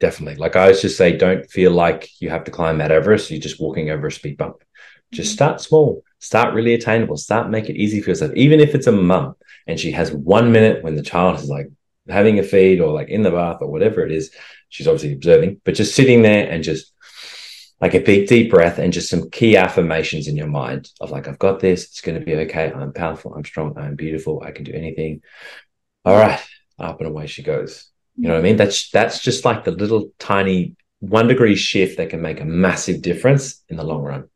Definitely. 0.00 0.36
Like 0.36 0.56
I 0.56 0.62
always 0.62 0.82
just 0.82 0.98
say, 0.98 1.16
don't 1.16 1.48
feel 1.50 1.70
like 1.70 2.10
you 2.20 2.28
have 2.28 2.44
to 2.44 2.50
climb 2.50 2.78
Mount 2.78 2.92
Everest. 2.92 3.30
You're 3.30 3.40
just 3.40 3.60
walking 3.60 3.90
over 3.90 4.08
a 4.08 4.12
speed 4.12 4.36
bump. 4.36 4.62
Just 5.12 5.30
mm-hmm. 5.30 5.34
start 5.34 5.60
small, 5.60 6.02
start 6.18 6.54
really 6.54 6.74
attainable, 6.74 7.16
start 7.16 7.50
make 7.50 7.70
it 7.70 7.76
easy 7.76 8.00
for 8.00 8.10
yourself. 8.10 8.32
Even 8.34 8.60
if 8.60 8.74
it's 8.74 8.88
a 8.88 8.92
mum 8.92 9.34
and 9.66 9.80
she 9.80 9.92
has 9.92 10.12
one 10.12 10.52
minute 10.52 10.82
when 10.82 10.96
the 10.96 11.02
child 11.02 11.38
is 11.38 11.48
like 11.48 11.70
having 12.08 12.38
a 12.38 12.42
feed 12.42 12.80
or 12.80 12.92
like 12.92 13.08
in 13.08 13.22
the 13.22 13.30
bath 13.30 13.58
or 13.60 13.70
whatever 13.70 14.04
it 14.04 14.12
is, 14.12 14.30
she's 14.68 14.88
obviously 14.88 15.12
observing, 15.12 15.60
but 15.64 15.74
just 15.74 15.94
sitting 15.94 16.22
there 16.22 16.50
and 16.50 16.64
just 16.64 16.92
like 17.80 17.94
a 17.94 18.00
big 18.00 18.28
deep 18.28 18.50
breath 18.50 18.78
and 18.78 18.92
just 18.92 19.10
some 19.10 19.28
key 19.30 19.56
affirmations 19.56 20.28
in 20.28 20.36
your 20.36 20.46
mind 20.46 20.90
of 21.00 21.10
like, 21.10 21.28
I've 21.28 21.38
got 21.38 21.60
this, 21.60 21.84
it's 21.84 22.00
going 22.00 22.18
to 22.18 22.24
be 22.24 22.34
okay. 22.34 22.72
I'm 22.72 22.92
powerful, 22.92 23.34
I'm 23.34 23.44
strong, 23.44 23.76
I'm 23.76 23.96
beautiful, 23.96 24.42
I 24.42 24.52
can 24.52 24.64
do 24.64 24.72
anything. 24.72 25.22
All 26.04 26.16
right, 26.16 26.40
up 26.78 27.00
and 27.00 27.08
away 27.08 27.26
she 27.26 27.42
goes. 27.42 27.90
You 28.16 28.28
know 28.28 28.34
what 28.34 28.40
I 28.40 28.42
mean? 28.42 28.56
That's 28.56 28.90
that's 28.90 29.20
just 29.20 29.44
like 29.44 29.64
the 29.64 29.72
little 29.72 30.10
tiny 30.18 30.76
one 31.00 31.26
degree 31.26 31.56
shift 31.56 31.96
that 31.96 32.10
can 32.10 32.22
make 32.22 32.40
a 32.40 32.44
massive 32.44 33.02
difference 33.02 33.62
in 33.68 33.76
the 33.76 33.84
long 33.84 34.02
run. 34.02 34.28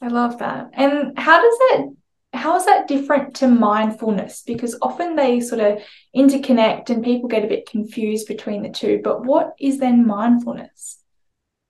I 0.00 0.08
love 0.08 0.38
that. 0.38 0.70
And 0.74 1.18
how 1.18 1.42
does 1.42 1.58
that 1.58 1.94
how 2.34 2.56
is 2.56 2.66
that 2.66 2.88
different 2.88 3.34
to 3.36 3.48
mindfulness? 3.48 4.42
Because 4.46 4.76
often 4.82 5.16
they 5.16 5.40
sort 5.40 5.60
of 5.60 5.78
interconnect 6.14 6.90
and 6.90 7.04
people 7.04 7.28
get 7.28 7.44
a 7.44 7.48
bit 7.48 7.68
confused 7.68 8.28
between 8.28 8.62
the 8.62 8.68
two. 8.68 9.00
But 9.02 9.24
what 9.24 9.54
is 9.58 9.78
then 9.78 10.06
mindfulness? 10.06 10.98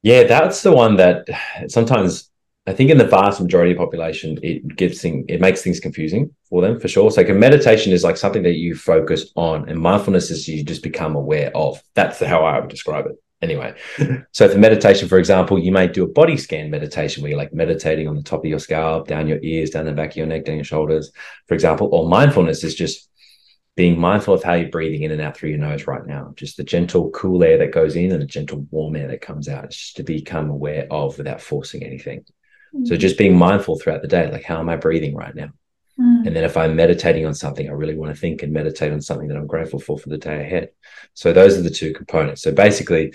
Yeah, 0.05 0.25
that's 0.25 0.63
the 0.63 0.71
one 0.71 0.97
that 0.99 1.27
sometimes 1.69 2.31
I 2.67 2.75
think 2.75 2.91
in 2.91 2.99
the 2.99 3.07
vast 3.07 3.41
majority 3.41 3.73
of 3.73 3.79
population, 3.79 4.39
it 4.43 4.77
gives 4.77 5.01
thing 5.01 5.25
it 5.29 5.41
makes 5.41 5.63
things 5.63 5.81
confusing 5.81 6.31
for 6.51 6.61
them 6.61 6.79
for 6.79 6.89
sure. 6.89 7.11
So 7.11 7.23
like 7.23 7.35
meditation 7.35 7.91
is 7.91 8.05
like 8.05 8.19
something 8.19 8.43
that 8.43 8.57
you 8.57 8.75
focus 8.75 9.33
on, 9.35 9.67
and 9.67 9.81
mindfulness 9.81 10.31
is 10.31 10.47
you 10.47 10.63
just 10.63 10.83
become 10.83 11.17
aware 11.17 11.51
of. 11.57 11.83
That's 11.95 12.21
how 12.21 12.45
I 12.45 12.61
would 12.61 12.69
describe 12.69 13.07
it. 13.07 13.17
Anyway, 13.41 13.75
so 14.33 14.47
for 14.47 14.59
meditation, 14.59 15.09
for 15.09 15.19
example, 15.19 15.59
you 15.59 15.73
may 15.73 15.89
do 15.89 16.05
a 16.05 16.09
body 16.09 16.37
scan 16.37 16.71
meditation 16.71 17.23
where 17.23 17.31
you're 17.31 17.39
like 17.39 17.55
meditating 17.55 18.07
on 18.07 18.15
the 18.15 18.23
top 18.23 18.41
of 18.41 18.51
your 18.51 18.59
scalp, 18.59 19.09
down 19.09 19.27
your 19.27 19.41
ears, 19.43 19.71
down 19.71 19.87
the 19.87 19.93
back 19.93 20.11
of 20.11 20.17
your 20.19 20.27
neck, 20.27 20.45
down 20.45 20.57
your 20.57 20.65
shoulders, 20.65 21.13
for 21.47 21.55
example. 21.55 21.89
Or 21.93 22.11
mindfulness 22.11 22.63
is 22.63 22.75
just 22.75 23.09
being 23.77 23.99
mindful 23.99 24.35
of 24.35 24.43
how 24.43 24.55
you're 24.55 24.69
breathing 24.69 25.03
in 25.03 25.11
and 25.11 25.21
out 25.21 25.37
through 25.37 25.51
your 25.51 25.59
nose 25.59 25.87
right 25.87 26.07
now. 26.07 26.33
Just 26.37 26.57
the 26.57 26.65
gentle, 26.65 27.11
cool 27.11 27.43
air 27.43 27.59
that 27.59 27.73
goes 27.73 27.97
in 27.97 28.13
and 28.13 28.23
the 28.23 28.27
gentle, 28.27 28.67
warm 28.71 28.95
air 28.95 29.09
that 29.09 29.21
comes 29.21 29.49
out. 29.49 29.71
Just 29.71 29.97
to 29.97 30.05
become 30.05 30.49
aware 30.49 30.87
of 30.91 31.19
without 31.19 31.41
forcing 31.41 31.83
anything. 31.83 32.25
So 32.85 32.97
just 32.97 33.19
being 33.19 33.37
mindful 33.37 33.79
throughout 33.79 34.03
the 34.03 34.09
day, 34.09 34.31
like 34.31 34.43
how 34.43 34.59
am 34.59 34.69
I 34.69 34.75
breathing 34.75 35.15
right 35.15 35.35
now? 35.35 35.51
Mm. 35.99 36.27
And 36.27 36.37
then 36.37 36.43
if 36.43 36.57
I'm 36.57 36.75
meditating 36.75 37.25
on 37.25 37.35
something, 37.35 37.69
I 37.69 37.73
really 37.73 37.95
want 37.95 38.13
to 38.13 38.21
think 38.21 38.43
and 38.43 38.53
meditate 38.53 38.93
on 38.93 39.01
something 39.01 39.29
that 39.29 39.37
I'm 39.37 39.47
grateful 39.47 39.79
for 39.79 39.97
for 39.97 40.09
the 40.09 40.19
day 40.19 40.41
ahead. 40.41 40.71
So 41.15 41.33
those 41.33 41.57
are 41.57 41.63
the 41.63 41.71
two 41.71 41.93
components. 41.93 42.43
So 42.43 42.51
basically, 42.51 43.15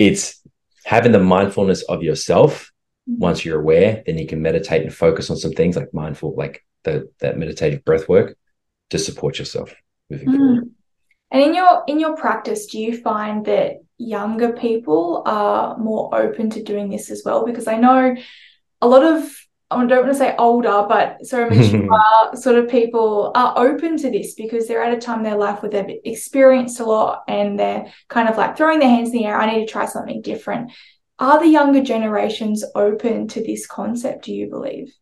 it's 0.00 0.42
having 0.84 1.12
the 1.12 1.20
mindfulness 1.20 1.82
of 1.82 2.02
yourself. 2.02 2.72
Mm. 3.08 3.18
Once 3.18 3.44
you're 3.44 3.60
aware, 3.60 4.02
then 4.04 4.18
you 4.18 4.26
can 4.26 4.42
meditate 4.42 4.82
and 4.82 4.92
focus 4.92 5.30
on 5.30 5.36
some 5.36 5.52
things 5.52 5.76
like 5.76 5.94
mindful, 5.94 6.34
like 6.34 6.64
the 6.82 7.08
that 7.20 7.38
meditative 7.38 7.84
breath 7.84 8.08
work 8.08 8.36
to 8.90 8.98
support 8.98 9.38
yourself 9.38 9.72
moving 10.10 10.28
mm. 10.28 10.36
forward. 10.36 10.70
And 11.30 11.42
in 11.42 11.54
your 11.54 11.84
in 11.86 12.00
your 12.00 12.16
practice, 12.16 12.66
do 12.66 12.78
you 12.78 12.96
find 12.96 13.44
that 13.46 13.82
younger 13.98 14.52
people 14.52 15.22
are 15.26 15.76
more 15.76 16.14
open 16.14 16.50
to 16.50 16.62
doing 16.62 16.88
this 16.88 17.10
as 17.10 17.22
well? 17.24 17.44
Because 17.44 17.66
I 17.66 17.76
know 17.76 18.16
a 18.80 18.88
lot 18.88 19.02
of 19.02 19.30
I 19.70 19.84
don't 19.84 20.04
want 20.04 20.12
to 20.12 20.18
say 20.18 20.34
older, 20.38 20.86
but 20.88 21.26
so 21.26 21.48
mature 21.50 21.90
sort 22.34 22.56
of 22.56 22.70
people 22.70 23.32
are 23.34 23.52
open 23.58 23.98
to 23.98 24.10
this 24.10 24.34
because 24.34 24.66
they're 24.66 24.82
at 24.82 24.96
a 24.96 25.00
time 25.00 25.18
in 25.18 25.24
their 25.24 25.36
life 25.36 25.62
where 25.62 25.70
they've 25.70 26.00
experienced 26.04 26.80
a 26.80 26.84
lot 26.84 27.24
and 27.28 27.58
they're 27.58 27.92
kind 28.08 28.30
of 28.30 28.38
like 28.38 28.56
throwing 28.56 28.78
their 28.78 28.88
hands 28.88 29.10
in 29.10 29.18
the 29.18 29.24
air. 29.26 29.38
I 29.38 29.52
need 29.52 29.66
to 29.66 29.70
try 29.70 29.84
something 29.84 30.22
different. 30.22 30.72
Are 31.18 31.38
the 31.38 31.48
younger 31.48 31.82
generations 31.82 32.64
open 32.74 33.28
to 33.28 33.42
this 33.42 33.66
concept, 33.66 34.24
do 34.24 34.32
you 34.32 34.48
believe? 34.48 34.94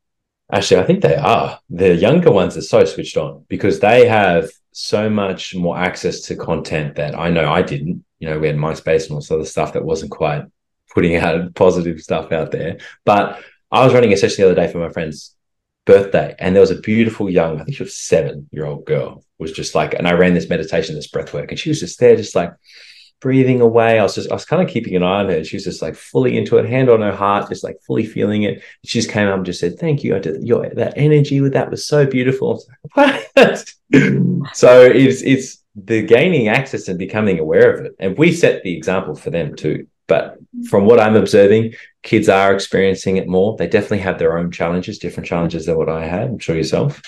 Actually, 0.51 0.81
I 0.81 0.85
think 0.85 1.03
they 1.03 1.16
are. 1.16 1.61
The 1.71 1.95
younger 1.95 2.33
ones 2.33 2.57
are 2.57 2.62
so 2.62 2.85
switched 2.85 3.16
on 3.16 3.45
because 3.49 3.79
they 3.79 4.09
have 4.09 4.51
so 4.79 5.09
much 5.09 5.55
more 5.55 5.79
access 5.79 6.21
to 6.21 6.37
content 6.37 6.97
that 6.97 7.19
I 7.19 7.31
know 7.31 7.51
I 7.51 7.62
didn't. 7.62 8.05
You 8.19 8.29
know, 8.29 8.39
we 8.39 8.47
had 8.47 8.57
MySpace 8.57 9.05
and 9.05 9.12
all 9.12 9.21
this 9.21 9.31
other 9.31 9.47
stuff 9.47 9.73
that 9.73 9.87
wasn't 9.87 10.11
quite 10.11 10.45
putting 10.93 11.17
out 11.25 11.55
positive 11.55 11.99
stuff 12.03 12.31
out 12.31 12.51
there. 12.51 12.77
But 13.07 13.43
I 13.73 13.83
was 13.83 13.95
running 13.95 14.12
a 14.12 14.19
session 14.19 14.43
the 14.45 14.51
other 14.51 14.61
day 14.61 14.71
for 14.71 14.79
my 14.79 14.91
friend's 14.91 15.35
birthday, 15.87 16.35
and 16.39 16.55
there 16.55 16.61
was 16.61 16.71
a 16.71 16.81
beautiful 16.81 17.31
young, 17.31 17.59
I 17.59 17.65
think 17.65 17.79
she 17.79 17.85
was 17.85 17.97
seven 17.97 18.51
year 18.53 18.67
old 18.67 18.85
girl, 18.85 19.25
was 19.39 19.53
just 19.53 19.75
like, 19.75 19.95
and 19.95 20.07
I 20.07 20.12
ran 20.12 20.35
this 20.35 20.51
meditation, 20.51 20.95
this 20.95 21.07
breath 21.07 21.33
work, 21.33 21.51
and 21.51 21.59
she 21.59 21.71
was 21.71 21.81
just 21.81 21.99
there, 21.99 22.15
just 22.15 22.35
like 22.35 22.53
breathing 23.20 23.61
away. 23.61 23.98
I 23.98 24.02
was 24.02 24.14
just, 24.14 24.31
I 24.31 24.35
was 24.35 24.44
kind 24.44 24.62
of 24.62 24.68
keeping 24.68 24.94
an 24.96 25.02
eye 25.02 25.20
on 25.20 25.29
her. 25.29 25.44
She 25.44 25.57
was 25.57 25.64
just 25.64 25.83
like 25.83 25.96
fully 25.96 26.37
into 26.37 26.59
it, 26.59 26.68
hand 26.68 26.88
on 26.88 27.00
her 27.00 27.14
heart, 27.14 27.48
just 27.48 27.64
like 27.64 27.81
fully 27.87 28.05
feeling 28.05 28.42
it. 28.42 28.62
She 28.85 28.98
just 28.98 29.11
came 29.11 29.29
up 29.29 29.37
and 29.37 29.46
just 29.46 29.61
said, 29.61 29.79
"Thank 29.79 30.05
you. 30.05 30.16
I 30.16 30.18
did 30.18 30.42
your 30.42 30.68
that 30.74 30.94
energy 30.96 31.40
with 31.40 31.52
that 31.55 31.70
was 31.70 31.87
so 31.87 32.07
beautiful." 32.07 32.62
Like, 32.96 33.31
so 34.55 34.83
it's 34.83 35.22
it's 35.22 35.62
the 35.74 36.02
gaining 36.02 36.48
access 36.48 36.88
and 36.88 36.98
becoming 36.98 37.38
aware 37.38 37.72
of 37.72 37.87
it, 37.87 37.92
and 37.98 38.16
we 38.18 38.33
set 38.33 38.62
the 38.62 38.76
example 38.76 39.14
for 39.14 39.31
them 39.31 39.55
too. 39.57 39.87
But 40.09 40.37
from 40.70 40.87
what 40.87 41.00
I'm 41.00 41.16
observing, 41.16 41.74
kids 42.02 42.29
are 42.29 42.55
experiencing 42.55 43.16
it 43.16 43.26
more. 43.26 43.57
They 43.57 43.66
definitely 43.66 43.98
have 43.98 44.18
their 44.18 44.38
own 44.38 44.52
challenges, 44.52 44.98
different 44.98 45.29
challenges 45.29 45.66
than 45.66 45.76
what 45.76 45.88
I 45.88 46.07
had. 46.07 46.29
I'm 46.29 46.38
sure 46.38 46.57
yourself. 46.57 47.02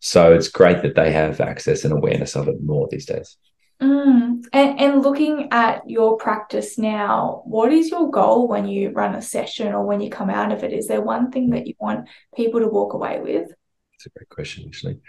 So 0.00 0.32
it's 0.32 0.48
great 0.48 0.82
that 0.82 0.94
they 0.94 1.10
have 1.12 1.40
access 1.40 1.84
and 1.84 1.92
awareness 1.92 2.36
of 2.36 2.48
it 2.48 2.62
more 2.62 2.88
these 2.90 3.06
days. 3.06 3.36
Mm. 3.80 4.44
And, 4.52 4.80
and 4.80 5.02
looking 5.02 5.48
at 5.52 5.88
your 5.88 6.16
practice 6.16 6.78
now, 6.78 7.42
what 7.44 7.72
is 7.72 7.90
your 7.90 8.10
goal 8.10 8.48
when 8.48 8.66
you 8.66 8.90
run 8.90 9.14
a 9.14 9.22
session 9.22 9.72
or 9.72 9.84
when 9.84 10.00
you 10.00 10.10
come 10.10 10.30
out 10.30 10.52
of 10.52 10.64
it? 10.64 10.72
Is 10.72 10.88
there 10.88 11.00
one 11.00 11.30
thing 11.30 11.50
that 11.50 11.66
you 11.66 11.74
want 11.78 12.08
people 12.34 12.60
to 12.60 12.66
walk 12.66 12.94
away 12.94 13.20
with? 13.20 13.52
It's 13.94 14.06
a 14.06 14.10
great 14.10 14.28
question, 14.28 14.64
actually. 14.66 15.00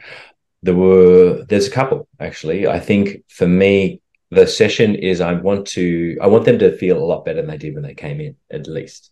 There 0.61 0.75
were 0.75 1.45
there's 1.47 1.67
a 1.67 1.71
couple 1.71 2.07
actually. 2.19 2.67
I 2.67 2.79
think 2.79 3.23
for 3.29 3.47
me, 3.47 4.01
the 4.29 4.45
session 4.45 4.95
is 4.95 5.21
I 5.21 5.33
want 5.33 5.67
to 5.67 6.17
I 6.21 6.27
want 6.27 6.45
them 6.45 6.59
to 6.59 6.75
feel 6.75 6.97
a 6.97 7.05
lot 7.05 7.23
better 7.23 7.41
than 7.41 7.49
they 7.49 7.57
did 7.57 7.73
when 7.73 7.83
they 7.83 7.93
came 7.93 8.19
in, 8.19 8.35
at 8.51 8.67
least. 8.67 9.11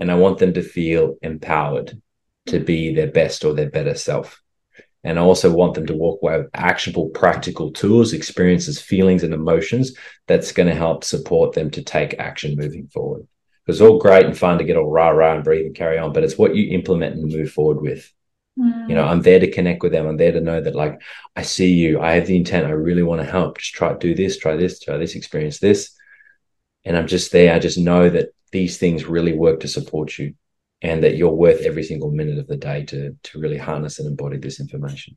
And 0.00 0.10
I 0.10 0.14
want 0.14 0.38
them 0.38 0.54
to 0.54 0.62
feel 0.62 1.16
empowered 1.20 2.00
to 2.46 2.60
be 2.60 2.94
their 2.94 3.10
best 3.10 3.44
or 3.44 3.52
their 3.54 3.68
better 3.68 3.94
self. 3.94 4.39
And 5.02 5.18
I 5.18 5.22
also 5.22 5.50
want 5.50 5.74
them 5.74 5.86
to 5.86 5.94
walk 5.94 6.20
away 6.22 6.38
with 6.38 6.50
actionable, 6.52 7.08
practical 7.08 7.72
tools, 7.72 8.12
experiences, 8.12 8.80
feelings, 8.80 9.22
and 9.22 9.32
emotions 9.32 9.96
that's 10.26 10.52
going 10.52 10.68
to 10.68 10.74
help 10.74 11.04
support 11.04 11.54
them 11.54 11.70
to 11.70 11.82
take 11.82 12.18
action 12.18 12.56
moving 12.56 12.86
forward. 12.88 13.26
It's 13.66 13.80
all 13.80 13.98
great 13.98 14.26
and 14.26 14.36
fun 14.36 14.58
to 14.58 14.64
get 14.64 14.76
all 14.76 14.90
rah 14.90 15.10
rah 15.10 15.34
and 15.34 15.44
breathe 15.44 15.66
and 15.66 15.74
carry 15.74 15.96
on, 15.96 16.12
but 16.12 16.24
it's 16.24 16.36
what 16.36 16.54
you 16.54 16.70
implement 16.72 17.16
and 17.16 17.32
move 17.32 17.52
forward 17.52 17.80
with. 17.80 18.12
Mm. 18.58 18.88
You 18.88 18.94
know, 18.94 19.04
I'm 19.04 19.22
there 19.22 19.38
to 19.38 19.50
connect 19.50 19.82
with 19.82 19.92
them. 19.92 20.06
I'm 20.06 20.16
there 20.16 20.32
to 20.32 20.40
know 20.40 20.60
that, 20.60 20.74
like, 20.74 21.00
I 21.36 21.42
see 21.42 21.72
you. 21.72 22.00
I 22.00 22.12
have 22.12 22.26
the 22.26 22.36
intent. 22.36 22.66
I 22.66 22.70
really 22.70 23.02
want 23.02 23.22
to 23.22 23.30
help. 23.30 23.58
Just 23.58 23.74
try 23.74 23.94
do 23.94 24.14
this, 24.14 24.38
try 24.38 24.56
this, 24.56 24.80
try 24.80 24.98
this, 24.98 25.14
experience 25.14 25.60
this. 25.60 25.92
And 26.84 26.96
I'm 26.96 27.06
just 27.06 27.30
there. 27.32 27.54
I 27.54 27.58
just 27.58 27.78
know 27.78 28.10
that 28.10 28.30
these 28.50 28.76
things 28.76 29.04
really 29.04 29.32
work 29.32 29.60
to 29.60 29.68
support 29.68 30.18
you 30.18 30.34
and 30.82 31.02
that 31.04 31.16
you're 31.16 31.30
worth 31.30 31.60
every 31.62 31.82
single 31.82 32.10
minute 32.10 32.38
of 32.38 32.46
the 32.46 32.56
day 32.56 32.84
to 32.86 33.16
to 33.22 33.38
really 33.38 33.58
harness 33.58 33.98
and 33.98 34.08
embody 34.08 34.38
this 34.38 34.60
information 34.60 35.16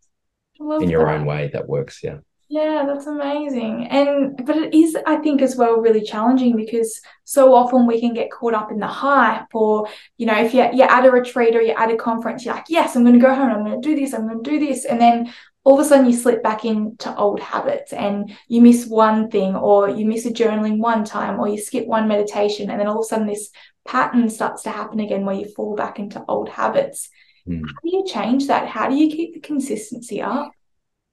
in 0.60 0.89
your 0.89 1.06
that. 1.06 1.15
own 1.15 1.26
way 1.26 1.49
that 1.54 1.67
works. 1.67 2.02
Yeah. 2.04 2.17
Yeah, 2.49 2.84
that's 2.86 3.08
amazing. 3.08 3.88
And 3.88 4.45
but 4.45 4.56
it 4.56 4.76
is, 4.76 4.95
I 5.08 5.15
think, 5.15 5.41
as 5.41 5.56
well, 5.56 5.78
really 5.78 6.04
challenging 6.04 6.56
because 6.56 7.02
so 7.23 7.56
often 7.56 7.88
we 7.88 7.99
can 7.99 8.13
get 8.13 8.30
caught 8.30 8.54
up 8.54 8.69
in 8.71 8.78
the 8.78 8.86
hype, 8.86 9.56
or 9.56 9.88
you 10.17 10.28
know, 10.28 10.39
if 10.39 10.54
you're, 10.54 10.71
you're 10.71 10.91
at 10.91 11.06
a 11.06 11.10
retreat 11.10 11.56
or 11.56 11.62
you're 11.62 11.80
at 11.80 11.89
a 11.89 11.95
conference, 11.95 12.45
you're 12.45 12.54
like, 12.54 12.65
yes, 12.69 12.95
I'm 12.95 13.04
going 13.04 13.19
to 13.19 13.26
go 13.26 13.34
home, 13.34 13.49
I'm 13.49 13.65
going 13.65 13.82
to 13.82 13.88
do 13.88 13.95
this, 13.95 14.13
I'm 14.13 14.28
going 14.28 14.43
to 14.43 14.49
do 14.52 14.60
this, 14.60 14.86
and 14.86 15.02
then 15.02 15.34
all 15.63 15.80
of 15.80 15.84
a 15.84 15.88
sudden 15.88 16.06
you 16.06 16.13
slip 16.13 16.43
back 16.43 16.65
into 16.65 17.15
old 17.15 17.39
habits 17.39 17.93
and 17.93 18.36
you 18.49 18.62
miss 18.62 18.86
one 18.86 19.32
thing, 19.32 19.56
or 19.56 19.89
you 19.89 20.06
miss 20.06 20.28
a 20.28 20.32
journaling 20.32 20.78
one 20.78 21.06
time, 21.06 21.39
or 21.39 21.47
you 21.47 21.58
skip 21.58 21.88
one 21.88 22.08
meditation, 22.08 22.69
and 22.69 22.80
then 22.80 22.88
all 22.88 22.99
of 22.99 23.06
a 23.06 23.08
sudden 23.08 23.26
this 23.26 23.49
pattern 23.86 24.30
starts 24.30 24.63
to 24.63 24.72
happen 24.72 25.00
again 25.00 25.26
where 25.26 25.36
you 25.36 25.46
fall 25.46 25.76
back 25.76 26.00
into 26.00 26.24
old 26.28 26.50
habits. 26.50 27.10
Mm. 27.48 27.62
How 27.62 27.74
do 27.84 27.89
you 27.89 28.06
change 28.08 28.48
that? 28.48 28.67
How 28.67 28.89
do 28.89 28.96
you 28.96 29.10
keep 29.10 29.34
the 29.34 29.39
consistency 29.39 30.22
up? 30.22 30.52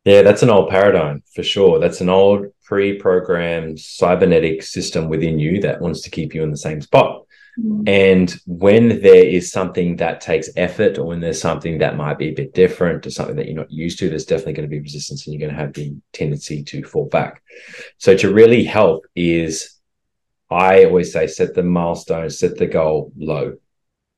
Yeah, 0.04 0.22
that's 0.22 0.42
an 0.42 0.50
old 0.50 0.70
paradigm 0.70 1.22
for 1.34 1.42
sure. 1.42 1.78
That's 1.78 2.00
an 2.00 2.08
old 2.08 2.46
pre-programmed 2.64 3.78
cybernetic 3.78 4.62
system 4.62 5.08
within 5.08 5.38
you 5.38 5.60
that 5.60 5.80
wants 5.80 6.02
to 6.02 6.10
keep 6.10 6.34
you 6.34 6.42
in 6.42 6.50
the 6.50 6.56
same 6.56 6.80
spot. 6.80 7.26
Mm. 7.58 7.88
And 7.88 8.40
when 8.46 9.02
there 9.02 9.26
is 9.26 9.50
something 9.50 9.96
that 9.96 10.20
takes 10.20 10.48
effort, 10.56 10.98
or 10.98 11.04
when 11.06 11.20
there's 11.20 11.40
something 11.40 11.78
that 11.78 11.96
might 11.96 12.16
be 12.16 12.28
a 12.28 12.34
bit 12.34 12.54
different, 12.54 13.06
or 13.06 13.10
something 13.10 13.36
that 13.36 13.46
you're 13.46 13.56
not 13.56 13.70
used 13.70 13.98
to, 13.98 14.08
there's 14.08 14.24
definitely 14.24 14.54
going 14.54 14.68
to 14.68 14.74
be 14.74 14.80
resistance, 14.80 15.26
and 15.26 15.34
you're 15.34 15.46
going 15.46 15.54
to 15.54 15.62
have 15.62 15.74
the 15.74 15.94
tendency 16.12 16.62
to 16.62 16.84
fall 16.84 17.06
back. 17.06 17.42
So 17.98 18.16
to 18.16 18.32
really 18.32 18.64
help 18.64 19.04
is, 19.16 19.79
I 20.50 20.84
always 20.84 21.12
say, 21.12 21.26
set 21.26 21.54
the 21.54 21.62
milestone, 21.62 22.30
set 22.30 22.58
the 22.58 22.66
goal 22.66 23.12
low 23.16 23.56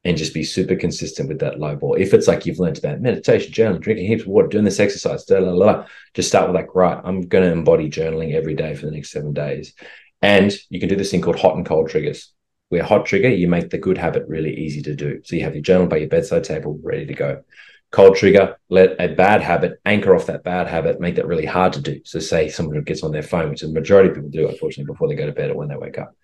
and 0.04 0.16
just 0.16 0.34
be 0.34 0.42
super 0.42 0.74
consistent 0.74 1.28
with 1.28 1.38
that 1.40 1.60
low 1.60 1.76
ball. 1.76 1.94
If 1.94 2.12
it's 2.12 2.26
like 2.26 2.44
you've 2.44 2.58
learned 2.58 2.78
about 2.78 3.00
meditation, 3.00 3.52
journaling, 3.52 3.80
drinking 3.80 4.06
heaps 4.06 4.22
of 4.22 4.28
water, 4.28 4.48
doing 4.48 4.64
this 4.64 4.80
exercise, 4.80 5.24
blah, 5.24 5.40
blah, 5.40 5.52
blah, 5.52 5.86
just 6.14 6.28
start 6.28 6.48
with 6.48 6.56
like, 6.56 6.74
right, 6.74 7.00
I'm 7.04 7.22
going 7.22 7.44
to 7.44 7.52
embody 7.52 7.88
journaling 7.88 8.34
every 8.34 8.54
day 8.54 8.74
for 8.74 8.86
the 8.86 8.92
next 8.92 9.12
seven 9.12 9.32
days. 9.32 9.74
And 10.20 10.52
you 10.70 10.80
can 10.80 10.88
do 10.88 10.96
this 10.96 11.10
thing 11.10 11.20
called 11.20 11.38
hot 11.38 11.56
and 11.56 11.66
cold 11.66 11.88
triggers, 11.88 12.32
where 12.68 12.82
hot 12.82 13.06
trigger, 13.06 13.28
you 13.28 13.48
make 13.48 13.70
the 13.70 13.78
good 13.78 13.98
habit 13.98 14.26
really 14.26 14.56
easy 14.56 14.82
to 14.82 14.96
do. 14.96 15.20
So 15.24 15.36
you 15.36 15.42
have 15.44 15.54
your 15.54 15.62
journal 15.62 15.86
by 15.86 15.98
your 15.98 16.08
bedside 16.08 16.44
table 16.44 16.80
ready 16.82 17.06
to 17.06 17.14
go. 17.14 17.44
Cold 17.92 18.16
trigger, 18.16 18.56
let 18.70 18.98
a 18.98 19.08
bad 19.08 19.42
habit 19.42 19.78
anchor 19.84 20.16
off 20.16 20.26
that 20.26 20.42
bad 20.42 20.66
habit, 20.66 20.98
make 20.98 21.16
that 21.16 21.26
really 21.26 21.44
hard 21.44 21.74
to 21.74 21.80
do. 21.80 22.00
So 22.04 22.18
say 22.18 22.48
someone 22.48 22.74
who 22.74 22.82
gets 22.82 23.02
on 23.02 23.12
their 23.12 23.22
phone, 23.22 23.50
which 23.50 23.60
the 23.60 23.68
majority 23.68 24.08
of 24.08 24.14
people 24.14 24.30
do, 24.30 24.48
unfortunately, 24.48 24.90
before 24.90 25.08
they 25.08 25.14
go 25.14 25.26
to 25.26 25.32
bed 25.32 25.50
or 25.50 25.56
when 25.56 25.68
they 25.68 25.76
wake 25.76 25.98
up. 25.98 26.16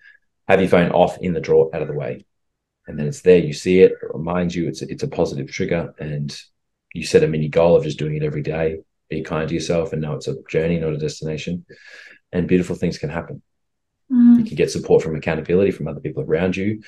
Have 0.49 0.61
your 0.61 0.71
phone 0.71 0.91
off 0.91 1.19
in 1.19 1.35
the 1.35 1.41
drawer, 1.41 1.71
out 1.75 1.83
of 1.83 1.89
the 1.89 1.95
way 1.95 2.25
and 2.89 2.99
then 2.99 3.07
it's 3.07 3.21
there. 3.21 3.39
You 3.39 3.53
see 3.53 3.81
it, 3.81 3.93
it 3.93 4.09
reminds 4.13 4.57
you 4.57 4.67
it's 4.67 4.83
a, 4.83 4.91
it's 4.91 5.03
a 5.03 5.09
positive 5.09 5.53
trigger, 5.53 5.95
and 6.01 6.37
you 6.95 7.05
set 7.05 7.23
a 7.23 7.29
mini 7.29 7.49
goal 7.49 7.77
of 7.77 7.85
just 7.85 7.99
doing 7.99 8.17
it 8.17 8.25
every 8.25 8.43
day. 8.43 8.79
Be 9.11 9.23
kind 9.23 9.49
to 9.49 9.55
yourself, 9.55 9.93
and 9.93 10.03
know 10.03 10.15
it's 10.15 10.27
a 10.27 10.37
journey, 10.51 10.81
not 10.81 10.95
a 10.95 10.99
destination. 10.99 11.65
And 12.33 12.49
beautiful 12.49 12.77
things 12.77 12.99
can 12.99 13.11
happen. 13.11 13.43
Mm. 14.11 14.39
You 14.39 14.45
can 14.45 14.57
get 14.57 14.71
support 14.71 15.03
from 15.03 15.17
accountability 15.17 15.71
from 15.71 15.87
other 15.87 16.01
people 16.01 16.23
around 16.23 16.57
you. 16.57 16.83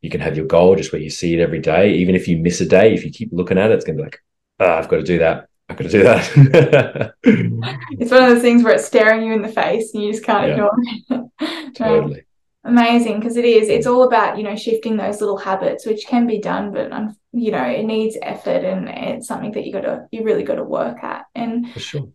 You 0.00 0.10
can 0.10 0.20
have 0.20 0.36
your 0.36 0.46
goal 0.46 0.74
just 0.74 0.92
where 0.92 1.00
you 1.00 1.10
see 1.10 1.34
it 1.34 1.40
every 1.40 1.60
day. 1.60 1.94
Even 1.94 2.14
if 2.14 2.28
you 2.28 2.38
miss 2.38 2.60
a 2.60 2.66
day, 2.66 2.92
if 2.92 3.04
you 3.04 3.10
keep 3.10 3.30
looking 3.32 3.58
at 3.58 3.70
it, 3.70 3.74
it's 3.74 3.84
going 3.84 3.96
to 3.96 4.02
be 4.02 4.04
like, 4.04 4.20
oh, 4.58 4.72
I've 4.72 4.88
got 4.88 4.96
to 4.96 5.02
do 5.02 5.18
that. 5.18 5.48
I've 5.68 5.76
got 5.76 5.84
to 5.84 5.90
do 5.90 6.02
that. 6.02 7.14
it's 7.22 8.10
one 8.10 8.22
of 8.22 8.30
those 8.30 8.42
things 8.42 8.62
where 8.62 8.74
it's 8.74 8.86
staring 8.86 9.22
you 9.22 9.32
in 9.32 9.42
the 9.42 9.48
face 9.48 9.94
and 9.94 10.02
you 10.02 10.12
just 10.12 10.24
can't 10.24 10.48
yeah. 10.48 10.52
ignore 10.52 11.30
it. 11.40 11.74
totally. 11.76 12.24
Amazing, 12.64 13.18
because 13.18 13.36
it 13.36 13.44
is. 13.44 13.68
It's 13.68 13.88
all 13.88 14.04
about 14.04 14.38
you 14.38 14.44
know 14.44 14.54
shifting 14.54 14.96
those 14.96 15.20
little 15.20 15.36
habits, 15.36 15.84
which 15.84 16.06
can 16.06 16.26
be 16.26 16.38
done, 16.38 16.72
but 16.72 16.92
um, 16.92 17.16
you 17.32 17.50
know 17.50 17.64
it 17.64 17.84
needs 17.84 18.16
effort, 18.22 18.64
and 18.64 18.88
it's 18.88 19.26
something 19.26 19.52
that 19.52 19.66
you 19.66 19.72
got 19.72 19.80
to 19.80 20.06
you 20.12 20.22
really 20.22 20.44
got 20.44 20.56
to 20.56 20.64
work 20.64 21.02
at. 21.02 21.24
And 21.34 21.72
for 21.72 21.80
sure. 21.80 22.08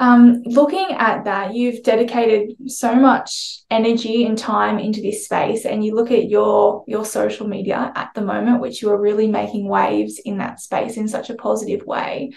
Um, 0.00 0.42
looking 0.44 0.88
at 0.90 1.24
that, 1.24 1.54
you've 1.54 1.84
dedicated 1.84 2.56
so 2.66 2.96
much 2.96 3.60
energy 3.70 4.26
and 4.26 4.36
time 4.36 4.78
into 4.78 5.00
this 5.00 5.24
space, 5.24 5.64
and 5.64 5.82
you 5.82 5.94
look 5.94 6.10
at 6.10 6.28
your 6.28 6.84
your 6.86 7.06
social 7.06 7.48
media 7.48 7.90
at 7.94 8.10
the 8.14 8.20
moment, 8.20 8.60
which 8.60 8.82
you 8.82 8.90
are 8.90 9.00
really 9.00 9.28
making 9.28 9.68
waves 9.68 10.18
in 10.18 10.38
that 10.38 10.60
space 10.60 10.98
in 10.98 11.08
such 11.08 11.30
a 11.30 11.34
positive 11.34 11.86
way 11.86 12.32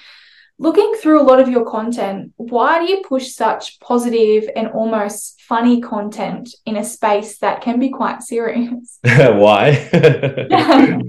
looking 0.60 0.96
through 0.96 1.22
a 1.22 1.24
lot 1.24 1.40
of 1.40 1.50
your 1.50 1.66
content, 1.66 2.34
why 2.38 2.80
do 2.80 2.92
you 2.92 3.04
push 3.08 3.30
such 3.30 3.80
positive 3.80 4.50
and 4.56 4.70
almost 4.70 5.42
funny 5.42 5.82
content 5.82 6.50
in 6.66 6.78
a 6.78 6.84
space 6.84 7.38
that 7.40 7.62
can 7.62 7.80
be 7.80 7.90
quite 7.90 8.24
serious? 8.24 9.00
why? 9.04 9.90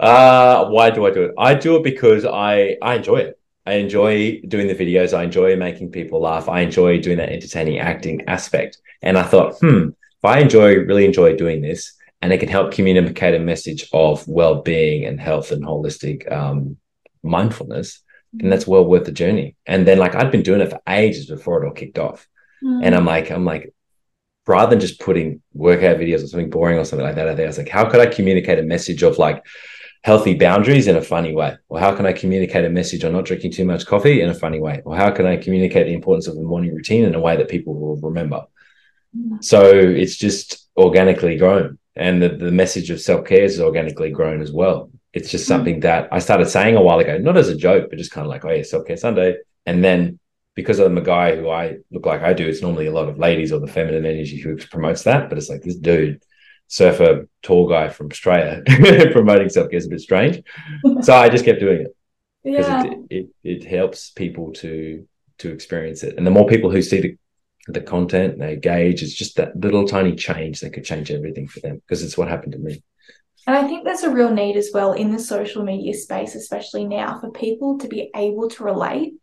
uh, 0.00 0.66
why 0.66 0.90
do 0.90 1.06
I 1.06 1.10
do 1.10 1.24
it? 1.24 1.34
I 1.38 1.54
do 1.54 1.76
it 1.76 1.82
because 1.82 2.24
I 2.24 2.76
I 2.82 2.96
enjoy 2.96 3.18
it. 3.18 3.38
I 3.66 3.74
enjoy 3.74 4.40
doing 4.46 4.66
the 4.66 4.74
videos. 4.74 5.16
I 5.16 5.24
enjoy 5.24 5.56
making 5.56 5.90
people 5.90 6.20
laugh. 6.20 6.48
I 6.48 6.60
enjoy 6.60 7.00
doing 7.00 7.16
that 7.16 7.30
entertaining 7.30 7.78
acting 7.78 8.22
aspect. 8.28 8.78
And 9.00 9.16
I 9.16 9.22
thought, 9.22 9.56
hmm, 9.58 9.88
if 9.88 10.24
I 10.24 10.40
enjoy, 10.40 10.76
really 10.80 11.06
enjoy 11.06 11.34
doing 11.36 11.62
this, 11.62 11.94
and 12.20 12.32
it 12.32 12.38
can 12.38 12.48
help 12.48 12.72
communicate 12.72 13.34
a 13.34 13.38
message 13.38 13.88
of 13.92 14.26
well-being 14.28 15.06
and 15.06 15.18
health 15.18 15.50
and 15.50 15.64
holistic 15.64 16.30
um, 16.30 16.76
mindfulness, 17.22 18.02
and 18.40 18.50
that's 18.50 18.66
well 18.66 18.84
worth 18.84 19.04
the 19.04 19.12
journey. 19.12 19.56
And 19.66 19.86
then 19.86 19.98
like 19.98 20.14
I'd 20.14 20.32
been 20.32 20.42
doing 20.42 20.60
it 20.60 20.70
for 20.70 20.80
ages 20.88 21.26
before 21.26 21.62
it 21.62 21.66
all 21.66 21.74
kicked 21.74 21.98
off. 21.98 22.26
Mm. 22.62 22.84
And 22.84 22.94
I'm 22.94 23.04
like, 23.04 23.30
I'm 23.30 23.44
like, 23.44 23.74
rather 24.46 24.70
than 24.70 24.80
just 24.80 25.00
putting 25.00 25.42
workout 25.52 25.98
videos 25.98 26.22
or 26.22 26.26
something 26.26 26.50
boring 26.50 26.78
or 26.78 26.84
something 26.84 27.06
like 27.06 27.16
that, 27.16 27.28
out 27.28 27.36
there, 27.36 27.46
I 27.46 27.48
was 27.48 27.58
like, 27.58 27.68
how 27.68 27.88
could 27.88 28.00
I 28.00 28.06
communicate 28.06 28.58
a 28.58 28.62
message 28.62 29.02
of 29.02 29.18
like 29.18 29.44
healthy 30.02 30.34
boundaries 30.34 30.86
in 30.86 30.96
a 30.96 31.02
funny 31.02 31.34
way? 31.34 31.56
Or 31.68 31.78
how 31.78 31.94
can 31.94 32.06
I 32.06 32.12
communicate 32.12 32.64
a 32.64 32.70
message 32.70 33.04
on 33.04 33.12
not 33.12 33.24
drinking 33.24 33.52
too 33.52 33.64
much 33.64 33.86
coffee 33.86 34.20
in 34.20 34.28
a 34.28 34.34
funny 34.34 34.60
way? 34.60 34.82
Or 34.84 34.96
how 34.96 35.10
can 35.10 35.26
I 35.26 35.36
communicate 35.36 35.86
the 35.86 35.94
importance 35.94 36.26
of 36.26 36.36
a 36.36 36.42
morning 36.42 36.74
routine 36.74 37.04
in 37.04 37.14
a 37.14 37.20
way 37.20 37.36
that 37.36 37.48
people 37.48 37.74
will 37.74 37.96
remember? 37.96 38.44
Mm. 39.16 39.42
So 39.42 39.64
it's 39.64 40.16
just 40.16 40.68
organically 40.76 41.38
grown. 41.38 41.78
And 41.96 42.20
the, 42.20 42.28
the 42.28 42.50
message 42.50 42.90
of 42.90 43.00
self 43.00 43.24
care 43.24 43.44
is 43.44 43.60
organically 43.60 44.10
grown 44.10 44.42
as 44.42 44.52
well. 44.52 44.90
It's 45.14 45.30
just 45.30 45.44
hmm. 45.44 45.48
something 45.48 45.80
that 45.80 46.08
I 46.12 46.18
started 46.18 46.48
saying 46.48 46.76
a 46.76 46.82
while 46.82 46.98
ago, 46.98 47.18
not 47.18 47.36
as 47.36 47.48
a 47.48 47.56
joke, 47.56 47.88
but 47.88 47.98
just 47.98 48.10
kind 48.10 48.26
of 48.26 48.30
like, 48.30 48.44
oh 48.44 48.50
yeah, 48.50 48.62
self 48.62 48.86
care 48.86 48.96
Sunday. 48.96 49.36
And 49.64 49.82
then 49.82 50.18
because 50.54 50.78
I'm 50.78 50.98
a 50.98 51.02
guy 51.02 51.36
who 51.36 51.48
I 51.48 51.78
look 51.90 52.06
like 52.06 52.22
I 52.22 52.32
do, 52.32 52.46
it's 52.46 52.62
normally 52.62 52.86
a 52.86 52.92
lot 52.92 53.08
of 53.08 53.18
ladies 53.18 53.52
or 53.52 53.60
the 53.60 53.66
feminine 53.66 54.04
energy 54.04 54.38
who 54.38 54.56
promotes 54.56 55.04
that. 55.04 55.28
But 55.28 55.38
it's 55.38 55.48
like 55.48 55.62
this 55.62 55.76
dude, 55.76 56.22
surfer, 56.68 57.28
tall 57.42 57.68
guy 57.68 57.88
from 57.88 58.08
Australia, 58.10 58.62
promoting 59.12 59.48
self 59.48 59.70
care 59.70 59.78
is 59.78 59.86
a 59.86 59.90
bit 59.90 60.00
strange. 60.00 60.42
so 61.00 61.14
I 61.14 61.28
just 61.28 61.44
kept 61.44 61.60
doing 61.60 61.82
it 61.82 61.96
because 62.44 62.66
yeah. 62.66 62.84
it, 62.84 62.98
it 63.10 63.28
it 63.42 63.64
helps 63.64 64.10
people 64.10 64.52
to 64.54 65.06
to 65.38 65.50
experience 65.52 66.02
it, 66.02 66.16
and 66.16 66.26
the 66.26 66.30
more 66.30 66.46
people 66.46 66.70
who 66.70 66.82
see 66.82 67.00
the 67.00 67.16
the 67.66 67.80
content 67.80 68.38
they 68.38 68.54
engage, 68.54 69.02
it's 69.02 69.14
just 69.14 69.36
that 69.36 69.58
little 69.58 69.86
tiny 69.86 70.14
change 70.14 70.60
that 70.60 70.72
could 70.72 70.84
change 70.84 71.10
everything 71.10 71.48
for 71.48 71.60
them 71.60 71.76
because 71.76 72.02
it's 72.02 72.18
what 72.18 72.28
happened 72.28 72.52
to 72.52 72.58
me. 72.58 72.82
And 73.46 73.56
I 73.56 73.66
think 73.66 73.84
there's 73.84 74.02
a 74.02 74.10
real 74.10 74.30
need 74.30 74.56
as 74.56 74.70
well 74.72 74.92
in 74.92 75.10
the 75.10 75.18
social 75.18 75.64
media 75.64 75.94
space, 75.94 76.34
especially 76.34 76.86
now, 76.86 77.20
for 77.20 77.30
people 77.30 77.78
to 77.78 77.88
be 77.88 78.10
able 78.14 78.48
to 78.50 78.64
relate. 78.64 79.14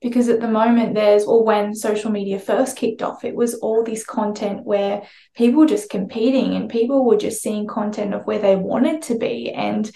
Because 0.00 0.28
at 0.28 0.40
the 0.40 0.48
moment, 0.48 0.94
there's, 0.94 1.24
or 1.24 1.44
when 1.44 1.74
social 1.74 2.10
media 2.10 2.38
first 2.38 2.76
kicked 2.76 3.02
off, 3.02 3.24
it 3.24 3.34
was 3.34 3.54
all 3.54 3.82
this 3.82 4.04
content 4.04 4.64
where 4.64 5.02
people 5.34 5.60
were 5.60 5.66
just 5.66 5.90
competing 5.90 6.54
and 6.54 6.68
people 6.68 7.04
were 7.04 7.16
just 7.16 7.42
seeing 7.42 7.66
content 7.66 8.14
of 8.14 8.26
where 8.26 8.38
they 8.38 8.56
wanted 8.56 9.02
to 9.02 9.18
be. 9.18 9.50
And 9.50 9.90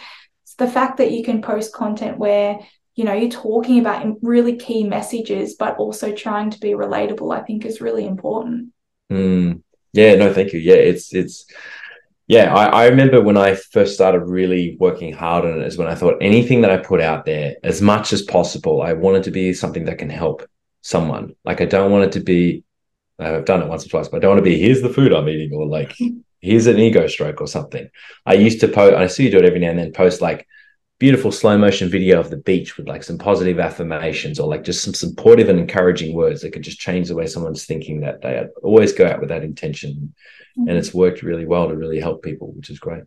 the 0.60 0.68
fact 0.68 0.98
that 0.98 1.10
you 1.10 1.24
can 1.24 1.42
post 1.42 1.74
content 1.74 2.18
where 2.18 2.60
you 2.94 3.04
know 3.04 3.14
you're 3.14 3.30
talking 3.30 3.80
about 3.80 4.06
really 4.20 4.56
key 4.56 4.84
messages 4.84 5.54
but 5.54 5.76
also 5.78 6.12
trying 6.12 6.50
to 6.50 6.60
be 6.60 6.72
relatable 6.72 7.34
i 7.34 7.42
think 7.42 7.64
is 7.64 7.80
really 7.80 8.04
important 8.04 8.68
mm, 9.10 9.60
yeah 9.94 10.14
no 10.16 10.32
thank 10.34 10.52
you 10.52 10.60
yeah 10.60 10.74
it's 10.74 11.14
it's 11.14 11.46
yeah, 12.30 12.54
I, 12.54 12.66
I, 12.66 12.86
remember 12.86 13.20
when 13.20 13.36
I 13.36 13.56
first 13.56 13.92
started 13.92 14.20
really 14.20 14.76
working 14.78 15.12
hard 15.12 15.44
on 15.44 15.60
it 15.60 15.66
is 15.66 15.76
when 15.76 15.88
I 15.88 15.96
thought 15.96 16.14
anything 16.20 16.60
that 16.60 16.70
I 16.70 16.76
put 16.76 17.00
out 17.00 17.24
there, 17.24 17.56
as 17.64 17.82
much 17.82 18.12
as 18.12 18.22
possible, 18.22 18.82
I 18.82 18.92
wanted 18.92 19.24
to 19.24 19.32
be 19.32 19.52
something 19.52 19.86
that 19.86 19.98
can 19.98 20.10
help 20.10 20.48
someone. 20.80 21.34
Like 21.44 21.60
I 21.60 21.64
don't 21.64 21.90
want 21.90 22.04
it 22.04 22.12
to 22.12 22.20
be, 22.20 22.62
uh, 23.18 23.38
I've 23.38 23.46
done 23.46 23.62
it 23.62 23.68
once 23.68 23.84
or 23.84 23.88
twice, 23.88 24.06
but 24.06 24.18
I 24.18 24.20
don't 24.20 24.36
want 24.36 24.44
to 24.44 24.48
be, 24.48 24.60
here's 24.60 24.80
the 24.80 24.90
food 24.90 25.12
I'm 25.12 25.28
eating 25.28 25.52
or 25.52 25.66
like, 25.66 25.92
here's 26.40 26.68
an 26.68 26.78
ego 26.78 27.08
stroke 27.08 27.40
or 27.40 27.48
something. 27.48 27.90
I 28.24 28.34
used 28.34 28.60
to 28.60 28.68
post, 28.68 28.94
I 28.94 29.08
see 29.08 29.24
you 29.24 29.32
do 29.32 29.38
it 29.38 29.44
every 29.44 29.58
now 29.58 29.70
and 29.70 29.80
then, 29.80 29.92
post 29.92 30.20
like 30.20 30.46
beautiful 31.00 31.32
slow 31.32 31.56
motion 31.56 31.88
video 31.88 32.20
of 32.20 32.28
the 32.28 32.36
beach 32.36 32.76
with 32.76 32.86
like 32.86 33.02
some 33.02 33.16
positive 33.16 33.58
affirmations 33.58 34.38
or 34.38 34.46
like 34.46 34.62
just 34.62 34.84
some 34.84 34.92
supportive 34.92 35.48
and 35.48 35.58
encouraging 35.58 36.14
words 36.14 36.42
that 36.42 36.52
could 36.52 36.62
just 36.62 36.78
change 36.78 37.08
the 37.08 37.16
way 37.16 37.26
someone's 37.26 37.64
thinking 37.64 38.00
that 38.00 38.20
day. 38.20 38.38
I'd 38.38 38.50
always 38.62 38.92
go 38.92 39.06
out 39.06 39.18
with 39.18 39.30
that 39.30 39.42
intention 39.42 40.14
mm. 40.58 40.68
and 40.68 40.76
it's 40.78 40.92
worked 40.92 41.22
really 41.22 41.46
well 41.46 41.68
to 41.68 41.74
really 41.74 41.98
help 41.98 42.22
people, 42.22 42.52
which 42.52 42.68
is 42.68 42.78
great. 42.78 43.04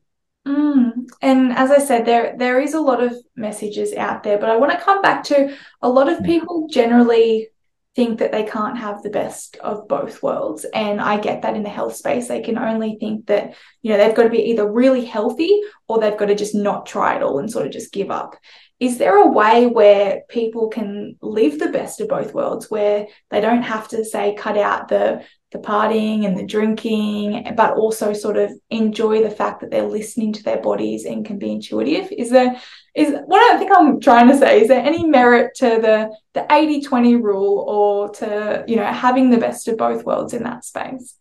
Mm. 0.47 1.07
And 1.21 1.53
as 1.53 1.69
I 1.69 1.77
said, 1.77 2.03
there 2.03 2.35
there 2.35 2.59
is 2.59 2.73
a 2.73 2.81
lot 2.81 3.01
of 3.01 3.15
messages 3.35 3.93
out 3.93 4.23
there, 4.23 4.39
but 4.39 4.49
I 4.49 4.57
want 4.57 4.71
to 4.71 4.83
come 4.83 5.03
back 5.03 5.23
to 5.25 5.55
a 5.83 5.87
lot 5.87 6.09
of 6.09 6.17
mm. 6.19 6.25
people 6.25 6.67
generally 6.69 7.49
think 7.95 8.19
that 8.19 8.31
they 8.31 8.43
can't 8.43 8.77
have 8.77 9.03
the 9.03 9.09
best 9.09 9.57
of 9.57 9.87
both 9.87 10.23
worlds. 10.23 10.65
And 10.73 10.99
I 10.99 11.19
get 11.19 11.43
that 11.43 11.55
in 11.55 11.63
the 11.63 11.69
health 11.69 11.95
space. 11.95 12.27
They 12.27 12.41
can 12.41 12.57
only 12.57 12.97
think 12.99 13.27
that, 13.27 13.55
you 13.81 13.91
know, 13.91 13.97
they've 13.97 14.15
got 14.15 14.23
to 14.23 14.29
be 14.29 14.49
either 14.49 14.69
really 14.69 15.05
healthy 15.05 15.61
or 15.87 15.99
they've 15.99 16.17
got 16.17 16.25
to 16.25 16.35
just 16.35 16.55
not 16.55 16.85
try 16.85 17.15
it 17.15 17.23
all 17.23 17.39
and 17.39 17.51
sort 17.51 17.67
of 17.67 17.71
just 17.71 17.93
give 17.93 18.09
up. 18.09 18.35
Is 18.79 18.97
there 18.97 19.17
a 19.17 19.27
way 19.27 19.67
where 19.67 20.23
people 20.27 20.69
can 20.69 21.17
live 21.21 21.59
the 21.59 21.69
best 21.69 22.01
of 22.01 22.09
both 22.09 22.33
worlds 22.33 22.69
where 22.69 23.07
they 23.29 23.39
don't 23.39 23.61
have 23.61 23.87
to 23.89 24.03
say 24.03 24.35
cut 24.35 24.57
out 24.57 24.87
the 24.87 25.23
the 25.51 25.59
partying 25.59 26.25
and 26.25 26.35
the 26.35 26.45
drinking, 26.45 27.53
but 27.55 27.75
also 27.75 28.11
sort 28.11 28.37
of 28.37 28.51
enjoy 28.71 29.21
the 29.21 29.29
fact 29.29 29.61
that 29.61 29.69
they're 29.69 29.87
listening 29.87 30.33
to 30.33 30.43
their 30.43 30.59
bodies 30.59 31.05
and 31.05 31.25
can 31.25 31.37
be 31.37 31.51
intuitive? 31.51 32.11
Is 32.11 32.31
there 32.31 32.59
is 32.95 33.13
what 33.25 33.53
I 33.53 33.57
think 33.57 33.71
I'm 33.75 33.99
trying 33.99 34.27
to 34.27 34.37
say, 34.37 34.61
is 34.61 34.67
there 34.67 34.83
any 34.83 35.05
merit 35.05 35.55
to 35.55 35.65
the 35.65 36.15
the 36.33 36.41
80-20 36.41 37.21
rule 37.21 37.59
or 37.67 38.09
to, 38.15 38.63
you 38.67 38.75
know, 38.75 38.85
having 38.85 39.29
the 39.29 39.37
best 39.37 39.67
of 39.67 39.77
both 39.77 40.03
worlds 40.03 40.33
in 40.33 40.43
that 40.43 40.65
space? 40.65 41.15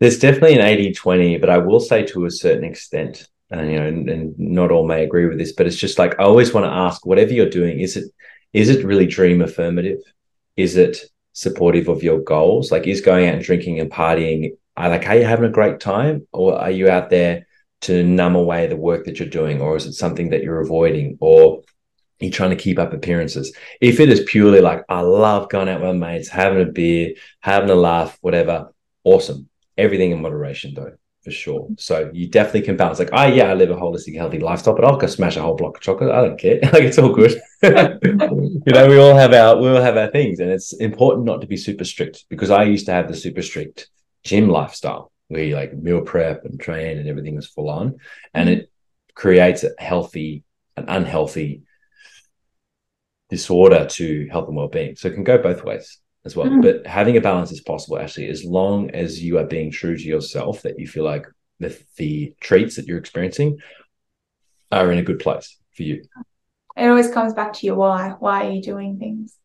There's 0.00 0.18
definitely 0.18 0.54
an 0.54 0.94
80-20, 0.94 1.40
but 1.40 1.50
I 1.50 1.58
will 1.58 1.80
say 1.80 2.04
to 2.06 2.24
a 2.24 2.30
certain 2.30 2.64
extent, 2.64 3.28
and 3.50 3.70
you 3.70 3.78
know, 3.78 3.86
and, 3.86 4.08
and 4.08 4.38
not 4.38 4.72
all 4.72 4.86
may 4.86 5.04
agree 5.04 5.26
with 5.26 5.38
this, 5.38 5.52
but 5.52 5.66
it's 5.66 5.76
just 5.76 5.98
like 5.98 6.18
I 6.18 6.24
always 6.24 6.52
want 6.52 6.66
to 6.66 6.72
ask, 6.72 7.06
whatever 7.06 7.32
you're 7.32 7.50
doing, 7.50 7.80
is 7.80 7.96
it 7.96 8.10
is 8.52 8.68
it 8.68 8.84
really 8.84 9.06
dream 9.06 9.42
affirmative? 9.42 10.00
Is 10.56 10.76
it 10.76 11.04
supportive 11.32 11.88
of 11.88 12.02
your 12.02 12.20
goals? 12.20 12.70
Like, 12.70 12.86
is 12.86 13.00
going 13.00 13.26
out 13.28 13.34
and 13.34 13.42
drinking 13.42 13.80
and 13.80 13.90
partying, 13.90 14.56
are 14.76 14.88
like, 14.88 15.06
are 15.08 15.16
you 15.16 15.24
having 15.24 15.46
a 15.46 15.52
great 15.52 15.80
time? 15.80 16.26
Or 16.32 16.58
are 16.58 16.70
you 16.70 16.88
out 16.88 17.10
there 17.10 17.46
to 17.82 18.02
numb 18.02 18.34
away 18.34 18.66
the 18.66 18.76
work 18.76 19.04
that 19.04 19.18
you're 19.18 19.28
doing? 19.28 19.60
Or 19.60 19.76
is 19.76 19.86
it 19.86 19.92
something 19.94 20.30
that 20.30 20.42
you're 20.42 20.60
avoiding? 20.60 21.18
Or 21.20 21.62
you're 22.20 22.32
trying 22.32 22.50
to 22.50 22.56
keep 22.56 22.78
up 22.78 22.92
appearances? 22.92 23.54
If 23.80 24.00
it 24.00 24.08
is 24.08 24.24
purely 24.26 24.60
like, 24.60 24.84
I 24.88 25.00
love 25.00 25.48
going 25.48 25.68
out 25.68 25.80
with 25.80 25.96
my 25.96 26.12
mates, 26.12 26.28
having 26.28 26.62
a 26.62 26.70
beer, 26.70 27.14
having 27.40 27.70
a 27.70 27.74
laugh, 27.74 28.18
whatever, 28.20 28.72
awesome. 29.04 29.48
Everything 29.76 30.10
in 30.10 30.22
moderation, 30.22 30.74
though 30.74 30.92
for 31.22 31.30
sure. 31.30 31.68
So 31.78 32.10
you 32.12 32.28
definitely 32.28 32.62
can 32.62 32.76
balance 32.76 32.98
like, 32.98 33.10
oh 33.12 33.26
yeah, 33.26 33.44
I 33.44 33.54
live 33.54 33.70
a 33.70 33.76
holistic, 33.76 34.16
healthy 34.16 34.40
lifestyle, 34.40 34.74
but 34.74 34.84
I'll 34.84 34.96
go 34.96 35.06
smash 35.06 35.36
a 35.36 35.42
whole 35.42 35.54
block 35.54 35.76
of 35.76 35.82
chocolate. 35.82 36.10
I 36.10 36.20
don't 36.22 36.38
care. 36.38 36.58
like 36.72 36.82
it's 36.82 36.98
all 36.98 37.14
good. 37.14 37.40
you 37.62 38.72
know, 38.72 38.88
we 38.88 38.98
all 38.98 39.14
have 39.14 39.32
our 39.32 39.56
we 39.56 39.68
all 39.68 39.80
have 39.80 39.96
our 39.96 40.10
things. 40.10 40.40
And 40.40 40.50
it's 40.50 40.72
important 40.74 41.24
not 41.24 41.40
to 41.40 41.46
be 41.46 41.56
super 41.56 41.84
strict 41.84 42.24
because 42.28 42.50
I 42.50 42.64
used 42.64 42.86
to 42.86 42.92
have 42.92 43.08
the 43.08 43.16
super 43.16 43.42
strict 43.42 43.88
gym 44.24 44.48
lifestyle 44.48 45.11
where 45.32 45.44
you 45.44 45.54
like 45.54 45.74
meal 45.74 46.02
prep 46.02 46.44
and 46.44 46.60
train 46.60 46.98
and 46.98 47.08
everything 47.08 47.38
is 47.38 47.46
full 47.46 47.70
on. 47.70 47.98
And 48.34 48.48
mm-hmm. 48.48 48.60
it 48.60 48.72
creates 49.14 49.64
a 49.64 49.70
healthy, 49.78 50.44
an 50.76 50.84
unhealthy 50.88 51.62
disorder 53.30 53.86
to 53.86 54.28
health 54.30 54.48
and 54.48 54.56
well-being. 54.56 54.94
So 54.96 55.08
it 55.08 55.14
can 55.14 55.24
go 55.24 55.38
both 55.38 55.64
ways 55.64 55.98
as 56.26 56.36
well. 56.36 56.48
Mm. 56.48 56.60
But 56.60 56.86
having 56.86 57.16
a 57.16 57.20
balance 57.20 57.50
is 57.50 57.62
possible, 57.62 57.98
actually, 57.98 58.28
as 58.28 58.44
long 58.44 58.90
as 58.90 59.22
you 59.22 59.38
are 59.38 59.46
being 59.46 59.70
true 59.70 59.96
to 59.96 60.02
yourself, 60.02 60.62
that 60.62 60.78
you 60.78 60.86
feel 60.86 61.04
like 61.04 61.26
the, 61.58 61.78
the 61.96 62.34
treats 62.40 62.76
that 62.76 62.86
you're 62.86 62.98
experiencing 62.98 63.58
are 64.70 64.92
in 64.92 64.98
a 64.98 65.02
good 65.02 65.18
place 65.18 65.58
for 65.74 65.82
you. 65.82 66.04
It 66.76 66.86
always 66.86 67.10
comes 67.10 67.32
back 67.32 67.54
to 67.54 67.66
your 67.66 67.76
why. 67.76 68.16
Why 68.18 68.46
are 68.46 68.50
you 68.50 68.62
doing 68.62 68.98
things? 68.98 69.36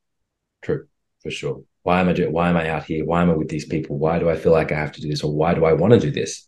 True, 0.61 0.87
for 1.23 1.31
sure. 1.31 1.63
Why 1.87 2.01
am 2.01 2.09
I 2.09 2.11
doing? 2.11 2.33
Why 2.33 2.49
am 2.49 2.57
I 2.57 2.67
out 2.67 2.83
here? 2.83 3.05
Why 3.05 3.21
am 3.21 3.29
I 3.29 3.33
with 3.33 3.47
these 3.47 3.63
people? 3.63 3.97
Why 3.97 4.19
do 4.19 4.29
I 4.29 4.35
feel 4.35 4.51
like 4.51 4.73
I 4.73 4.75
have 4.75 4.91
to 4.91 4.99
do 4.99 5.07
this, 5.07 5.23
or 5.23 5.33
why 5.33 5.53
do 5.53 5.63
I 5.63 5.71
want 5.71 5.93
to 5.93 5.99
do 6.01 6.11
this? 6.11 6.45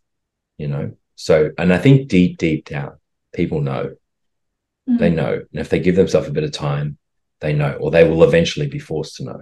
You 0.57 0.67
know. 0.67 0.91
So, 1.15 1.51
and 1.57 1.71
I 1.71 1.77
think 1.77 2.09
deep, 2.09 2.37
deep 2.37 2.65
down, 2.65 2.97
people 3.33 3.61
know. 3.61 3.95
Mm-hmm. 4.89 4.97
They 4.97 5.09
know, 5.09 5.31
and 5.35 5.61
if 5.61 5.69
they 5.69 5.79
give 5.79 5.95
themselves 5.95 6.27
a 6.27 6.31
bit 6.31 6.43
of 6.43 6.51
time, 6.51 6.97
they 7.39 7.53
know, 7.53 7.71
or 7.79 7.89
they 7.89 8.05
will 8.05 8.25
eventually 8.25 8.67
be 8.67 8.79
forced 8.79 9.15
to 9.15 9.23
know. 9.23 9.41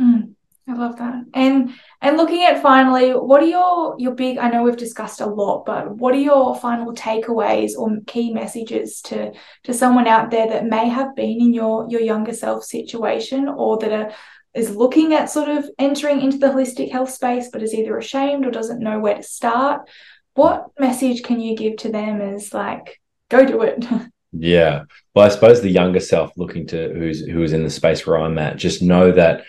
Mm, 0.00 0.32
I 0.66 0.72
love 0.72 0.96
that. 0.96 1.24
And 1.34 1.74
and 2.00 2.16
looking 2.16 2.44
at 2.44 2.62
finally, 2.62 3.10
what 3.10 3.42
are 3.42 3.52
your 3.58 3.96
your 3.98 4.14
big? 4.14 4.38
I 4.38 4.48
know 4.48 4.62
we've 4.62 4.78
discussed 4.78 5.20
a 5.20 5.26
lot, 5.26 5.66
but 5.66 5.94
what 5.94 6.14
are 6.14 6.26
your 6.30 6.56
final 6.56 6.94
takeaways 6.94 7.72
or 7.76 7.98
key 8.06 8.32
messages 8.32 9.02
to 9.02 9.34
to 9.64 9.74
someone 9.74 10.06
out 10.06 10.30
there 10.30 10.48
that 10.48 10.64
may 10.64 10.88
have 10.88 11.14
been 11.14 11.38
in 11.38 11.52
your 11.52 11.86
your 11.90 12.00
younger 12.00 12.32
self 12.32 12.64
situation 12.64 13.46
or 13.46 13.76
that 13.80 13.92
are 13.92 14.12
is 14.54 14.76
looking 14.76 15.14
at 15.14 15.30
sort 15.30 15.48
of 15.48 15.68
entering 15.78 16.20
into 16.20 16.38
the 16.38 16.46
holistic 16.46 16.90
health 16.90 17.10
space 17.10 17.48
but 17.52 17.62
is 17.62 17.74
either 17.74 17.96
ashamed 17.96 18.46
or 18.46 18.50
doesn't 18.50 18.82
know 18.82 18.98
where 18.98 19.16
to 19.16 19.22
start 19.22 19.88
what 20.34 20.66
message 20.78 21.22
can 21.22 21.40
you 21.40 21.56
give 21.56 21.76
to 21.76 21.90
them 21.90 22.20
as 22.20 22.52
like 22.52 23.00
go 23.28 23.44
do 23.44 23.62
it 23.62 23.84
yeah 24.32 24.82
well 25.14 25.26
i 25.26 25.28
suppose 25.28 25.60
the 25.60 25.70
younger 25.70 26.00
self 26.00 26.32
looking 26.36 26.66
to 26.66 26.92
who's 26.92 27.24
who's 27.24 27.52
in 27.52 27.62
the 27.62 27.70
space 27.70 28.06
where 28.06 28.18
i'm 28.18 28.38
at 28.38 28.56
just 28.56 28.82
know 28.82 29.12
that 29.12 29.44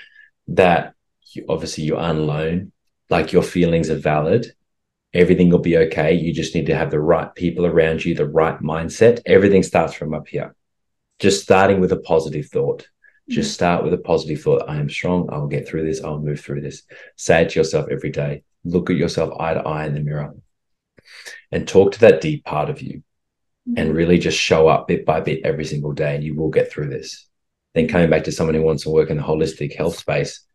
that 0.48 0.96
you, 1.36 1.46
obviously 1.50 1.84
you're 1.84 2.00
alone, 2.00 2.72
like 3.10 3.32
your 3.32 3.44
feelings 3.44 3.89
are 3.89 3.98
valid. 3.98 4.54
Everything 5.13 5.50
will 5.50 5.60
be 5.60 5.78
okay. 5.78 6.13
You 6.13 6.34
just 6.34 6.56
need 6.56 6.65
to 6.68 6.76
have 6.76 6.91
the 6.91 7.00
right 7.00 7.34
people 7.36 7.65
around 7.65 8.04
you, 8.04 8.15
the 8.15 8.28
right 8.28 8.60
mindset. 8.60 9.22
Everything 9.26 9.63
starts 9.63 9.94
from 9.94 10.13
up 10.13 10.28
here. 10.28 10.56
Just 11.20 11.44
starting 11.44 11.80
with 11.80 11.91
a 11.91 12.00
positive 12.00 12.48
thought. 12.48 12.88
Just 13.28 13.54
start 13.54 13.84
with 13.84 13.94
a 13.94 13.98
positive 13.98 14.42
thought. 14.42 14.70
I 14.70 14.78
am 14.78 14.90
strong. 14.90 15.30
I'll 15.32 15.48
get 15.48 15.68
through 15.68 15.86
this. 15.86 16.04
I'll 16.04 16.20
move 16.20 16.40
through 16.40 16.62
this. 16.62 16.84
Say 17.16 17.42
it 17.42 17.50
to 17.50 17.60
yourself 17.60 17.88
every 17.90 18.12
day. 18.12 18.44
Look 18.64 18.90
at 18.90 18.98
yourself 18.98 19.40
eye 19.40 19.56
to 19.56 19.62
eye 19.62 19.86
in 19.86 19.94
the 19.94 20.00
mirror 20.00 20.36
and 21.52 21.68
talk 21.68 21.94
to 21.94 22.00
that 22.02 22.22
deep 22.22 22.44
part 22.46 22.70
of 22.70 22.82
you 22.82 23.04
and 23.68 23.90
mm-hmm. 23.90 23.98
really 23.98 24.18
just 24.20 24.38
show 24.38 24.68
up 24.68 24.88
bit 24.88 25.06
by 25.06 25.22
bit 25.22 25.42
every 25.44 25.66
single 25.66 25.94
day 25.94 26.16
and 26.16 26.24
you 26.24 26.36
will 26.36 26.50
get 26.50 26.72
through 26.72 26.90
this 26.90 27.28
then 27.76 27.90
coming 27.90 28.10
back 28.10 28.24
to 28.24 28.32
someone 28.32 28.56
who 28.56 28.64
wants 28.64 28.84
to 28.84 28.90
work 28.90 29.10
in 29.10 29.18
the 29.18 29.24
holistic 29.24 29.76
health 29.76 29.98
space, 29.98 30.46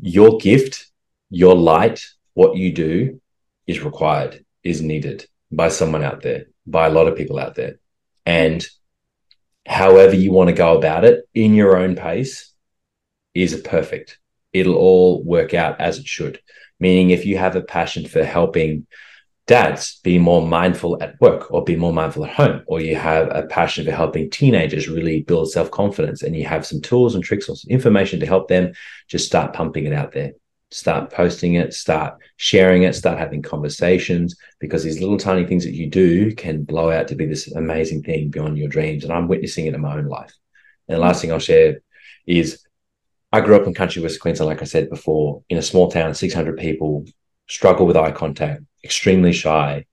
your 0.00 0.36
gift, 0.38 0.88
your 1.30 1.54
light, 1.54 2.04
what 2.34 2.56
you 2.56 2.72
do 2.72 3.20
is 3.68 3.82
required, 3.82 4.44
is 4.64 4.82
needed 4.82 5.26
by 5.52 5.68
someone 5.68 6.02
out 6.02 6.22
there, 6.22 6.46
by 6.66 6.88
a 6.88 6.90
lot 6.90 7.06
of 7.06 7.16
people 7.16 7.38
out 7.38 7.54
there. 7.54 7.78
And 8.26 8.66
however 9.66 10.14
you 10.14 10.32
want 10.32 10.48
to 10.48 10.54
go 10.54 10.76
about 10.76 11.04
it 11.04 11.28
in 11.34 11.54
your 11.54 11.76
own 11.76 11.96
pace 11.96 12.52
is 13.34 13.60
perfect. 13.60 14.18
It'll 14.52 14.76
all 14.76 15.22
work 15.22 15.54
out 15.54 15.80
as 15.80 15.98
it 15.98 16.06
should. 16.06 16.40
Meaning, 16.78 17.10
if 17.10 17.24
you 17.24 17.38
have 17.38 17.56
a 17.56 17.62
passion 17.62 18.06
for 18.06 18.22
helping 18.22 18.86
dads 19.46 20.00
be 20.02 20.18
more 20.18 20.46
mindful 20.46 21.00
at 21.00 21.20
work 21.20 21.50
or 21.52 21.62
be 21.62 21.76
more 21.76 21.92
mindful 21.92 22.24
at 22.24 22.32
home, 22.32 22.62
or 22.66 22.80
you 22.80 22.96
have 22.96 23.28
a 23.30 23.46
passion 23.46 23.84
for 23.84 23.92
helping 23.92 24.30
teenagers 24.30 24.88
really 24.88 25.22
build 25.22 25.50
self 25.50 25.70
confidence 25.70 26.22
and 26.22 26.36
you 26.36 26.44
have 26.44 26.66
some 26.66 26.80
tools 26.80 27.14
and 27.14 27.24
tricks 27.24 27.48
or 27.48 27.56
some 27.56 27.70
information 27.70 28.20
to 28.20 28.26
help 28.26 28.48
them, 28.48 28.72
just 29.08 29.26
start 29.26 29.52
pumping 29.52 29.86
it 29.86 29.92
out 29.92 30.12
there. 30.12 30.32
Start 30.70 31.12
posting 31.12 31.54
it, 31.54 31.74
start 31.74 32.14
sharing 32.36 32.82
it, 32.82 32.94
start 32.94 33.18
having 33.18 33.40
conversations 33.40 34.36
because 34.58 34.82
these 34.82 35.00
little 35.00 35.16
tiny 35.16 35.46
things 35.46 35.64
that 35.64 35.74
you 35.74 35.88
do 35.88 36.34
can 36.34 36.64
blow 36.64 36.90
out 36.90 37.08
to 37.08 37.14
be 37.14 37.24
this 37.24 37.50
amazing 37.52 38.02
thing 38.02 38.30
beyond 38.30 38.58
your 38.58 38.68
dreams. 38.68 39.04
And 39.04 39.12
I'm 39.12 39.28
witnessing 39.28 39.66
it 39.66 39.74
in 39.74 39.80
my 39.80 39.96
own 39.96 40.06
life. 40.06 40.34
And 40.88 40.96
the 40.96 41.00
last 41.00 41.20
thing 41.20 41.32
I'll 41.32 41.38
share 41.38 41.80
is 42.26 42.66
I 43.32 43.40
grew 43.40 43.56
up 43.56 43.66
in 43.66 43.74
country 43.74 44.02
West 44.02 44.20
Queensland, 44.20 44.48
like 44.48 44.62
I 44.62 44.66
said 44.66 44.90
before, 44.90 45.42
in 45.48 45.58
a 45.58 45.62
small 45.62 45.90
town, 45.90 46.14
600 46.14 46.58
people, 46.58 47.04
struggle 47.48 47.86
with 47.86 47.96
eye 47.96 48.12
contact, 48.12 48.62
extremely 48.82 49.32
shy, 49.32 49.84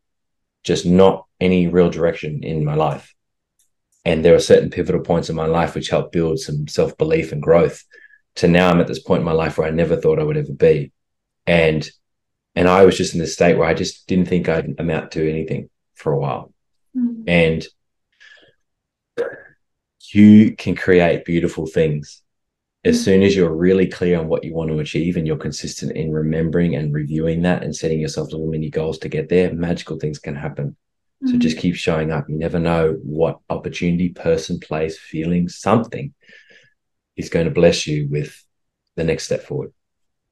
just 0.63 0.85
not 0.85 1.25
any 1.39 1.67
real 1.67 1.89
direction 1.89 2.43
in 2.43 2.63
my 2.63 2.75
life. 2.75 3.13
And 4.05 4.23
there 4.23 4.35
are 4.35 4.39
certain 4.39 4.69
pivotal 4.69 5.01
points 5.01 5.29
in 5.29 5.35
my 5.35 5.45
life 5.45 5.75
which 5.75 5.89
helped 5.89 6.11
build 6.11 6.39
some 6.39 6.67
self 6.67 6.97
belief 6.97 7.31
and 7.31 7.41
growth. 7.41 7.83
To 8.37 8.47
now, 8.47 8.69
I'm 8.69 8.81
at 8.81 8.87
this 8.87 8.99
point 8.99 9.19
in 9.19 9.25
my 9.25 9.31
life 9.31 9.57
where 9.57 9.67
I 9.67 9.71
never 9.71 9.95
thought 9.95 10.19
I 10.19 10.23
would 10.23 10.37
ever 10.37 10.53
be, 10.53 10.91
and 11.45 11.87
and 12.55 12.67
I 12.67 12.85
was 12.85 12.97
just 12.97 13.13
in 13.13 13.19
this 13.19 13.33
state 13.33 13.57
where 13.57 13.67
I 13.67 13.73
just 13.73 14.07
didn't 14.07 14.27
think 14.27 14.49
I'd 14.49 14.75
amount 14.79 15.11
to 15.11 15.29
anything 15.29 15.69
for 15.95 16.13
a 16.13 16.19
while. 16.19 16.53
Mm. 16.95 17.23
And 17.27 17.67
you 20.11 20.55
can 20.55 20.75
create 20.75 21.25
beautiful 21.25 21.65
things 21.65 22.21
as 22.83 22.99
mm. 22.99 23.03
soon 23.03 23.23
as 23.23 23.35
you're 23.35 23.55
really 23.55 23.87
clear 23.87 24.19
on 24.19 24.27
what 24.27 24.43
you 24.43 24.53
want 24.53 24.69
to 24.69 24.79
achieve 24.79 25.17
and 25.17 25.25
you're 25.25 25.37
consistent 25.37 25.95
in 25.95 26.11
remembering 26.11 26.75
and 26.75 26.93
reviewing 26.93 27.41
that 27.43 27.63
and 27.63 27.75
setting 27.75 27.99
yourself 27.99 28.31
little 28.31 28.47
mini 28.47 28.69
goals 28.69 28.99
to 28.99 29.09
get 29.09 29.29
there, 29.29 29.53
magical 29.53 29.97
things 29.97 30.19
can 30.19 30.35
happen. 30.35 30.75
Mm-hmm. 31.23 31.29
So 31.29 31.37
just 31.37 31.57
keep 31.57 31.75
showing 31.75 32.11
up. 32.11 32.29
You 32.29 32.37
never 32.37 32.59
know 32.59 32.99
what 33.03 33.39
opportunity, 33.49 34.09
person, 34.09 34.59
place, 34.59 34.99
feeling, 34.99 35.49
something 35.49 36.13
is 37.15 37.29
going 37.29 37.45
to 37.45 37.51
bless 37.51 37.87
you 37.87 38.07
with 38.09 38.43
the 38.95 39.03
next 39.03 39.25
step 39.25 39.43
forward. 39.43 39.73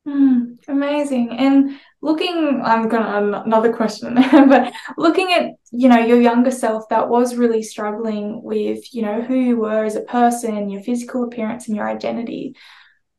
Mm, 0.08 0.58
amazing. 0.68 1.32
And 1.32 1.80
looking 2.02 2.62
i'm 2.64 2.90
gonna 2.90 3.44
another 3.46 3.72
question 3.72 4.16
but 4.32 4.74
looking 4.98 5.32
at 5.32 5.52
you 5.72 5.88
know 5.88 6.00
your 6.00 6.20
younger 6.20 6.52
self 6.52 6.90
that 6.90 7.08
was 7.08 7.36
really 7.36 7.62
struggling 7.62 8.42
with 8.42 8.94
you 8.94 9.02
know 9.02 9.22
who 9.22 9.36
you 9.36 9.56
were 9.56 9.86
as 9.86 9.96
a 9.96 10.02
person 10.02 10.70
your 10.70 10.82
physical 10.82 11.24
appearance 11.24 11.68
and 11.68 11.78
your 11.78 11.88
identity 11.88 12.56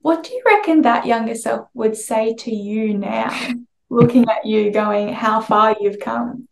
what 0.00 0.24
do 0.24 0.32
you 0.32 0.42
reckon 0.44 0.82
that 0.82 1.06
younger 1.06 1.34
self 1.34 1.68
would 1.74 1.96
say 1.96 2.34
to 2.34 2.54
you 2.54 2.96
now 2.98 3.52
looking 3.90 4.28
at 4.28 4.44
you 4.44 4.70
going 4.72 5.12
how 5.12 5.40
far 5.40 5.76
you've 5.80 6.00
come 6.00 6.48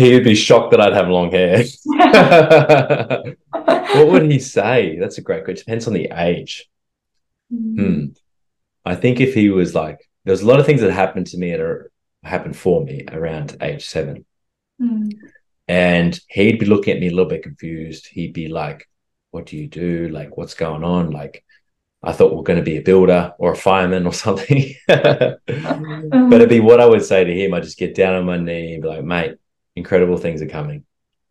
he 0.00 0.14
would 0.14 0.24
be 0.24 0.34
shocked 0.34 0.70
that 0.70 0.80
i'd 0.80 0.92
have 0.92 1.08
long 1.08 1.30
hair 1.30 1.64
what 3.94 4.08
would 4.08 4.30
he 4.30 4.38
say 4.38 4.98
that's 4.98 5.18
a 5.18 5.22
great 5.22 5.44
question 5.44 5.64
depends 5.64 5.86
on 5.86 5.92
the 5.92 6.10
age 6.14 6.70
Hmm. 7.50 8.06
I 8.84 8.94
think 8.94 9.20
if 9.20 9.34
he 9.34 9.50
was 9.50 9.74
like, 9.74 10.08
there's 10.24 10.42
a 10.42 10.46
lot 10.46 10.60
of 10.60 10.66
things 10.66 10.80
that 10.80 10.92
happened 10.92 11.26
to 11.28 11.38
me 11.38 11.52
at 11.52 11.60
a, 11.60 11.84
happened 12.22 12.56
for 12.56 12.84
me 12.84 13.04
around 13.10 13.56
age 13.60 13.86
seven. 13.86 14.24
Mm. 14.80 15.12
And 15.68 16.18
he'd 16.28 16.58
be 16.58 16.66
looking 16.66 16.94
at 16.94 17.00
me 17.00 17.08
a 17.08 17.10
little 17.10 17.28
bit 17.28 17.42
confused. 17.42 18.06
He'd 18.10 18.32
be 18.32 18.48
like, 18.48 18.88
What 19.30 19.46
do 19.46 19.56
you 19.56 19.68
do? 19.68 20.08
Like, 20.08 20.36
what's 20.36 20.54
going 20.54 20.84
on? 20.84 21.10
Like, 21.10 21.44
I 22.02 22.12
thought 22.12 22.32
we 22.32 22.40
are 22.40 22.44
going 22.44 22.58
to 22.58 22.64
be 22.64 22.78
a 22.78 22.82
builder 22.82 23.34
or 23.38 23.52
a 23.52 23.56
fireman 23.56 24.06
or 24.06 24.12
something. 24.26 24.74
but 24.86 25.40
it'd 25.46 26.48
be 26.48 26.60
what 26.60 26.80
I 26.80 26.86
would 26.86 27.04
say 27.04 27.24
to 27.24 27.32
him. 27.32 27.54
I 27.54 27.60
just 27.60 27.78
get 27.78 27.94
down 27.94 28.14
on 28.14 28.24
my 28.24 28.38
knee 28.38 28.74
and 28.74 28.82
be 28.82 28.88
like, 28.88 29.04
mate, 29.04 29.36
incredible 29.76 30.16
things 30.16 30.42
are 30.42 30.48
coming. 30.48 30.84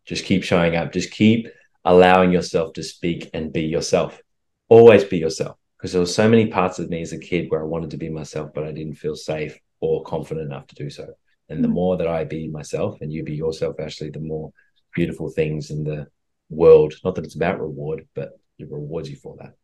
Just 0.04 0.24
keep 0.24 0.44
showing 0.44 0.76
up. 0.76 0.92
Just 0.92 1.10
keep 1.10 1.48
allowing 1.84 2.32
yourself 2.32 2.72
to 2.74 2.82
speak 2.82 3.30
and 3.34 3.52
be 3.52 3.62
yourself. 3.62 4.20
Always 4.68 5.04
be 5.04 5.18
yourself. 5.18 5.56
Because 5.78 5.92
there 5.92 6.00
were 6.00 6.06
so 6.06 6.28
many 6.28 6.46
parts 6.46 6.78
of 6.78 6.90
me 6.90 7.00
as 7.00 7.12
a 7.12 7.18
kid 7.18 7.50
where 7.50 7.62
I 7.62 7.66
wanted 7.66 7.90
to 7.90 7.96
be 7.96 8.10
myself, 8.10 8.50
but 8.54 8.64
I 8.64 8.72
didn't 8.72 8.96
feel 8.96 9.16
safe 9.16 9.58
or 9.80 10.02
confident 10.04 10.46
enough 10.46 10.66
to 10.68 10.74
do 10.74 10.90
so. 10.90 11.06
And 11.48 11.64
the 11.64 11.68
mm. 11.68 11.72
more 11.72 11.96
that 11.96 12.06
I 12.06 12.24
be 12.24 12.48
myself 12.48 13.00
and 13.00 13.12
you 13.12 13.24
be 13.24 13.34
yourself, 13.34 13.76
Ashlee, 13.78 14.12
the 14.12 14.20
more 14.20 14.52
beautiful 14.94 15.30
things 15.30 15.70
in 15.70 15.84
the 15.84 16.06
world, 16.50 16.94
not 17.02 17.14
that 17.14 17.24
it's 17.24 17.34
about 17.34 17.60
reward, 17.60 18.06
but 18.14 18.38
it 18.58 18.70
rewards 18.70 19.08
you 19.08 19.16
for 19.16 19.36
that. 19.38 19.54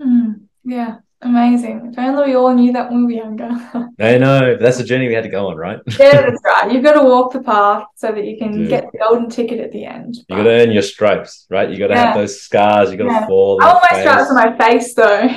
Mm. 0.00 0.46
Yeah, 0.64 0.98
amazing. 1.22 1.94
Only 1.96 2.28
we 2.28 2.34
all 2.36 2.54
knew 2.54 2.72
that 2.72 2.90
when 2.90 3.06
we 3.06 3.14
were 3.14 3.24
younger. 3.24 3.48
I 4.00 4.18
know. 4.18 4.54
but 4.54 4.60
That's 4.60 4.78
the 4.78 4.84
journey 4.84 5.08
we 5.08 5.14
had 5.14 5.24
to 5.24 5.30
go 5.30 5.48
on, 5.48 5.56
right? 5.56 5.78
yeah, 5.98 6.20
that's 6.22 6.42
right. 6.44 6.70
You've 6.70 6.84
got 6.84 6.94
to 6.94 7.02
walk 7.02 7.32
the 7.32 7.42
path 7.42 7.84
so 7.94 8.12
that 8.12 8.24
you 8.24 8.38
can 8.38 8.66
get 8.68 8.84
the 8.92 8.98
golden 8.98 9.28
ticket 9.28 9.60
at 9.60 9.72
the 9.72 9.84
end. 9.84 10.16
You 10.28 10.36
got 10.36 10.42
to 10.44 10.50
earn 10.50 10.72
your 10.72 10.82
stripes, 10.82 11.46
right? 11.50 11.70
You 11.70 11.78
got 11.78 11.88
to 11.88 11.94
yeah. 11.94 12.06
have 12.06 12.16
those 12.16 12.40
scars. 12.40 12.90
You 12.90 12.98
got 12.98 13.20
to 13.20 13.26
fall. 13.26 13.62
I 13.62 13.72
want 13.72 13.86
my 13.90 14.00
stripes 14.00 14.30
on 14.30 14.36
my 14.36 14.58
face, 14.58 14.94
though. 14.94 15.28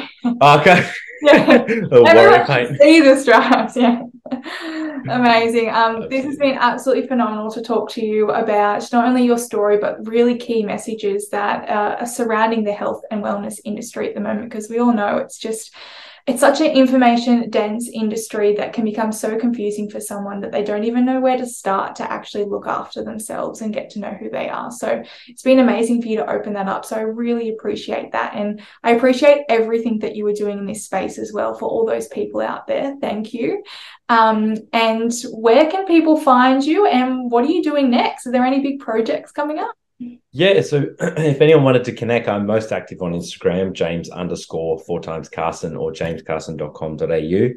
Oh, 0.42 0.60
okay. 0.60 0.90
yeah. 1.22 1.66
Everyone 1.68 2.46
can 2.46 2.78
see 2.78 3.02
the 3.02 3.16
stripes. 3.16 3.76
Yeah. 3.76 4.04
Amazing. 5.10 5.70
Um, 5.70 6.10
this 6.10 6.26
has 6.26 6.38
been 6.38 6.58
absolutely 6.58 7.08
phenomenal 7.08 7.52
to 7.52 7.62
talk 7.62 7.90
to 7.92 8.06
you 8.06 8.30
about 8.32 8.92
not 8.92 9.06
only 9.06 9.24
your 9.24 9.38
story, 9.38 9.78
but 9.78 10.06
really 10.08 10.38
key 10.38 10.64
messages 10.64 11.30
that 11.30 11.70
uh, 11.70 11.98
are 12.00 12.06
surrounding 12.06 12.64
the 12.64 12.72
health 12.72 13.04
and 13.12 13.24
wellness 13.24 13.60
industry 13.66 14.08
at 14.08 14.16
the 14.16 14.22
moment, 14.22 14.50
because 14.50 14.70
we 14.70 14.80
all 14.80 14.94
know 14.94 15.18
it's 15.18 15.38
just 15.38 15.74
it's 16.30 16.42
such 16.42 16.62
an 16.62 16.68
information 16.68 17.50
dense 17.50 17.90
industry 17.90 18.54
that 18.54 18.72
can 18.72 18.86
become 18.86 19.12
so 19.12 19.36
confusing 19.40 19.90
for 19.90 20.00
someone 20.00 20.42
that 20.42 20.52
they 20.52 20.64
don't 20.64 20.84
even 20.84 21.04
know 21.04 21.20
where 21.20 21.38
to 21.38 21.48
start 21.48 21.96
to 21.96 22.12
actually 22.12 22.46
look 22.46 22.68
after 22.68 23.04
themselves 23.04 23.62
and 23.62 23.74
get 23.74 23.90
to 23.90 24.00
know 24.00 24.12
who 24.12 24.30
they 24.30 24.48
are. 24.48 24.70
So 24.70 25.04
it's 25.28 25.42
been 25.42 25.58
amazing 25.58 26.04
for 26.04 26.08
you 26.08 26.18
to 26.18 26.32
open 26.32 26.54
that 26.54 26.68
up. 26.68 26.86
So 26.86 26.98
I 26.98 27.02
really 27.02 27.50
appreciate 27.50 28.12
that. 28.12 28.36
And 28.36 28.62
I 28.84 28.92
appreciate 28.92 29.46
everything 29.50 29.98
that 30.00 30.16
you 30.16 30.24
were 30.24 30.34
doing 30.34 30.60
in 30.60 30.68
this 30.68 30.86
space 30.86 31.18
as 31.18 31.34
well 31.34 31.56
for 31.56 31.68
all 31.68 31.84
those 31.84 32.08
people 32.10 32.42
out 32.42 32.68
there. 32.68 32.96
Thank 33.02 33.34
you. 33.34 33.64
Um, 34.08 34.56
and 34.72 35.12
where 35.32 35.72
can 35.72 35.88
people 35.88 36.16
find 36.16 36.64
you 36.64 36.86
and 36.86 37.32
what 37.32 37.44
are 37.44 37.52
you 37.52 37.64
doing 37.64 37.90
next? 37.90 38.28
Are 38.28 38.32
there 38.32 38.46
any 38.46 38.62
big 38.62 38.82
projects 38.82 39.32
coming 39.32 39.58
up? 39.58 39.79
Yeah, 40.00 40.62
so 40.62 40.86
if 41.00 41.42
anyone 41.42 41.64
wanted 41.64 41.84
to 41.86 41.92
connect, 41.92 42.30
I'm 42.30 42.46
most 42.46 42.72
active 42.72 43.02
on 43.02 43.14
Instagram, 43.14 43.74
James 43.74 44.10
underscore 44.10 44.80
four 44.80 45.02
times 45.02 45.28
Carson 45.28 45.76
or 45.76 45.92
jamescarson.com.au. 45.92 47.50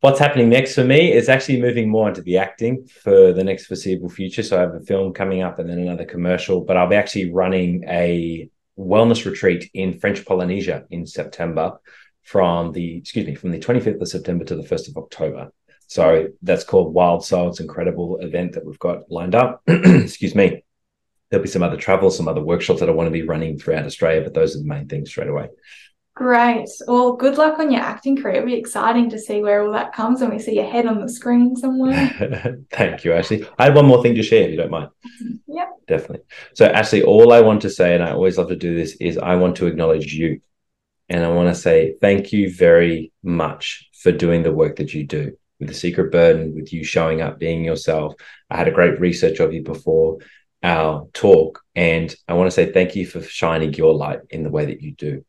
What's 0.00 0.18
happening 0.18 0.48
next 0.48 0.74
for 0.74 0.84
me 0.84 1.12
is 1.12 1.28
actually 1.28 1.60
moving 1.60 1.90
more 1.90 2.08
into 2.08 2.22
the 2.22 2.38
acting 2.38 2.86
for 2.86 3.34
the 3.34 3.44
next 3.44 3.66
foreseeable 3.66 4.08
future. 4.08 4.42
So 4.42 4.56
I 4.56 4.60
have 4.60 4.74
a 4.74 4.80
film 4.80 5.12
coming 5.12 5.42
up 5.42 5.58
and 5.58 5.68
then 5.68 5.78
another 5.78 6.06
commercial, 6.06 6.62
but 6.62 6.78
I'll 6.78 6.88
be 6.88 6.96
actually 6.96 7.32
running 7.32 7.84
a 7.86 8.48
wellness 8.78 9.26
retreat 9.26 9.70
in 9.74 9.98
French 9.98 10.24
Polynesia 10.24 10.86
in 10.88 11.06
September 11.06 11.78
from 12.22 12.72
the, 12.72 12.96
excuse 12.96 13.26
me, 13.26 13.34
from 13.34 13.50
the 13.50 13.58
25th 13.58 14.00
of 14.00 14.08
September 14.08 14.46
to 14.46 14.56
the 14.56 14.62
1st 14.62 14.88
of 14.88 14.96
October. 14.96 15.52
So 15.86 16.28
that's 16.40 16.64
called 16.64 16.94
Wild 16.94 17.22
Soul. 17.22 17.50
It's 17.50 17.60
an 17.60 17.66
incredible 17.66 18.20
event 18.20 18.52
that 18.52 18.64
we've 18.64 18.78
got 18.78 19.10
lined 19.10 19.34
up. 19.34 19.62
excuse 19.66 20.34
me 20.34 20.62
there'll 21.30 21.44
be 21.44 21.48
some 21.48 21.62
other 21.62 21.76
travel, 21.76 22.10
some 22.10 22.28
other 22.28 22.42
workshops 22.42 22.80
that 22.80 22.88
I 22.88 22.92
want 22.92 23.06
to 23.06 23.12
be 23.12 23.22
running 23.22 23.58
throughout 23.58 23.86
Australia, 23.86 24.22
but 24.22 24.34
those 24.34 24.56
are 24.56 24.58
the 24.58 24.64
main 24.64 24.88
things 24.88 25.10
straight 25.10 25.28
away. 25.28 25.48
Great. 26.14 26.68
Well, 26.86 27.14
good 27.14 27.38
luck 27.38 27.58
on 27.58 27.70
your 27.70 27.80
acting 27.80 28.20
career. 28.20 28.36
It'll 28.36 28.46
be 28.46 28.54
exciting 28.54 29.08
to 29.10 29.18
see 29.18 29.42
where 29.42 29.64
all 29.64 29.72
that 29.72 29.94
comes 29.94 30.20
and 30.20 30.30
we 30.30 30.38
see 30.38 30.56
your 30.56 30.70
head 30.70 30.84
on 30.84 31.00
the 31.00 31.08
screen 31.08 31.56
somewhere. 31.56 31.94
Thank 32.70 33.04
you, 33.04 33.12
Ashlee. 33.12 33.48
I 33.58 33.64
had 33.64 33.74
one 33.74 33.86
more 33.86 34.02
thing 34.02 34.16
to 34.16 34.22
share, 34.22 34.44
if 34.44 34.50
you 34.50 34.56
don't 34.56 34.70
mind. 34.70 34.90
Yeah. 35.52 35.66
Definitely. 35.88 36.24
So, 36.54 36.68
Ashlee, 36.68 37.04
all 37.04 37.32
I 37.32 37.40
want 37.40 37.62
to 37.62 37.70
say, 37.70 37.94
and 37.94 38.04
I 38.04 38.12
always 38.12 38.38
love 38.38 38.48
to 38.50 38.56
do 38.56 38.76
this, 38.76 38.96
is 39.00 39.18
I 39.18 39.34
want 39.34 39.56
to 39.56 39.66
acknowledge 39.66 40.14
you. 40.14 40.40
And 41.08 41.24
I 41.24 41.28
want 41.30 41.52
to 41.52 41.60
say 41.60 41.96
thank 42.00 42.32
you 42.32 42.54
very 42.54 43.12
much 43.24 43.88
for 44.00 44.12
doing 44.12 44.44
the 44.44 44.52
work 44.52 44.76
that 44.76 44.94
you 44.94 45.04
do 45.04 45.36
with 45.58 45.68
the 45.68 45.74
secret 45.74 46.12
burden, 46.12 46.54
with 46.54 46.72
you 46.72 46.84
showing 46.84 47.20
up, 47.20 47.40
being 47.40 47.64
yourself. 47.64 48.14
I 48.48 48.56
had 48.56 48.68
a 48.68 48.72
great 48.72 49.00
research 49.00 49.40
of 49.40 49.52
you 49.52 49.62
before 49.62 50.18
our 50.62 51.08
talk. 51.12 51.62
And 51.74 52.14
I 52.28 52.34
want 52.34 52.48
to 52.48 52.50
say 52.50 52.72
thank 52.72 52.96
you 52.96 53.06
for 53.06 53.22
shining 53.22 53.72
your 53.74 53.94
light 53.94 54.20
in 54.30 54.42
the 54.42 54.50
way 54.50 54.66
that 54.66 54.82
you 54.82 54.92
do 54.92 55.24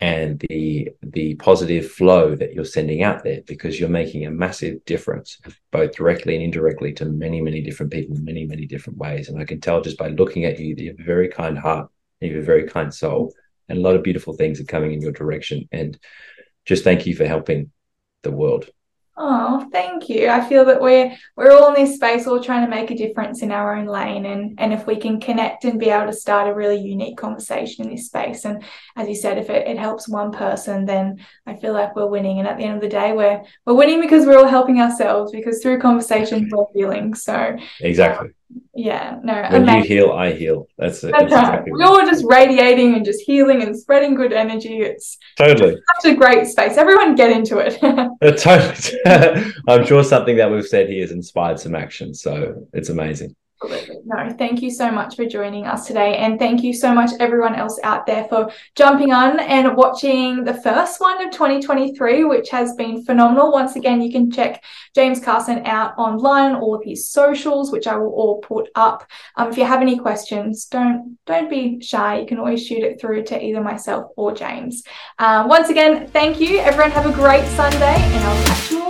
and 0.00 0.44
the 0.50 0.90
the 1.02 1.34
positive 1.36 1.90
flow 1.90 2.34
that 2.34 2.52
you're 2.52 2.64
sending 2.64 3.02
out 3.02 3.24
there 3.24 3.40
because 3.46 3.80
you're 3.80 3.88
making 3.88 4.26
a 4.26 4.30
massive 4.30 4.84
difference 4.84 5.38
both 5.70 5.94
directly 5.96 6.34
and 6.34 6.44
indirectly 6.44 6.92
to 6.92 7.06
many 7.06 7.40
many 7.40 7.62
different 7.62 7.90
people 7.90 8.14
in 8.14 8.24
many 8.24 8.44
many 8.44 8.66
different 8.66 8.98
ways 8.98 9.28
and 9.28 9.40
i 9.40 9.44
can 9.44 9.58
tell 9.60 9.80
just 9.80 9.96
by 9.96 10.08
looking 10.08 10.44
at 10.44 10.58
you 10.58 10.74
that 10.74 10.82
you 10.82 10.90
have 10.90 11.00
a 11.00 11.04
very 11.04 11.28
kind 11.28 11.58
heart 11.58 11.88
and 12.20 12.30
you 12.30 12.36
have 12.36 12.42
a 12.42 12.46
very 12.46 12.68
kind 12.68 12.92
soul 12.92 13.32
and 13.68 13.78
a 13.78 13.80
lot 13.80 13.96
of 13.96 14.02
beautiful 14.02 14.34
things 14.34 14.60
are 14.60 14.64
coming 14.64 14.92
in 14.92 15.00
your 15.00 15.12
direction 15.12 15.66
and 15.72 15.98
just 16.66 16.84
thank 16.84 17.06
you 17.06 17.16
for 17.16 17.26
helping 17.26 17.70
the 18.22 18.30
world 18.30 18.68
Oh, 19.18 19.66
thank 19.72 20.10
you. 20.10 20.28
I 20.28 20.46
feel 20.46 20.66
that 20.66 20.80
we're 20.80 21.16
we're 21.36 21.50
all 21.50 21.68
in 21.68 21.82
this 21.82 21.94
space, 21.94 22.26
all 22.26 22.42
trying 22.42 22.64
to 22.64 22.70
make 22.70 22.90
a 22.90 22.94
difference 22.94 23.40
in 23.40 23.50
our 23.50 23.74
own 23.74 23.86
lane, 23.86 24.26
and 24.26 24.60
and 24.60 24.74
if 24.74 24.86
we 24.86 24.96
can 24.96 25.20
connect 25.20 25.64
and 25.64 25.80
be 25.80 25.88
able 25.88 26.06
to 26.06 26.12
start 26.12 26.48
a 26.48 26.54
really 26.54 26.78
unique 26.78 27.16
conversation 27.16 27.86
in 27.86 27.92
this 27.92 28.06
space, 28.06 28.44
and 28.44 28.62
as 28.94 29.08
you 29.08 29.14
said, 29.14 29.38
if 29.38 29.48
it, 29.48 29.66
it 29.66 29.78
helps 29.78 30.06
one 30.06 30.32
person, 30.32 30.84
then 30.84 31.24
I 31.46 31.56
feel 31.56 31.72
like 31.72 31.96
we're 31.96 32.10
winning. 32.10 32.40
And 32.40 32.46
at 32.46 32.58
the 32.58 32.64
end 32.64 32.74
of 32.74 32.82
the 32.82 32.88
day, 32.88 33.14
we're 33.14 33.42
we're 33.64 33.74
winning 33.74 34.02
because 34.02 34.26
we're 34.26 34.38
all 34.38 34.46
helping 34.46 34.82
ourselves. 34.82 35.32
Because 35.32 35.62
through 35.62 35.80
conversations 35.80 36.52
we're 36.52 36.66
healing. 36.74 37.14
So 37.14 37.56
exactly. 37.80 38.35
Yeah, 38.74 39.18
no. 39.22 39.34
When 39.50 39.62
amazing. 39.62 39.82
you 39.82 39.88
heal, 39.88 40.12
I 40.12 40.32
heal. 40.32 40.68
That's 40.78 41.02
it. 41.02 41.12
That's. 41.12 41.24
Exactly 41.24 41.72
We're 41.72 41.84
all 41.84 42.06
just 42.06 42.24
radiating 42.26 42.94
and 42.94 43.04
just 43.04 43.22
healing 43.22 43.62
and 43.62 43.76
spreading 43.76 44.14
good 44.14 44.32
energy. 44.32 44.78
It's 44.78 45.18
totally 45.36 45.76
such 46.00 46.12
a 46.12 46.14
great 46.14 46.46
space. 46.46 46.76
Everyone 46.76 47.14
get 47.14 47.30
into 47.30 47.58
it. 47.58 47.78
Uh, 48.22 48.30
totally. 48.32 49.52
I'm 49.68 49.84
sure 49.84 50.02
something 50.02 50.36
that 50.36 50.50
we've 50.50 50.66
said 50.66 50.88
here 50.88 51.02
has 51.02 51.10
inspired 51.10 51.58
some 51.58 51.74
action. 51.74 52.14
So 52.14 52.66
it's 52.72 52.88
amazing. 52.88 53.34
No, 54.04 54.34
thank 54.36 54.60
you 54.60 54.70
so 54.70 54.90
much 54.90 55.16
for 55.16 55.24
joining 55.24 55.66
us 55.66 55.86
today. 55.86 56.16
And 56.16 56.38
thank 56.38 56.62
you 56.62 56.74
so 56.74 56.94
much, 56.94 57.10
everyone 57.20 57.54
else 57.54 57.80
out 57.82 58.04
there, 58.06 58.24
for 58.24 58.50
jumping 58.74 59.12
on 59.12 59.40
and 59.40 59.76
watching 59.76 60.44
the 60.44 60.54
first 60.54 61.00
one 61.00 61.24
of 61.24 61.32
2023, 61.32 62.24
which 62.24 62.50
has 62.50 62.74
been 62.74 63.02
phenomenal. 63.04 63.50
Once 63.52 63.76
again, 63.76 64.02
you 64.02 64.12
can 64.12 64.30
check 64.30 64.62
James 64.94 65.20
Carson 65.20 65.64
out 65.64 65.96
online, 65.96 66.54
all 66.54 66.74
of 66.74 66.84
his 66.84 67.08
socials, 67.10 67.72
which 67.72 67.86
I 67.86 67.96
will 67.96 68.12
all 68.12 68.40
put 68.40 68.68
up. 68.74 69.08
Um, 69.36 69.50
if 69.50 69.56
you 69.56 69.64
have 69.64 69.80
any 69.80 69.98
questions, 69.98 70.66
don't 70.66 71.18
don't 71.24 71.48
be 71.48 71.80
shy. 71.80 72.18
You 72.20 72.26
can 72.26 72.38
always 72.38 72.66
shoot 72.66 72.82
it 72.82 73.00
through 73.00 73.24
to 73.24 73.42
either 73.42 73.62
myself 73.62 74.12
or 74.16 74.34
James. 74.34 74.82
Um, 75.18 75.48
once 75.48 75.70
again, 75.70 76.08
thank 76.08 76.40
you. 76.40 76.58
Everyone 76.58 76.90
have 76.90 77.06
a 77.06 77.12
great 77.12 77.46
Sunday, 77.56 77.96
and 77.96 78.24
I'll 78.24 78.46
catch 78.46 78.70
you 78.70 78.84